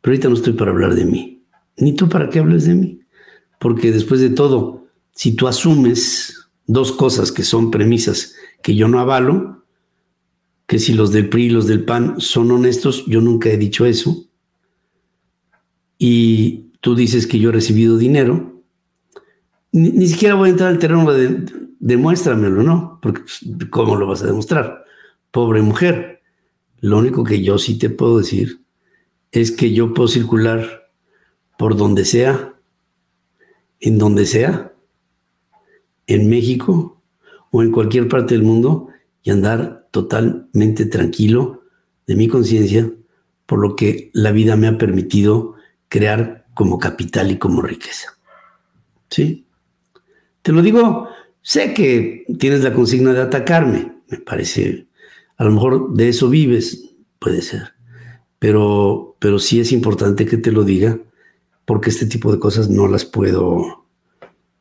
Pero 0.00 0.12
ahorita 0.12 0.28
no 0.28 0.34
estoy 0.34 0.54
para 0.54 0.72
hablar 0.72 0.96
de 0.96 1.04
mí, 1.04 1.31
ni 1.76 1.94
tú 1.94 2.08
para 2.08 2.28
qué 2.28 2.38
hables 2.38 2.66
de 2.66 2.74
mí, 2.74 3.00
porque 3.58 3.92
después 3.92 4.20
de 4.20 4.30
todo, 4.30 4.86
si 5.12 5.34
tú 5.34 5.48
asumes 5.48 6.48
dos 6.66 6.92
cosas 6.92 7.32
que 7.32 7.42
son 7.42 7.70
premisas 7.70 8.34
que 8.62 8.74
yo 8.74 8.88
no 8.88 8.98
avalo, 8.98 9.64
que 10.66 10.78
si 10.78 10.94
los 10.94 11.12
del 11.12 11.28
PRI 11.28 11.46
y 11.46 11.50
los 11.50 11.66
del 11.66 11.84
PAN 11.84 12.14
son 12.18 12.50
honestos, 12.50 13.04
yo 13.06 13.20
nunca 13.20 13.50
he 13.50 13.58
dicho 13.58 13.84
eso. 13.84 14.26
Y 15.98 16.70
tú 16.80 16.94
dices 16.94 17.26
que 17.26 17.38
yo 17.38 17.50
he 17.50 17.52
recibido 17.52 17.98
dinero, 17.98 18.62
ni, 19.72 20.06
siquiera 20.06 20.34
voy 20.34 20.48
a 20.48 20.52
entrar 20.52 20.70
al 20.70 20.78
terreno 20.78 21.10
de 21.12 21.46
demuéstramelo, 21.78 22.62
¿no? 22.62 22.98
Porque 23.02 23.20
pues, 23.20 23.40
¿cómo 23.70 23.96
lo 23.96 24.06
vas 24.06 24.22
a 24.22 24.26
demostrar? 24.26 24.84
Pobre 25.30 25.62
mujer. 25.62 26.22
Lo 26.80 26.98
único 26.98 27.24
que 27.24 27.42
yo 27.42 27.58
sí 27.58 27.78
te 27.78 27.88
puedo 27.88 28.18
decir 28.18 28.60
es 29.30 29.50
que 29.50 29.72
yo 29.72 29.94
puedo 29.94 30.08
circular 30.08 30.81
por 31.62 31.76
donde 31.76 32.04
sea, 32.04 32.56
en 33.78 33.96
donde 33.96 34.26
sea, 34.26 34.72
en 36.08 36.28
México 36.28 37.00
o 37.52 37.62
en 37.62 37.70
cualquier 37.70 38.08
parte 38.08 38.34
del 38.34 38.42
mundo 38.42 38.88
y 39.22 39.30
andar 39.30 39.86
totalmente 39.92 40.86
tranquilo 40.86 41.62
de 42.08 42.16
mi 42.16 42.26
conciencia 42.26 42.90
por 43.46 43.60
lo 43.60 43.76
que 43.76 44.10
la 44.12 44.32
vida 44.32 44.56
me 44.56 44.66
ha 44.66 44.76
permitido 44.76 45.54
crear 45.88 46.48
como 46.52 46.80
capital 46.80 47.30
y 47.30 47.38
como 47.38 47.62
riqueza. 47.62 48.18
¿Sí? 49.08 49.46
Te 50.42 50.50
lo 50.50 50.62
digo, 50.62 51.10
sé 51.42 51.74
que 51.74 52.24
tienes 52.40 52.64
la 52.64 52.74
consigna 52.74 53.12
de 53.12 53.20
atacarme, 53.20 53.98
me 54.08 54.18
parece, 54.18 54.88
a 55.36 55.44
lo 55.44 55.52
mejor 55.52 55.94
de 55.94 56.08
eso 56.08 56.28
vives, 56.28 56.96
puede 57.20 57.40
ser, 57.40 57.74
pero, 58.40 59.14
pero 59.20 59.38
sí 59.38 59.60
es 59.60 59.70
importante 59.70 60.26
que 60.26 60.38
te 60.38 60.50
lo 60.50 60.64
diga, 60.64 60.98
porque 61.64 61.90
este 61.90 62.06
tipo 62.06 62.32
de 62.32 62.38
cosas 62.38 62.68
no 62.68 62.88
las 62.88 63.04
puedo, 63.04 63.86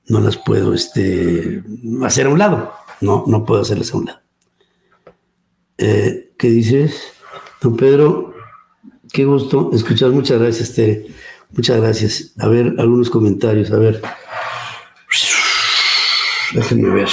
no 0.08 0.20
las 0.20 0.38
puedo 0.38 0.74
este, 0.74 1.64
hacer 2.04 2.28
a 2.28 2.30
un 2.30 2.40
lado, 2.40 2.74
no, 3.02 3.24
no 3.28 3.46
puedo 3.46 3.62
hacerlas 3.62 3.94
a 3.94 3.98
un 3.98 4.06
lado. 4.06 4.20
Eh, 5.78 6.32
¿Qué 6.38 6.50
dices? 6.50 7.14
Don 7.62 7.76
Pedro, 7.76 8.34
qué 9.12 9.26
gusto 9.26 9.72
escuchar, 9.74 10.12
muchas 10.12 10.40
gracias, 10.40 10.74
Tere. 10.74 11.08
Muchas 11.52 11.82
gracias. 11.82 12.34
A 12.40 12.48
ver, 12.48 12.76
algunos 12.78 13.10
comentarios. 13.10 13.72
A 13.72 13.78
ver. 13.78 14.02
Déjenme 16.54 16.90
ver. 16.90 17.10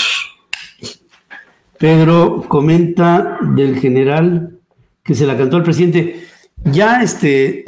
Pedro 1.78 2.44
comenta 2.48 3.38
del 3.40 3.78
general 3.78 4.58
que 5.02 5.14
se 5.14 5.26
la 5.26 5.36
cantó 5.36 5.56
al 5.56 5.62
presidente. 5.62 6.26
Ya 6.64 7.02
este, 7.02 7.64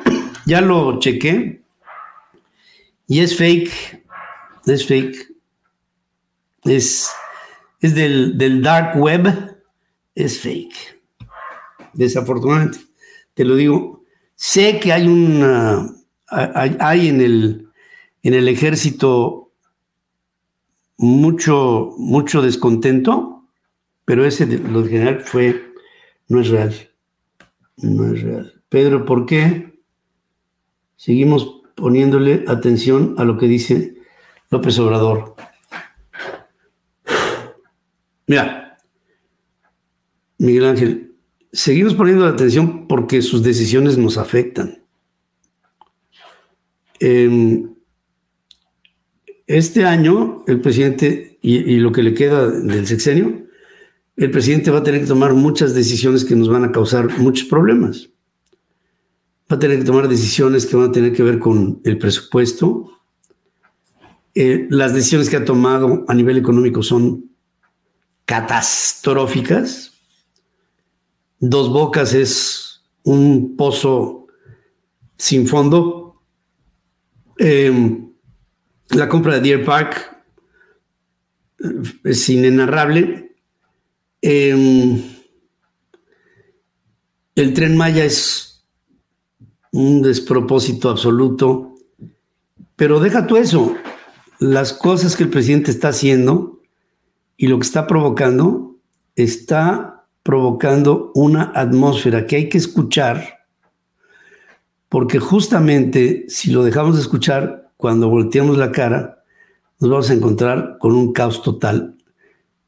ya 0.46 0.60
lo 0.60 0.98
chequé 0.98 1.63
y 3.06 3.20
es 3.20 3.36
fake, 3.36 4.04
es 4.66 4.86
fake. 4.86 5.34
es, 6.64 7.10
es 7.80 7.94
del, 7.94 8.38
del 8.38 8.62
dark 8.62 8.96
web, 8.96 9.62
es 10.14 10.40
fake. 10.40 11.02
Desafortunadamente, 11.92 12.78
te 13.34 13.44
lo 13.44 13.56
digo, 13.56 14.04
sé 14.34 14.80
que 14.80 14.92
hay 14.92 15.06
una, 15.06 15.88
hay, 16.26 17.08
en, 17.08 17.20
el, 17.20 17.68
en 18.22 18.34
el 18.34 18.48
ejército 18.48 19.52
mucho, 20.96 21.94
mucho 21.98 22.42
descontento, 22.42 23.44
pero 24.04 24.24
ese, 24.24 24.46
lo 24.46 24.86
general, 24.86 25.20
fue, 25.20 25.72
no 26.28 26.40
es 26.40 26.48
real. 26.48 26.74
No 27.76 28.12
es 28.12 28.22
real. 28.22 28.62
Pedro, 28.68 29.04
¿por 29.04 29.26
qué 29.26 29.80
seguimos 30.96 31.53
poniéndole 31.74 32.44
atención 32.46 33.14
a 33.18 33.24
lo 33.24 33.38
que 33.38 33.46
dice 33.46 33.96
López 34.50 34.78
Obrador? 34.78 35.34
Mira, 38.26 38.78
Miguel 40.38 40.64
Ángel, 40.64 41.14
seguimos 41.52 41.94
poniendo 41.94 42.26
atención 42.26 42.86
porque 42.88 43.22
sus 43.22 43.42
decisiones 43.42 43.98
nos 43.98 44.18
afectan. 44.18 44.80
este 49.46 49.84
año, 49.84 50.42
el 50.46 50.60
presidente, 50.62 51.38
y, 51.42 51.76
lo 51.76 51.92
que 51.92 52.02
le 52.02 52.14
queda 52.14 52.48
del 52.48 52.86
sexenio, 52.86 53.46
el 54.16 54.30
presidente 54.30 54.70
va 54.70 54.78
a 54.78 54.82
tener 54.82 55.02
que 55.02 55.06
tomar 55.06 55.34
muchas 55.34 55.74
decisiones 55.74 56.24
que 56.24 56.34
nos 56.34 56.48
van 56.48 56.64
a 56.64 56.72
causar 56.72 57.18
muchos 57.18 57.46
problemas. 57.46 58.08
Va 59.50 59.56
a 59.56 59.58
tener 59.58 59.78
que 59.78 59.84
tomar 59.84 60.08
decisiones 60.08 60.64
que 60.64 60.76
van 60.76 60.88
a 60.88 60.92
tener 60.92 61.12
que 61.12 61.22
ver 61.22 61.38
con 61.38 61.80
el 61.84 61.98
presupuesto. 61.98 62.90
Eh, 64.34 64.66
las 64.70 64.94
decisiones 64.94 65.28
que 65.28 65.36
ha 65.36 65.44
tomado 65.44 66.04
a 66.08 66.14
nivel 66.14 66.38
económico 66.38 66.82
son 66.82 67.30
catastróficas. 68.24 69.92
Dos 71.38 71.68
Bocas 71.70 72.14
es 72.14 72.84
un 73.02 73.54
pozo 73.56 74.26
sin 75.18 75.46
fondo. 75.46 76.22
Em, 77.36 78.12
la 78.90 79.08
compra 79.08 79.34
de 79.34 79.40
Deer 79.40 79.64
Park 79.64 80.24
eh, 81.58 81.82
es 82.04 82.28
inenarrable. 82.30 83.36
El 84.22 85.04
tren 87.52 87.76
Maya 87.76 88.06
es 88.06 88.53
un 89.74 90.02
despropósito 90.02 90.88
absoluto. 90.88 91.74
Pero 92.76 93.00
deja 93.00 93.26
tú 93.26 93.36
eso. 93.36 93.74
Las 94.38 94.72
cosas 94.72 95.16
que 95.16 95.24
el 95.24 95.30
presidente 95.30 95.72
está 95.72 95.88
haciendo 95.88 96.60
y 97.36 97.48
lo 97.48 97.58
que 97.58 97.66
está 97.66 97.88
provocando 97.88 98.76
está 99.16 100.06
provocando 100.22 101.10
una 101.14 101.52
atmósfera 101.54 102.26
que 102.26 102.36
hay 102.36 102.48
que 102.48 102.58
escuchar, 102.58 103.46
porque 104.88 105.18
justamente 105.18 106.24
si 106.28 106.50
lo 106.50 106.62
dejamos 106.64 106.94
de 106.94 107.02
escuchar, 107.02 107.72
cuando 107.76 108.08
volteamos 108.08 108.56
la 108.56 108.72
cara, 108.72 109.24
nos 109.80 109.90
vamos 109.90 110.10
a 110.10 110.14
encontrar 110.14 110.78
con 110.78 110.94
un 110.94 111.12
caos 111.12 111.42
total. 111.42 111.96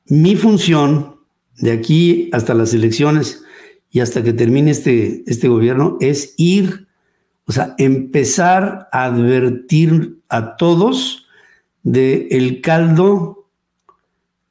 Mi 0.07 0.37
función 0.37 1.17
de 1.59 1.71
aquí 1.71 2.29
hasta 2.33 2.53
las 2.53 2.75
elecciones 2.75 3.45
y 3.91 4.01
hasta 4.01 4.23
que 4.23 4.33
termine 4.33 4.73
este, 4.73 5.23
este 5.27 5.49
gobierno 5.49 5.97
es 6.01 6.35
ir, 6.37 6.86
o 7.47 7.53
sea, 7.53 7.75
empezar 7.79 8.89
a 8.93 9.05
advertir 9.05 10.21
a 10.29 10.57
todos 10.57 11.27
del 11.83 12.27
el 12.31 12.61
caldo 12.61 13.49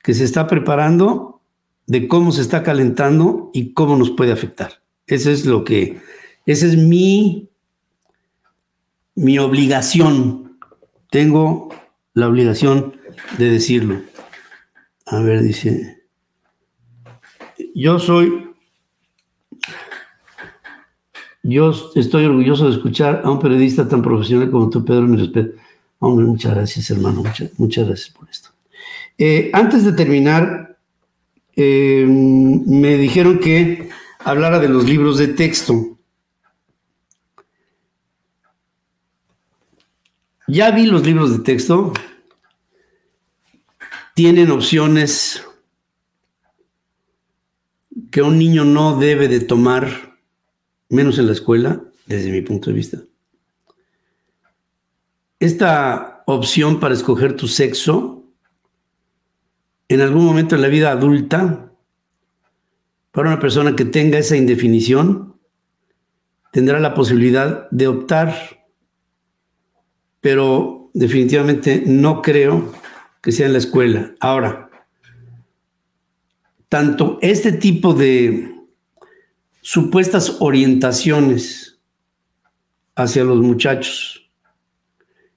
que 0.01 0.13
se 0.13 0.23
está 0.23 0.47
preparando, 0.47 1.41
de 1.87 2.07
cómo 2.07 2.31
se 2.31 2.41
está 2.41 2.63
calentando 2.63 3.51
y 3.53 3.73
cómo 3.73 3.97
nos 3.97 4.11
puede 4.11 4.31
afectar. 4.31 4.81
Eso 5.07 5.29
es 5.29 5.45
lo 5.45 5.63
que, 5.63 5.99
esa 6.45 6.65
es 6.67 6.77
mi, 6.77 7.49
mi 9.15 9.39
obligación. 9.39 10.57
Tengo 11.11 11.69
la 12.13 12.27
obligación 12.27 12.97
de 13.37 13.49
decirlo. 13.49 14.01
A 15.05 15.19
ver, 15.19 15.41
dice, 15.41 16.03
yo 17.75 17.99
soy, 17.99 18.44
yo 21.47 21.71
estoy 21.93 22.25
orgulloso 22.25 22.65
de 22.65 22.75
escuchar 22.75 23.21
a 23.23 23.29
un 23.29 23.39
periodista 23.39 23.87
tan 23.87 24.01
profesional 24.01 24.49
como 24.49 24.69
tú, 24.69 24.83
Pedro, 24.83 25.03
mi 25.03 25.17
respeto. 25.17 25.55
Hombre, 25.99 26.25
muchas 26.25 26.55
gracias, 26.55 26.89
hermano, 26.89 27.23
muchas 27.57 27.87
gracias 27.87 28.09
por 28.09 28.27
esto. 28.27 28.49
Eh, 29.17 29.51
antes 29.53 29.85
de 29.85 29.93
terminar, 29.93 30.77
eh, 31.55 32.03
me 32.07 32.97
dijeron 32.97 33.39
que 33.39 33.89
hablara 34.19 34.59
de 34.59 34.69
los 34.69 34.85
libros 34.89 35.19
de 35.19 35.27
texto. 35.27 35.97
Ya 40.47 40.71
vi 40.71 40.87
los 40.87 41.05
libros 41.05 41.31
de 41.31 41.43
texto. 41.43 41.93
Tienen 44.15 44.49
opciones 44.49 45.45
que 48.09 48.23
un 48.23 48.39
niño 48.39 48.65
no 48.65 48.97
debe 48.97 49.27
de 49.27 49.41
tomar, 49.41 50.14
menos 50.89 51.17
en 51.17 51.27
la 51.27 51.33
escuela, 51.33 51.81
desde 52.05 52.31
mi 52.31 52.41
punto 52.41 52.69
de 52.69 52.75
vista. 52.75 52.99
Esta 55.39 56.23
opción 56.27 56.79
para 56.79 56.93
escoger 56.93 57.35
tu 57.35 57.47
sexo 57.47 58.23
en 59.87 60.01
algún 60.01 60.25
momento 60.25 60.55
en 60.55 60.61
la 60.61 60.67
vida 60.67 60.91
adulta, 60.91 61.71
para 63.11 63.29
una 63.29 63.39
persona 63.39 63.75
que 63.75 63.85
tenga 63.85 64.17
esa 64.17 64.35
indefinición, 64.35 65.35
tendrá 66.51 66.79
la 66.79 66.93
posibilidad 66.93 67.69
de 67.69 67.87
optar, 67.87 68.65
pero 70.21 70.89
definitivamente 70.93 71.83
no 71.85 72.21
creo 72.21 72.73
que 73.21 73.31
sea 73.31 73.45
en 73.45 73.53
la 73.53 73.59
escuela. 73.59 74.15
Ahora, 74.19 74.69
tanto 76.69 77.19
este 77.21 77.51
tipo 77.51 77.93
de 77.93 78.54
supuestas 79.65 80.37
orientaciones 80.41 81.79
hacia 82.95 83.23
los 83.23 83.41
muchachos, 83.41 84.29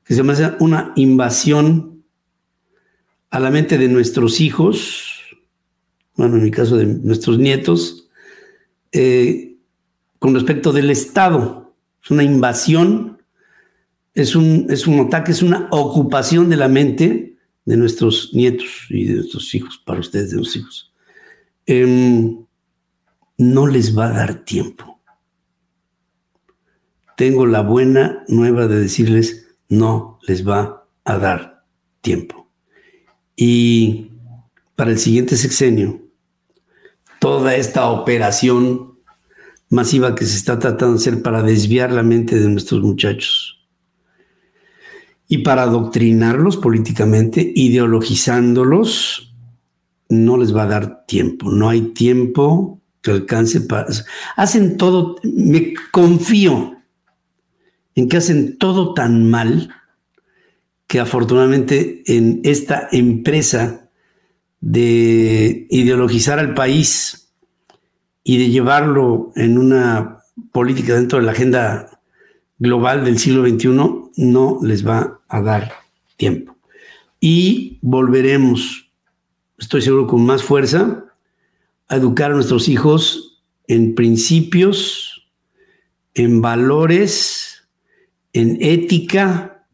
que 0.05 0.13
se 0.13 0.23
me 0.23 0.35
hace 0.35 0.53
una 0.61 0.93
invasión 0.97 2.05
a 3.31 3.41
la 3.41 3.51
mente 3.51 3.79
de 3.79 3.89
nuestros 3.89 4.43
hijos, 4.43 5.23
bueno, 6.15 6.37
en 6.37 6.43
mi 6.43 6.51
caso 6.51 6.77
de 6.77 6.85
nuestros 6.85 7.39
nietos, 7.39 8.11
eh, 8.93 9.57
con 10.19 10.35
respecto 10.35 10.75
del 10.75 10.91
Estado. 10.91 11.75
Es 12.05 12.11
una 12.11 12.23
invasión, 12.23 13.23
es 14.13 14.37
un, 14.37 14.67
es 14.69 14.87
un 14.87 15.07
ataque, 15.07 15.33
es 15.33 15.43
una 15.43 15.69
ocupación 15.71 16.51
de 16.51 16.57
la 16.57 16.69
mente 16.69 17.39
de 17.65 17.77
nuestros 17.79 18.35
nietos 18.35 18.69
y 18.91 19.07
de 19.07 19.15
nuestros 19.15 19.55
hijos, 19.55 19.81
para 19.87 20.01
ustedes, 20.01 20.33
de 20.33 20.37
los 20.37 20.55
hijos. 20.55 20.93
Em, 21.65 22.45
no 23.39 23.67
les 23.67 23.97
va 23.97 24.09
a 24.09 24.13
dar 24.13 24.45
tiempo. 24.45 25.01
Tengo 27.17 27.47
la 27.47 27.63
buena 27.63 28.25
nueva 28.29 28.67
de 28.67 28.81
decirles, 28.81 29.57
no 29.69 30.19
les 30.27 30.47
va 30.47 30.87
a 31.05 31.19
dar 31.19 31.65
tiempo. 32.01 32.51
Y 33.35 34.11
para 34.77 34.91
el 34.91 34.99
siguiente 34.99 35.37
sexenio, 35.37 36.03
toda 37.21 37.55
esta 37.55 37.91
operación 37.91 38.99
masiva 39.71 40.15
que 40.15 40.27
se 40.27 40.37
está 40.37 40.59
tratando 40.59 40.95
de 40.95 41.01
hacer 41.01 41.23
para 41.23 41.43
desviar 41.43 41.93
la 41.93 42.03
mente 42.03 42.39
de 42.39 42.49
nuestros 42.49 42.83
muchachos 42.83 43.67
y 45.29 45.39
para 45.39 45.65
adoctrinarlos 45.65 46.57
políticamente, 46.57 47.53
ideologizándolos, 47.55 49.35
no 50.09 50.39
les 50.39 50.57
va 50.57 50.63
a 50.63 50.69
dar 50.69 51.07
tiempo. 51.07 51.51
No 51.51 51.69
hay 51.69 51.83
tiempo 51.93 52.81
alcance 53.11 53.61
para... 53.61 53.87
Hacen 54.37 54.77
todo, 54.77 55.17
me 55.23 55.75
confío 55.91 56.77
en 57.95 58.09
que 58.09 58.17
hacen 58.17 58.59
todo 58.59 58.95
tan 58.95 59.29
mal 59.29 59.75
que 60.87 61.01
afortunadamente 61.01 62.03
en 62.07 62.41
esta 62.45 62.89
empresa 62.93 63.91
de 64.61 65.67
ideologizar 65.71 66.39
al 66.39 66.55
país 66.55 67.31
y 68.25 68.39
de 68.39 68.51
llevarlo 68.51 69.33
en 69.37 69.59
una 69.59 70.19
política 70.53 70.95
dentro 70.95 71.19
de 71.19 71.27
la 71.27 71.33
agenda 71.33 72.01
global 72.59 73.05
del 73.05 73.19
siglo 73.19 73.47
XXI, 73.47 73.69
no 74.17 74.59
les 74.63 74.87
va 74.87 75.21
a 75.29 75.41
dar 75.41 75.73
tiempo. 76.17 76.57
Y 77.21 77.79
volveremos, 77.83 78.91
estoy 79.59 79.83
seguro, 79.83 80.07
con 80.07 80.25
más 80.25 80.43
fuerza 80.43 81.05
a 81.89 81.97
educar 81.97 82.31
a 82.31 82.35
nuestros 82.35 82.69
hijos 82.69 83.43
en 83.67 83.95
principios, 83.95 85.29
en 86.15 86.41
valores, 86.41 87.69
en 88.33 88.59
ética, 88.61 89.67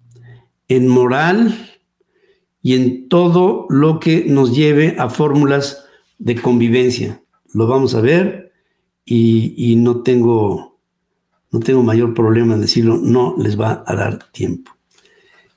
en 0.69 0.89
moral 0.89 1.79
y 2.63 2.75
en 2.75 3.09
todo 3.09 3.67
lo 3.69 4.01
que 4.01 4.25
nos 4.27 4.55
lleve 4.55 4.97
a 4.99 5.11
fórmulas 5.11 5.85
de 6.19 6.37
convivencia. 6.37 7.23
Lo 7.53 7.67
vamos 7.67 7.95
a 7.95 8.01
ver 8.01 8.53
y, 9.05 9.77
no, 9.77 10.03
tengo, 10.03 10.79
no 11.51 11.61
tengo 11.61 11.83
mayor 11.83 12.15
problema 12.15 12.55
en 12.55 12.63
decirlo, 12.63 12.97
no 12.97 13.35
les 13.39 13.61
va 13.61 13.85
a 13.87 13.95
dar 13.95 14.31
tiempo. 14.33 14.73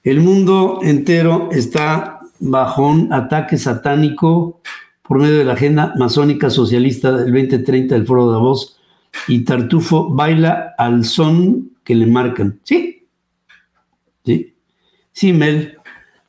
El 0.03 0.21
mundo 0.21 0.79
entero 0.83 1.49
está 1.51 2.19
bajo 2.39 2.87
un 2.87 3.11
ataque 3.11 3.57
satánico 3.57 4.61
por 5.07 5.19
medio 5.19 5.37
de 5.37 5.45
la 5.45 5.53
agenda 5.53 5.93
masónica 5.97 6.49
socialista 6.49 7.11
del 7.11 7.31
2030 7.31 7.95
del 7.95 8.05
Foro 8.05 8.27
de 8.27 8.33
Davos 8.33 8.77
y 9.27 9.45
Tartufo 9.45 10.09
baila 10.09 10.75
al 10.77 11.05
son 11.05 11.71
que 11.83 11.95
le 11.95 12.05
marcan. 12.05 12.59
Sí, 12.63 13.07
sí, 14.25 14.55
sí, 15.13 15.33
Mel 15.33 15.77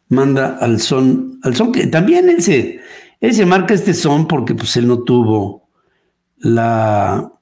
manda 0.09 0.57
al 0.59 0.81
son, 0.81 1.41
al 1.43 1.57
son 1.57 1.72
que 1.72 1.87
también 1.89 2.29
él 2.29 2.43
se, 2.43 3.47
marca 3.47 3.74
este 3.74 3.95
son 3.95 4.29
porque 4.29 4.55
pues 4.55 4.76
él 4.76 4.87
no 4.87 5.01
tuvo 5.01 5.68
la, 6.39 7.33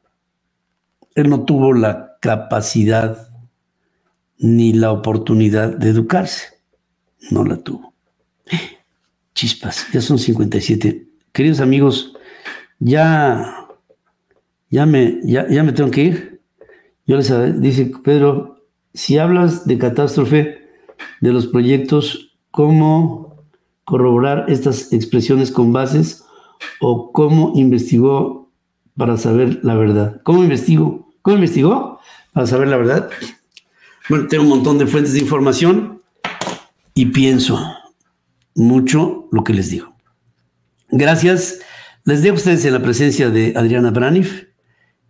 él 1.14 1.28
no 1.28 1.44
tuvo 1.44 1.74
la 1.74 2.16
capacidad 2.20 3.28
ni 4.38 4.72
la 4.72 4.90
oportunidad 4.90 5.76
de 5.76 5.90
educarse. 5.90 6.56
No 7.30 7.44
la 7.44 7.56
tuvo. 7.56 7.94
Chispas, 9.34 9.86
ya 9.92 10.00
son 10.00 10.18
57. 10.18 11.05
Queridos 11.36 11.60
amigos, 11.60 12.14
ya, 12.78 13.68
ya, 14.70 14.86
me, 14.86 15.20
ya, 15.22 15.46
ya 15.50 15.62
me 15.62 15.74
tengo 15.74 15.90
que 15.90 16.02
ir. 16.02 16.40
Yo 17.06 17.18
les 17.18 17.60
dice 17.60 17.92
Pedro, 18.02 18.64
si 18.94 19.18
hablas 19.18 19.66
de 19.66 19.76
catástrofe 19.76 20.66
de 21.20 21.32
los 21.34 21.46
proyectos, 21.46 22.34
¿cómo 22.50 23.44
corroborar 23.84 24.46
estas 24.48 24.94
expresiones 24.94 25.50
con 25.52 25.74
bases 25.74 26.24
o 26.80 27.12
cómo 27.12 27.52
investigó 27.54 28.50
para 28.96 29.18
saber 29.18 29.60
la 29.62 29.74
verdad? 29.74 30.22
¿Cómo 30.22 30.42
investigó? 30.42 31.06
¿Cómo 31.20 31.36
investigó 31.36 32.00
para 32.32 32.46
saber 32.46 32.68
la 32.68 32.78
verdad? 32.78 33.10
Bueno, 34.08 34.26
tengo 34.28 34.44
un 34.44 34.48
montón 34.48 34.78
de 34.78 34.86
fuentes 34.86 35.12
de 35.12 35.20
información 35.20 36.00
y 36.94 37.04
pienso 37.04 37.60
mucho 38.54 39.28
lo 39.32 39.44
que 39.44 39.52
les 39.52 39.68
digo. 39.68 39.95
Gracias. 40.90 41.60
Les 42.04 42.22
dejo 42.22 42.34
a 42.34 42.38
ustedes 42.38 42.64
en 42.64 42.72
la 42.72 42.82
presencia 42.82 43.30
de 43.30 43.52
Adriana 43.56 43.90
Braniff 43.90 44.44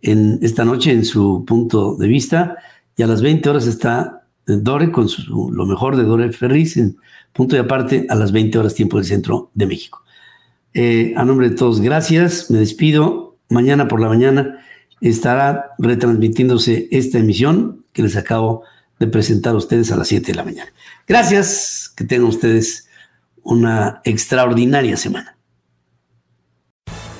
en 0.01 0.39
esta 0.41 0.65
noche 0.65 0.91
en 0.91 1.05
su 1.05 1.45
punto 1.45 1.95
de 1.95 2.07
vista 2.07 2.57
y 2.95 3.03
a 3.03 3.07
las 3.07 3.21
20 3.21 3.49
horas 3.49 3.67
está 3.67 4.27
Dore 4.45 4.91
con 4.91 5.07
lo 5.51 5.65
mejor 5.65 5.97
de 5.97 6.03
Dore 6.03 6.31
Ferris 6.31 6.77
en 6.77 6.97
punto 7.33 7.55
de 7.55 7.61
aparte 7.61 8.07
a 8.09 8.15
las 8.15 8.31
20 8.31 8.57
horas 8.57 8.73
tiempo 8.73 8.97
del 8.97 9.05
centro 9.05 9.51
de 9.53 9.67
México. 9.67 10.03
Eh, 10.73 11.13
a 11.15 11.25
nombre 11.25 11.49
de 11.49 11.55
todos, 11.55 11.81
gracias. 11.81 12.49
Me 12.49 12.59
despido. 12.59 13.37
Mañana 13.49 13.87
por 13.87 14.01
la 14.01 14.07
mañana 14.07 14.59
estará 15.01 15.71
retransmitiéndose 15.77 16.87
esta 16.91 17.19
emisión 17.19 17.85
que 17.93 18.01
les 18.01 18.15
acabo 18.15 18.63
de 18.99 19.07
presentar 19.07 19.53
a 19.53 19.57
ustedes 19.57 19.91
a 19.91 19.97
las 19.97 20.07
7 20.07 20.27
de 20.27 20.35
la 20.35 20.43
mañana. 20.43 20.71
Gracias, 21.07 21.93
que 21.95 22.03
tengan 22.03 22.27
ustedes 22.27 22.89
una 23.43 24.01
extraordinaria 24.03 24.97
semana. 24.97 25.36